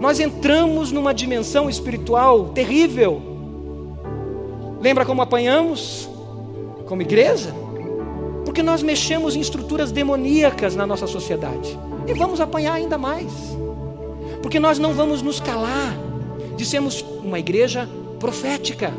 nós 0.00 0.20
entramos 0.20 0.92
numa 0.92 1.14
dimensão 1.14 1.68
espiritual 1.68 2.46
terrível. 2.48 3.22
Lembra 4.80 5.04
como 5.04 5.22
apanhamos? 5.22 6.08
Como 6.86 7.02
igreja? 7.02 7.54
Porque 8.44 8.62
nós 8.62 8.82
mexemos 8.82 9.34
em 9.34 9.40
estruturas 9.40 9.90
demoníacas 9.90 10.76
na 10.76 10.86
nossa 10.86 11.06
sociedade. 11.06 11.78
E 12.06 12.12
vamos 12.12 12.40
apanhar 12.40 12.74
ainda 12.74 12.96
mais. 12.96 13.32
Porque 14.42 14.60
nós 14.60 14.78
não 14.78 14.92
vamos 14.92 15.22
nos 15.22 15.40
calar 15.40 15.96
de 16.56 16.64
sermos 16.64 17.04
uma 17.22 17.38
igreja 17.38 17.88
profética. 18.20 18.92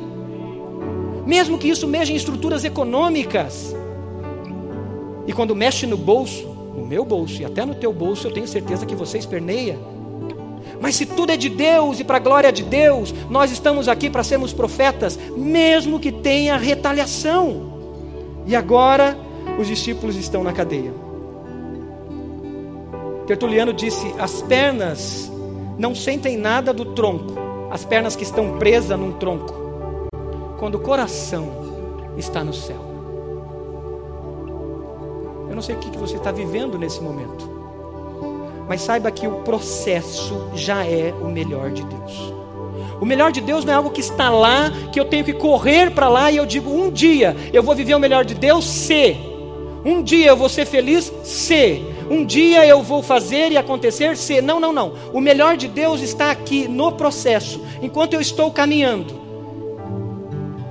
Mesmo 1.25 1.57
que 1.57 1.69
isso 1.69 1.87
mexa 1.87 2.11
em 2.11 2.15
estruturas 2.15 2.63
econômicas. 2.63 3.75
E 5.27 5.33
quando 5.33 5.55
mexe 5.55 5.85
no 5.85 5.97
bolso, 5.97 6.47
no 6.75 6.85
meu 6.85 7.05
bolso 7.05 7.41
e 7.41 7.45
até 7.45 7.65
no 7.65 7.75
teu 7.75 7.93
bolso, 7.93 8.27
eu 8.27 8.31
tenho 8.31 8.47
certeza 8.47 8.85
que 8.85 8.95
você 8.95 9.17
esperneia 9.17 9.77
mas 10.79 10.95
se 10.95 11.05
tudo 11.05 11.31
é 11.31 11.37
de 11.37 11.49
Deus 11.49 11.99
e 11.99 12.03
para 12.03 12.17
a 12.17 12.19
glória 12.19 12.51
de 12.51 12.63
Deus, 12.63 13.13
nós 13.29 13.51
estamos 13.51 13.87
aqui 13.87 14.09
para 14.09 14.23
sermos 14.23 14.53
profetas, 14.53 15.17
mesmo 15.35 15.99
que 15.99 16.11
tenha 16.11 16.57
retaliação. 16.57 17.73
E 18.45 18.55
agora 18.55 19.17
os 19.59 19.67
discípulos 19.67 20.15
estão 20.15 20.43
na 20.43 20.53
cadeia. 20.53 20.93
Tertuliano 23.25 23.73
disse: 23.73 24.13
as 24.19 24.41
pernas 24.43 25.31
não 25.77 25.93
sentem 25.95 26.37
nada 26.37 26.73
do 26.73 26.85
tronco, 26.93 27.33
as 27.71 27.83
pernas 27.83 28.15
que 28.15 28.23
estão 28.23 28.57
presas 28.57 28.97
num 28.97 29.13
tronco, 29.13 29.53
quando 30.59 30.75
o 30.75 30.79
coração 30.79 31.49
está 32.17 32.43
no 32.43 32.53
céu. 32.53 32.86
Não 35.57 35.61
sei 35.63 35.75
o 35.75 35.79
que 35.79 35.97
você 35.97 36.17
está 36.17 36.31
vivendo 36.31 36.77
nesse 36.77 37.01
momento 37.01 37.57
mas 38.67 38.81
saiba 38.81 39.09
que 39.09 39.25
o 39.25 39.39
processo 39.43 40.49
já 40.53 40.85
é 40.85 41.13
o 41.21 41.27
melhor 41.27 41.71
de 41.71 41.83
Deus. 41.83 42.33
O 42.99 43.05
melhor 43.05 43.31
de 43.31 43.39
Deus 43.39 43.63
não 43.63 43.73
é 43.73 43.75
algo 43.77 43.91
que 43.91 44.01
está 44.01 44.29
lá, 44.29 44.71
que 44.91 44.99
eu 44.99 45.05
tenho 45.05 45.23
que 45.23 45.33
correr 45.33 45.91
para 45.91 46.09
lá 46.09 46.29
e 46.29 46.37
eu 46.37 46.45
digo, 46.45 46.69
um 46.69 46.91
dia 46.91 47.35
eu 47.53 47.63
vou 47.63 47.73
viver 47.73 47.95
o 47.95 47.99
melhor 47.99 48.25
de 48.25 48.33
Deus, 48.33 48.65
se. 48.65 49.15
Um 49.85 50.03
dia 50.03 50.27
eu 50.27 50.35
vou 50.35 50.49
ser 50.49 50.65
feliz, 50.65 51.13
se. 51.23 51.81
Um 52.09 52.25
dia 52.25 52.65
eu 52.65 52.83
vou 52.83 53.01
fazer 53.01 53.51
e 53.51 53.57
acontecer, 53.57 54.17
se. 54.17 54.41
Não, 54.41 54.59
não, 54.59 54.73
não. 54.73 54.93
O 55.13 55.21
melhor 55.21 55.55
de 55.55 55.67
Deus 55.67 56.01
está 56.01 56.29
aqui 56.29 56.67
no 56.67 56.91
processo, 56.91 57.63
enquanto 57.81 58.15
eu 58.15 58.21
estou 58.21 58.51
caminhando. 58.51 59.26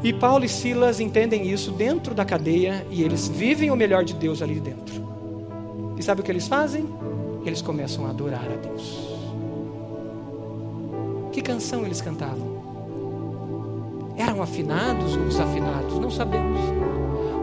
E 0.06 0.12
Paulo 0.12 0.44
e 0.44 0.48
Silas 0.48 1.00
entendem 1.00 1.50
isso 1.50 1.72
dentro 1.72 2.14
da 2.14 2.24
cadeia 2.24 2.86
e 2.92 3.02
eles 3.02 3.26
vivem 3.26 3.72
o 3.72 3.76
melhor 3.76 4.04
de 4.04 4.14
Deus 4.14 4.40
ali 4.40 4.60
dentro. 4.60 5.04
E 5.98 6.02
sabe 6.04 6.20
o 6.20 6.24
que 6.24 6.30
eles 6.30 6.46
fazem? 6.46 6.88
Eles 7.44 7.60
começam 7.60 8.06
a 8.06 8.10
adorar 8.10 8.44
a 8.44 8.54
Deus. 8.54 9.00
Que 11.32 11.42
canção 11.42 11.84
eles 11.84 12.00
cantavam? 12.00 14.14
Eram 14.16 14.40
afinados 14.40 15.16
ou 15.16 15.24
desafinados? 15.24 15.98
Não 15.98 16.12
sabemos. 16.12 16.60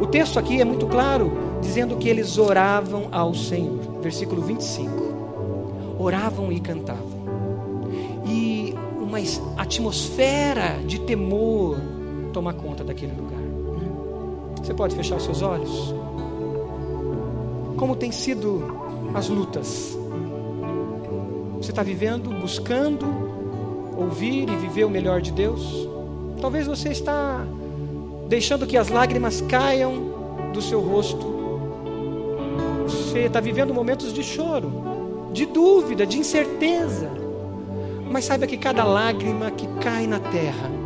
O 0.02 0.08
texto 0.08 0.40
aqui 0.40 0.62
é 0.62 0.64
muito 0.64 0.88
claro, 0.88 1.34
dizendo 1.62 1.98
que 1.98 2.08
eles 2.08 2.38
oravam 2.38 3.10
ao 3.12 3.34
Senhor. 3.34 4.00
Versículo 4.02 4.42
25. 4.42 5.98
Oravam 6.00 6.50
e 6.50 6.62
cantavam. 6.62 7.26
E 8.26 8.74
uma 9.02 9.18
atmosfera 9.58 10.80
de 10.88 11.02
temor 11.02 11.93
toma 12.34 12.52
conta 12.52 12.84
daquele 12.84 13.14
lugar. 13.14 13.40
Você 14.58 14.74
pode 14.74 14.96
fechar 14.96 15.18
os 15.18 15.24
seus 15.24 15.42
olhos? 15.42 15.94
Como 17.78 17.96
tem 17.96 18.12
sido 18.12 19.12
as 19.14 19.30
lutas? 19.30 19.98
Você 21.58 21.70
está 21.70 21.84
vivendo, 21.84 22.30
buscando 22.42 23.06
ouvir 23.96 24.50
e 24.50 24.56
viver 24.56 24.84
o 24.84 24.90
melhor 24.90 25.22
de 25.22 25.32
Deus? 25.32 25.88
Talvez 26.42 26.66
você 26.66 26.90
está 26.90 27.46
deixando 28.28 28.66
que 28.66 28.78
as 28.78 28.90
lágrimas 28.90 29.40
caiam 29.42 30.52
do 30.52 30.62
seu 30.62 30.82
rosto. 30.82 31.32
Você 32.86 33.20
está 33.20 33.40
vivendo 33.40 33.74
momentos 33.74 34.12
de 34.12 34.24
choro, 34.24 35.30
de 35.32 35.46
dúvida, 35.46 36.06
de 36.06 36.18
incerteza. 36.18 37.10
Mas 38.10 38.26
saiba 38.26 38.48
que 38.48 38.58
cada 38.58 38.84
lágrima 38.84 39.52
que 39.52 39.68
cai 39.80 40.08
na 40.08 40.20
terra 40.20 40.83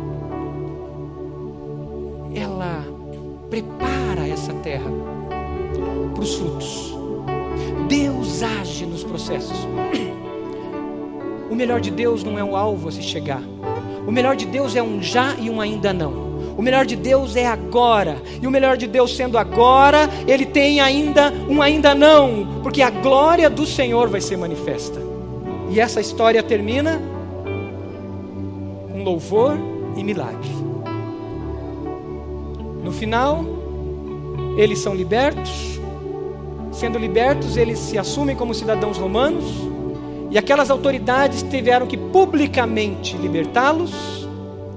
prepara 3.50 4.28
essa 4.28 4.52
terra 4.54 4.90
para 6.14 6.22
os 6.22 6.34
frutos. 6.34 6.94
Deus 7.88 8.42
age 8.42 8.84
nos 8.84 9.02
processos. 9.02 9.56
O 11.50 11.54
melhor 11.54 11.80
de 11.80 11.90
Deus 11.90 12.22
não 12.22 12.38
é 12.38 12.44
um 12.44 12.54
alvo 12.54 12.88
a 12.88 12.92
se 12.92 13.02
chegar. 13.02 13.42
O 14.06 14.12
melhor 14.12 14.36
de 14.36 14.46
Deus 14.46 14.76
é 14.76 14.82
um 14.82 15.02
já 15.02 15.34
e 15.38 15.48
um 15.48 15.60
ainda 15.60 15.92
não. 15.92 16.28
O 16.56 16.62
melhor 16.62 16.84
de 16.84 16.96
Deus 16.96 17.36
é 17.36 17.46
agora. 17.46 18.20
E 18.42 18.46
o 18.46 18.50
melhor 18.50 18.76
de 18.76 18.86
Deus 18.86 19.16
sendo 19.16 19.38
agora, 19.38 20.08
ele 20.26 20.44
tem 20.44 20.80
ainda 20.80 21.32
um 21.48 21.62
ainda 21.62 21.94
não, 21.94 22.60
porque 22.62 22.82
a 22.82 22.90
glória 22.90 23.48
do 23.48 23.64
Senhor 23.64 24.08
vai 24.08 24.20
ser 24.20 24.36
manifesta. 24.36 25.00
E 25.70 25.80
essa 25.80 26.00
história 26.00 26.42
termina 26.42 27.00
com 28.92 29.02
louvor 29.02 29.56
e 29.96 30.02
milagre. 30.02 30.57
No 32.88 32.94
final, 32.94 33.44
eles 34.56 34.78
são 34.78 34.94
libertos. 34.94 35.78
Sendo 36.72 36.98
libertos, 36.98 37.58
eles 37.58 37.78
se 37.78 37.98
assumem 37.98 38.34
como 38.34 38.54
cidadãos 38.54 38.96
romanos. 38.96 39.44
E 40.30 40.38
aquelas 40.38 40.70
autoridades 40.70 41.42
tiveram 41.42 41.86
que 41.86 41.98
publicamente 41.98 43.14
libertá-los 43.18 44.26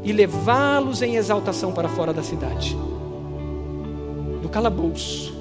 e 0.03 0.12
levá-los 0.12 1.01
em 1.01 1.16
exaltação 1.16 1.72
para 1.72 1.88
fora 1.88 2.12
da 2.12 2.22
cidade 2.22 2.78
do 4.41 4.49
calabouço 4.49 5.34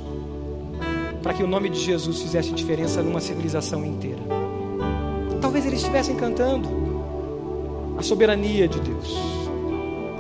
para 1.24 1.34
que 1.34 1.42
o 1.42 1.48
nome 1.48 1.70
de 1.70 1.80
Jesus 1.80 2.22
fizesse 2.22 2.52
diferença 2.52 3.02
numa 3.02 3.20
civilização 3.20 3.84
inteira. 3.84 4.20
Talvez 5.40 5.66
eles 5.66 5.80
estivessem 5.80 6.14
cantando 6.14 6.68
a 7.98 8.02
soberania 8.02 8.68
de 8.68 8.78
Deus. 8.78 9.12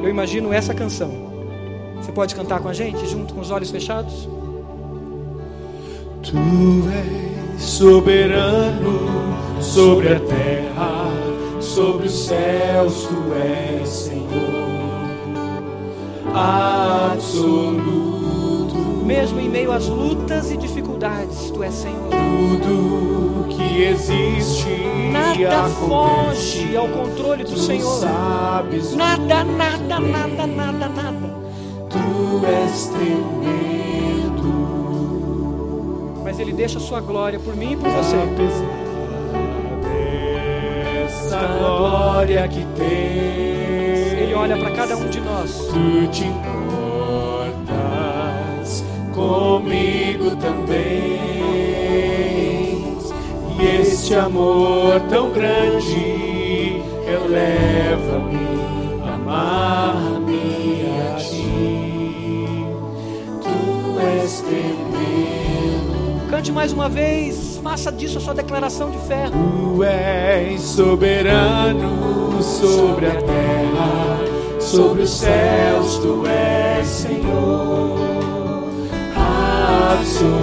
Eu 0.02 0.08
imagino 0.08 0.52
essa 0.52 0.74
canção 0.74 1.29
você 2.00 2.12
pode 2.12 2.34
cantar 2.34 2.60
com 2.60 2.68
a 2.68 2.72
gente, 2.72 3.06
junto 3.06 3.34
com 3.34 3.40
os 3.40 3.50
olhos 3.50 3.70
fechados? 3.70 4.28
Tu 6.22 6.36
és 7.56 7.62
soberano 7.62 9.00
sobre 9.60 10.14
a 10.14 10.20
terra, 10.20 11.10
sobre 11.60 12.06
os 12.06 12.26
céus, 12.26 13.06
tu 13.06 13.34
és 13.34 13.88
Senhor 13.88 14.60
absoluto. 16.34 17.90
Mesmo 19.04 19.40
em 19.40 19.48
meio 19.48 19.72
às 19.72 19.86
lutas 19.86 20.50
e 20.50 20.56
dificuldades, 20.56 21.50
tu 21.50 21.62
és 21.62 21.74
Senhor. 21.74 22.10
Tudo 22.10 23.48
que 23.48 23.82
existe, 23.82 24.84
nada 25.10 25.68
foge 25.68 26.76
ao 26.76 26.88
controle 26.88 27.44
do 27.44 27.58
Senhor. 27.58 28.00
Sabes 28.00 28.94
nada, 28.94 29.44
nada, 29.44 30.00
nada, 30.00 30.46
nada, 30.46 30.88
nada 30.88 31.30
tu 31.30 31.39
és 32.46 32.86
tremendo. 32.88 34.50
Mas 36.22 36.38
Ele 36.38 36.52
deixa 36.52 36.78
a 36.78 36.80
sua 36.80 37.00
glória 37.00 37.38
por 37.38 37.56
mim 37.56 37.72
e 37.72 37.76
por 37.76 37.90
você. 37.90 38.16
Essa 41.04 41.38
glória 41.58 42.46
que 42.48 42.64
tens, 42.76 44.12
Ele 44.12 44.34
olha 44.34 44.56
para 44.56 44.70
cada 44.72 44.96
um 44.96 45.08
de 45.08 45.20
nós. 45.20 45.66
Tu 45.66 46.08
te 46.08 46.24
importas 46.24 47.60
comigo 49.14 50.36
também. 50.36 51.20
E 53.58 53.80
este 53.82 54.14
amor 54.14 55.00
tão 55.10 55.30
grande 55.30 56.80
eleva-me, 57.06 58.49
Cante 66.40 66.52
mais 66.52 66.72
uma 66.72 66.88
vez, 66.88 67.60
faça 67.62 67.92
disso 67.92 68.16
a 68.16 68.20
sua 68.22 68.32
declaração 68.32 68.90
de 68.90 68.96
fé. 69.06 69.28
Tu 69.28 69.84
és 69.84 70.58
soberano 70.62 72.42
sobre 72.42 73.08
a 73.08 73.16
terra, 73.20 74.18
sobre 74.58 75.02
os 75.02 75.10
céus, 75.10 75.98
tu 75.98 76.24
és 76.26 76.86
Senhor 76.86 77.98
absoluto. 79.94 80.40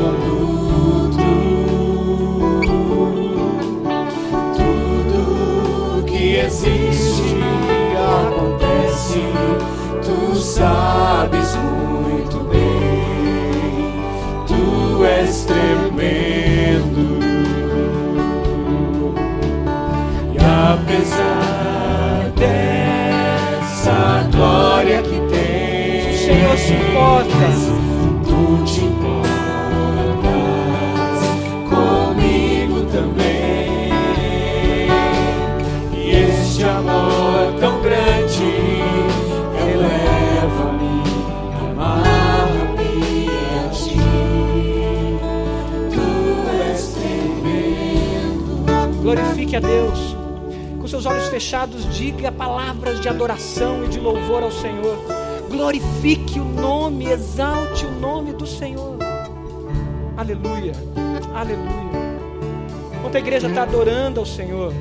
Tudo 4.55 6.05
que 6.05 6.35
existe 6.35 7.37
acontece, 7.97 9.23
tu 10.03 10.35
sabes 10.35 11.55
muito 11.55 12.37
bem. 12.51 13.07
Tu 14.45 15.03
és 15.03 15.43
tremendo. 15.45 15.76
Apesar 20.73 22.31
dessa 22.35 24.27
glória 24.31 25.01
que 25.01 25.19
tens, 25.31 26.13
O 26.13 26.17
Senhor 26.25 26.57
se 26.57 26.73
importa. 26.73 27.47
tu 28.25 28.63
te 28.65 28.81
importas 28.83 29.29
comigo 31.69 32.77
também. 32.91 33.91
E 35.93 35.95
este 36.29 36.63
amor 36.65 37.53
tão 37.61 37.81
grande 37.81 38.43
eleva-me, 39.71 41.03
amar-me 41.61 43.29
a 43.55 43.69
ti. 43.69 43.99
Tu 45.93 46.07
és 46.69 46.81
tremendo. 46.89 48.45
Glorifique 49.01 49.55
a 49.55 49.59
Deus. 49.61 50.06
Seus 50.97 51.05
olhos 51.05 51.27
fechados, 51.27 51.95
diga 51.95 52.31
palavras 52.31 52.99
de 52.99 53.07
adoração 53.07 53.85
e 53.85 53.87
de 53.87 53.99
louvor 53.99 54.41
ao 54.41 54.51
Senhor. 54.51 54.97
Glorifique 55.47 56.39
o 56.39 56.43
nome, 56.43 57.05
exalte 57.05 57.85
o 57.85 57.91
nome 57.91 58.33
do 58.33 58.47
Senhor. 58.47 58.97
Aleluia, 60.17 60.71
aleluia. 61.35 62.17
Enquanto 62.97 63.15
a 63.15 63.19
igreja 63.19 63.47
está 63.47 63.61
adorando 63.61 64.19
ao 64.19 64.25
Senhor, 64.25 64.73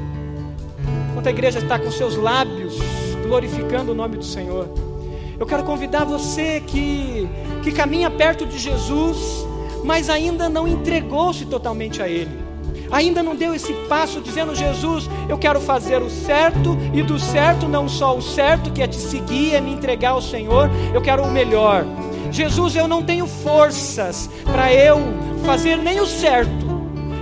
enquanto 1.10 1.26
a 1.26 1.30
igreja 1.30 1.58
está 1.58 1.78
com 1.78 1.90
seus 1.90 2.16
lábios 2.16 2.78
glorificando 3.22 3.92
o 3.92 3.94
nome 3.94 4.16
do 4.16 4.24
Senhor, 4.24 4.70
eu 5.38 5.44
quero 5.44 5.64
convidar 5.64 6.04
você 6.04 6.62
que, 6.62 7.28
que 7.62 7.70
caminha 7.70 8.10
perto 8.10 8.46
de 8.46 8.56
Jesus, 8.56 9.46
mas 9.84 10.08
ainda 10.08 10.48
não 10.48 10.66
entregou-se 10.66 11.44
totalmente 11.44 12.00
a 12.00 12.08
Ele 12.08 12.35
ainda 12.90 13.22
não 13.22 13.34
deu 13.34 13.54
esse 13.54 13.72
passo 13.88 14.20
dizendo: 14.20 14.54
Jesus, 14.54 15.08
eu 15.28 15.38
quero 15.38 15.60
fazer 15.60 16.02
o 16.02 16.10
certo, 16.10 16.76
e 16.92 17.02
do 17.02 17.18
certo, 17.18 17.68
não 17.68 17.88
só 17.88 18.16
o 18.16 18.22
certo, 18.22 18.70
que 18.70 18.82
é 18.82 18.86
te 18.86 18.96
seguir, 18.96 19.54
é 19.54 19.60
me 19.60 19.72
entregar 19.72 20.10
ao 20.10 20.22
Senhor, 20.22 20.70
eu 20.92 21.00
quero 21.00 21.22
o 21.22 21.30
melhor. 21.30 21.84
Jesus, 22.30 22.74
eu 22.76 22.88
não 22.88 23.02
tenho 23.02 23.26
forças 23.26 24.28
para 24.44 24.72
eu 24.72 24.98
fazer 25.44 25.76
nem 25.76 26.00
o 26.00 26.06
certo, 26.06 26.66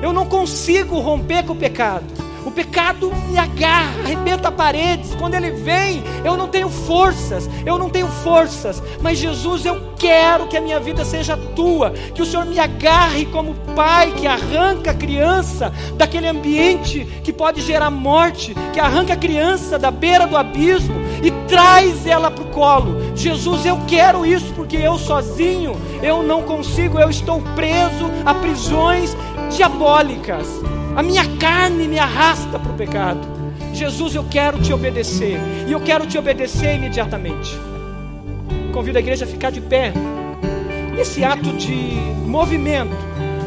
eu 0.03 0.13
não 0.13 0.27
consigo 0.27 0.99
romper 0.99 1.45
com 1.45 1.53
o 1.53 1.57
pecado. 1.57 2.24
O 2.45 2.51
pecado 2.51 3.13
me 3.29 3.39
agarra, 3.39 4.01
arrebenta 4.05 4.53
paredes. 4.53 5.15
Quando 5.15 5.35
ele 5.35 5.51
vem, 5.51 6.03
eu 6.25 6.37
não 6.37 6.49
tenho 6.49 6.69
forças, 6.69 7.49
eu 7.65 7.79
não 7.79 7.89
tenho 7.89 8.07
forças. 8.07 8.83
Mas 9.01 9.19
Jesus, 9.19 9.65
eu 9.65 9.95
quero 9.97 10.47
que 10.47 10.57
a 10.57 10.61
minha 10.61 10.79
vida 10.79 11.05
seja 11.05 11.37
tua, 11.37 11.91
que 11.91 12.23
o 12.23 12.27
Senhor 12.27 12.45
me 12.45 12.59
agarre 12.59 13.27
como 13.27 13.55
pai 13.75 14.13
que 14.13 14.27
arranca 14.27 14.91
a 14.91 14.95
criança 14.95 15.73
daquele 15.97 16.29
ambiente 16.29 17.05
que 17.25 17.33
pode 17.33 17.63
gerar 17.63 17.91
morte, 17.91 18.55
que 18.73 18.81
arranca 18.81 19.15
a 19.15 19.17
criança 19.17 19.79
da 19.79 19.91
beira 19.91 20.27
do 20.27 20.37
abismo 20.37 20.95
e 21.23 21.31
traz 21.49 22.07
ela 22.07 22.31
para 22.31 22.45
o 22.45 22.51
colo. 22.51 23.17
Jesus, 23.17 23.65
eu 23.65 23.81
quero 23.87 24.27
isso 24.27 24.53
porque 24.55 24.77
eu 24.77 24.99
sozinho 24.99 25.75
eu 26.05 26.23
não 26.23 26.43
consigo, 26.43 26.99
eu 26.99 27.09
estou 27.09 27.41
preso 27.55 28.11
a 28.27 28.35
prisões 28.35 29.17
diabólicas. 29.57 30.74
A 30.97 31.03
minha 31.03 31.25
carne 31.39 31.89
me 31.89 31.99
arrasta 31.99 32.59
para 32.59 32.71
o 32.71 32.77
pecado. 32.77 33.21
Jesus, 33.73 34.15
eu 34.15 34.25
quero 34.31 34.61
te 34.61 34.73
obedecer. 34.73 35.39
E 35.67 35.73
eu 35.73 35.81
quero 35.81 36.07
te 36.07 36.17
obedecer 36.17 36.77
imediatamente. 36.77 37.51
Convido 38.73 38.99
a 38.99 39.01
igreja 39.01 39.25
a 39.25 39.29
ficar 39.29 39.51
de 39.51 39.61
pé. 39.61 39.93
Nesse 40.97 41.25
ato 41.25 41.53
de 41.57 41.75
movimento. 42.25 42.95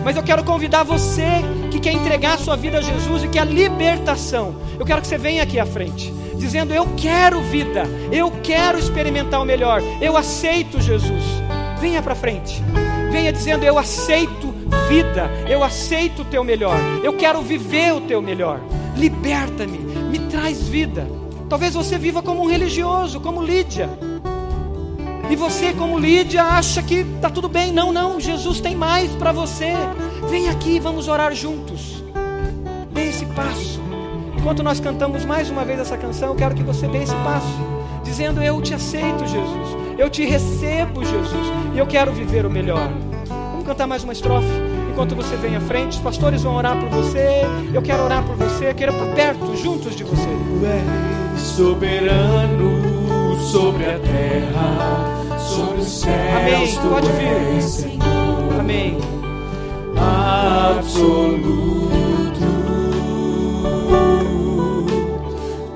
Mas 0.04 0.16
eu 0.16 0.24
quero 0.24 0.44
convidar 0.44 0.84
você 0.84 1.42
que 1.72 1.80
quer 1.80 1.92
entregar 1.92 2.34
a 2.34 2.38
sua 2.38 2.56
vida 2.56 2.80
a 2.80 2.82
Jesus 2.82 3.24
e 3.24 3.28
que 3.28 3.40
a 3.40 3.44
libertação. 3.44 4.56
Eu 4.80 4.86
quero 4.86 5.02
que 5.02 5.08
você 5.08 5.18
venha 5.18 5.44
aqui 5.44 5.60
à 5.60 5.66
frente, 5.66 6.14
dizendo: 6.36 6.74
Eu 6.74 6.88
quero 6.96 7.42
vida, 7.42 7.84
eu 8.12 8.32
quero 8.42 8.80
experimentar 8.80 9.42
o 9.42 9.46
melhor, 9.46 9.82
eu 10.02 10.16
aceito 10.16 10.80
Jesus. 10.80 11.24
Venha 11.82 12.02
para 12.02 12.16
frente, 12.16 12.64
venha 13.12 13.34
dizendo: 13.34 13.66
Eu 13.66 13.78
aceito 13.78 14.47
vida, 14.88 15.30
eu 15.50 15.64
aceito 15.64 16.22
o 16.22 16.26
teu 16.26 16.44
melhor, 16.44 16.78
eu 17.04 17.14
quero 17.14 17.42
viver 17.42 17.94
o 17.94 18.02
teu 18.02 18.22
melhor. 18.22 18.60
Liberta-me, 18.96 19.78
me 19.78 20.20
traz 20.20 20.68
vida. 20.68 21.08
Talvez 21.48 21.74
você 21.74 21.98
viva 21.98 22.22
como 22.22 22.44
um 22.44 22.48
religioso, 22.48 23.20
como 23.20 23.42
Lídia. 23.42 23.90
E 25.30 25.36
você, 25.36 25.74
como 25.74 26.00
Lídia, 26.00 26.44
acha 26.44 26.82
que 26.82 26.96
está 26.96 27.30
tudo 27.30 27.48
bem. 27.48 27.72
Não, 27.72 27.92
não, 27.92 28.20
Jesus 28.20 28.60
tem 28.60 28.76
mais 28.76 29.12
para 29.12 29.32
você. 29.32 29.74
Vem 30.30 30.50
aqui, 30.50 30.80
vamos 30.80 31.08
orar 31.08 31.34
juntos. 31.36 32.04
Dê 32.92 33.10
esse 33.10 33.26
passo. 33.28 33.82
Enquanto 34.38 34.64
nós 34.64 34.80
cantamos 34.80 35.26
mais 35.26 35.50
uma 35.50 35.64
vez 35.66 35.80
essa 35.80 35.98
canção, 35.98 36.30
eu 36.30 36.36
quero 36.36 36.56
que 36.56 36.64
você 36.64 36.88
dê 36.88 37.00
esse 37.00 37.16
passo, 37.16 37.48
dizendo: 38.04 38.42
Eu 38.42 38.62
te 38.62 38.74
aceito, 38.74 39.28
Jesus. 39.28 39.78
Eu 39.98 40.10
te 40.10 40.26
recebo, 40.26 41.04
Jesus. 41.04 41.48
E 41.74 41.78
eu 41.78 41.86
quero 41.86 42.14
viver 42.14 42.46
o 42.46 42.50
melhor 42.50 42.90
cantar 43.68 43.86
mais 43.86 44.04
uma 44.04 44.14
estrofe. 44.14 44.48
Enquanto 44.90 45.14
você 45.14 45.36
vem 45.36 45.58
à 45.58 45.60
frente, 45.60 45.98
os 45.98 46.00
pastores 46.00 46.42
vão 46.42 46.56
orar 46.56 46.80
por 46.80 46.88
você. 46.88 47.42
Eu 47.74 47.82
quero 47.82 48.02
orar 48.04 48.24
por 48.24 48.38
você. 48.38 48.74
Quero 48.74 48.94
estar 48.94 49.14
perto, 49.14 49.58
juntos 49.58 49.94
de 49.94 50.06
você. 50.06 50.26
Tu 50.26 50.66
és 50.66 51.42
soberano 51.42 53.38
sobre 53.52 53.84
a 53.86 54.00
terra, 54.00 55.38
sobre 55.38 55.82
os 55.82 56.00
céus. 56.00 56.78
Amém. 56.80 56.90
Pode 56.90 57.12
vir. 57.12 57.62
Senhor 57.62 58.60
Amém. 58.60 58.98
absoluto. 60.70 61.68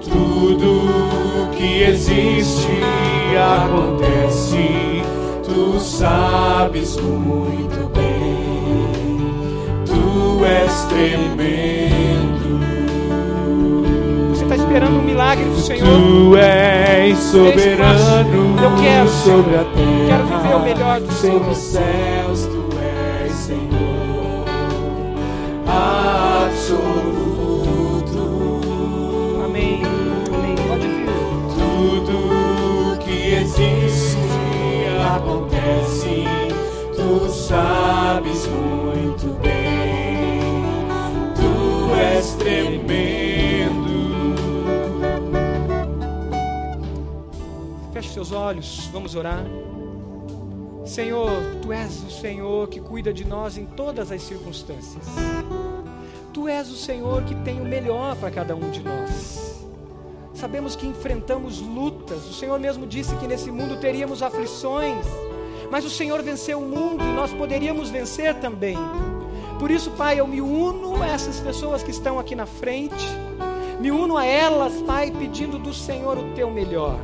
Tudo 0.01 1.51
que 1.57 1.83
existe 1.83 2.67
acontece, 3.37 4.90
tu 5.53 5.79
sabes 5.79 6.95
muito 6.97 7.89
bem. 7.93 9.21
Tu 9.85 10.45
és 10.45 10.85
tremendo. 10.85 12.59
Você 14.29 14.43
está 14.43 14.55
esperando 14.55 14.99
um 14.99 15.01
milagre 15.03 15.43
do 15.45 15.59
Senhor? 15.59 15.85
Tu 15.85 16.37
és 16.37 17.17
soberano 17.17 18.55
Eu 18.63 18.81
quero, 18.81 19.09
sobre 19.09 19.55
a 19.55 19.63
terra. 19.63 20.07
Quero 20.07 20.25
viver 20.25 20.55
o 20.55 20.59
melhor 20.63 20.99
do 21.01 21.11
sobre 21.11 21.29
Senhor. 21.29 21.49
os 21.49 21.57
céus. 21.57 22.60
Tu 36.95 37.29
sabes 37.29 38.47
muito 38.47 39.27
bem. 39.41 40.39
Tu 41.35 41.95
és 41.95 42.33
tremendo. 42.35 43.91
Feche 47.91 48.09
seus 48.09 48.31
olhos, 48.31 48.89
vamos 48.93 49.15
orar. 49.15 49.45
Senhor, 50.85 51.29
Tu 51.61 51.71
és 51.73 52.03
o 52.03 52.09
Senhor 52.09 52.67
que 52.67 52.79
cuida 52.79 53.13
de 53.13 53.25
nós 53.25 53.57
em 53.57 53.65
todas 53.65 54.11
as 54.11 54.21
circunstâncias. 54.21 55.05
Tu 56.33 56.47
és 56.47 56.69
o 56.69 56.75
Senhor 56.75 57.23
que 57.23 57.35
tem 57.35 57.59
o 57.59 57.65
melhor 57.65 58.15
para 58.15 58.31
cada 58.31 58.55
um 58.55 58.71
de 58.71 58.81
nós. 58.81 59.65
Sabemos 60.33 60.75
que 60.75 60.87
enfrentamos 60.87 61.59
lutas. 61.59 62.25
O 62.25 62.33
Senhor 62.33 62.59
mesmo 62.59 62.87
disse 62.87 63.15
que 63.17 63.27
nesse 63.27 63.51
mundo 63.51 63.77
teríamos 63.79 64.23
aflições, 64.23 65.05
mas 65.71 65.85
o 65.85 65.89
Senhor 65.89 66.21
venceu 66.21 66.59
o 66.59 66.67
mundo 66.67 67.01
e 67.01 67.13
nós 67.13 67.31
poderíamos 67.33 67.89
vencer 67.89 68.35
também. 68.35 68.77
Por 69.57 69.71
isso, 69.71 69.89
Pai, 69.91 70.19
eu 70.19 70.27
me 70.27 70.41
uno 70.41 71.01
a 71.01 71.07
essas 71.07 71.39
pessoas 71.39 71.81
que 71.81 71.91
estão 71.91 72.19
aqui 72.19 72.35
na 72.35 72.45
frente. 72.45 73.07
Me 73.79 73.89
uno 73.89 74.17
a 74.17 74.25
elas, 74.25 74.73
Pai, 74.81 75.09
pedindo 75.11 75.57
do 75.57 75.73
Senhor 75.73 76.17
o 76.17 76.33
teu 76.33 76.51
melhor. 76.51 76.99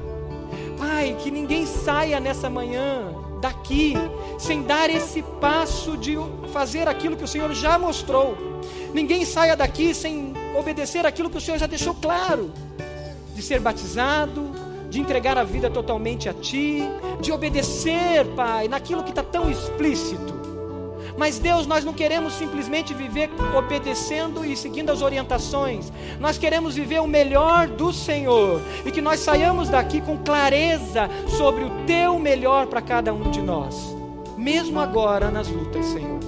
Pai, 0.78 1.16
que 1.24 1.32
ninguém 1.32 1.66
saia 1.66 2.20
nessa 2.20 2.50
manhã 2.50 3.16
daqui 3.40 3.94
sem 4.38 4.64
dar 4.64 4.90
esse 4.90 5.22
passo 5.40 5.96
de 5.96 6.18
fazer 6.52 6.90
aquilo 6.90 7.16
que 7.16 7.24
o 7.24 7.28
Senhor 7.28 7.54
já 7.54 7.80
mostrou. 7.80 8.38
Ninguém 8.94 9.24
saia 9.24 9.56
daqui 9.56 9.94
sem 9.94 10.34
obedecer 10.58 11.06
aquilo 11.06 11.30
que 11.30 11.38
o 11.38 11.42
Senhor 11.42 11.58
já 11.58 11.68
deixou 11.68 11.96
claro: 11.96 12.52
de 13.34 13.42
ser 13.42 13.62
batizado, 13.62 14.52
de 14.98 15.02
entregar 15.02 15.38
a 15.38 15.44
vida 15.44 15.70
totalmente 15.70 16.28
a 16.28 16.34
Ti, 16.34 16.82
de 17.22 17.32
obedecer, 17.32 18.26
Pai, 18.36 18.68
naquilo 18.68 19.04
que 19.04 19.12
está 19.12 19.22
tão 19.22 19.50
explícito. 19.50 20.36
Mas 21.16 21.38
Deus, 21.38 21.68
nós 21.68 21.86
não 21.86 21.94
queremos 21.94 22.34
simplesmente 22.34 22.96
viver 22.96 23.30
obedecendo 23.56 24.44
e 24.44 24.56
seguindo 24.58 24.92
as 24.92 25.04
orientações. 25.04 25.92
Nós 26.20 26.38
queremos 26.38 26.76
viver 26.76 27.00
o 27.00 27.08
melhor 27.08 27.68
do 27.68 27.94
Senhor 27.94 28.60
e 28.86 28.92
que 28.92 29.02
nós 29.02 29.20
saiamos 29.20 29.70
daqui 29.70 30.02
com 30.02 30.18
clareza 30.18 31.10
sobre 31.38 31.64
o 31.64 31.70
teu 31.86 32.18
melhor 32.18 32.66
para 32.66 32.82
cada 32.82 33.14
um 33.14 33.30
de 33.30 33.42
nós, 33.42 33.96
mesmo 34.36 34.80
agora 34.80 35.30
nas 35.30 35.48
lutas, 35.48 35.86
Senhor. 35.86 36.20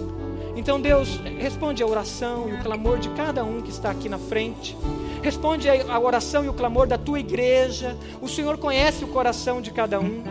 Então, 0.56 0.80
Deus, 0.80 1.20
responde 1.40 1.82
a 1.82 1.88
oração 1.88 2.50
e 2.50 2.54
o 2.54 2.60
clamor 2.60 3.00
de 3.00 3.10
cada 3.10 3.44
um 3.44 3.62
que 3.62 3.70
está 3.70 3.90
aqui 3.92 4.10
na 4.10 4.18
frente. 4.18 4.78
Responde 5.22 5.68
a 5.70 6.00
oração 6.00 6.44
e 6.46 6.50
o 6.50 6.54
clamor 6.54 6.88
da 6.88 6.98
tua 6.98 7.20
igreja. 7.20 7.98
O 8.22 8.28
Senhor 8.28 8.58
conhece 8.58 9.04
o 9.04 9.08
coração 9.08 9.62
de 9.62 9.72
cada 9.72 10.00
um. 10.00 10.24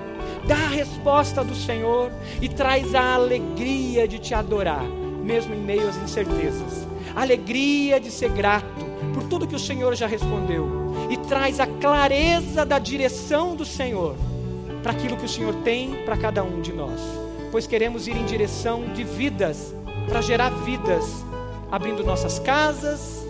Dá 0.46 0.56
a 0.56 0.68
resposta 0.68 1.44
do 1.44 1.54
Senhor 1.54 2.10
e 2.40 2.48
traz 2.48 2.94
a 2.94 3.14
alegria 3.14 4.08
de 4.08 4.18
te 4.18 4.34
adorar, 4.34 4.84
mesmo 5.22 5.54
em 5.54 5.60
meio 5.60 5.88
às 5.88 5.96
incertezas. 5.96 6.86
A 7.14 7.20
alegria 7.20 8.00
de 8.00 8.10
ser 8.10 8.30
grato 8.30 8.86
por 9.12 9.24
tudo 9.24 9.46
que 9.46 9.54
o 9.54 9.58
Senhor 9.58 9.94
já 9.94 10.06
respondeu. 10.06 10.66
E 11.10 11.16
traz 11.16 11.60
a 11.60 11.66
clareza 11.66 12.64
da 12.64 12.78
direção 12.78 13.54
do 13.54 13.64
Senhor 13.64 14.16
para 14.82 14.92
aquilo 14.92 15.16
que 15.16 15.24
o 15.24 15.28
Senhor 15.28 15.54
tem 15.56 16.02
para 16.04 16.16
cada 16.16 16.42
um 16.42 16.60
de 16.60 16.72
nós. 16.72 17.00
Pois 17.50 17.66
queremos 17.66 18.08
ir 18.08 18.16
em 18.16 18.24
direção 18.24 18.92
de 18.94 19.04
vidas, 19.04 19.74
para 20.08 20.22
gerar 20.22 20.50
vidas, 20.50 21.04
abrindo 21.70 22.04
nossas 22.04 22.38
casas, 22.38 23.26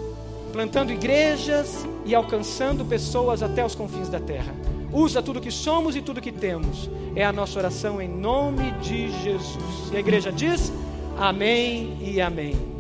plantando 0.53 0.93
igrejas 0.93 1.87
e 2.05 2.15
alcançando 2.15 2.85
pessoas 2.85 3.43
até 3.43 3.65
os 3.65 3.75
confins 3.75 4.09
da 4.09 4.21
terra. 4.21 4.55
Usa 4.93 5.23
tudo 5.23 5.41
que 5.41 5.51
somos 5.51 5.97
e 5.97 6.03
tudo 6.03 6.21
que 6.21 6.33
temos. 6.33 6.91
É 7.15 7.25
a 7.25 7.33
nossa 7.33 7.59
oração 7.59 8.01
em 8.01 8.09
nome 8.09 8.71
de 8.81 9.11
Jesus. 9.23 9.91
E 9.93 9.97
a 9.97 10.01
igreja 10.01 10.33
diz: 10.33 10.73
Amém 11.19 11.97
e 12.01 12.21
Amém. 12.21 12.78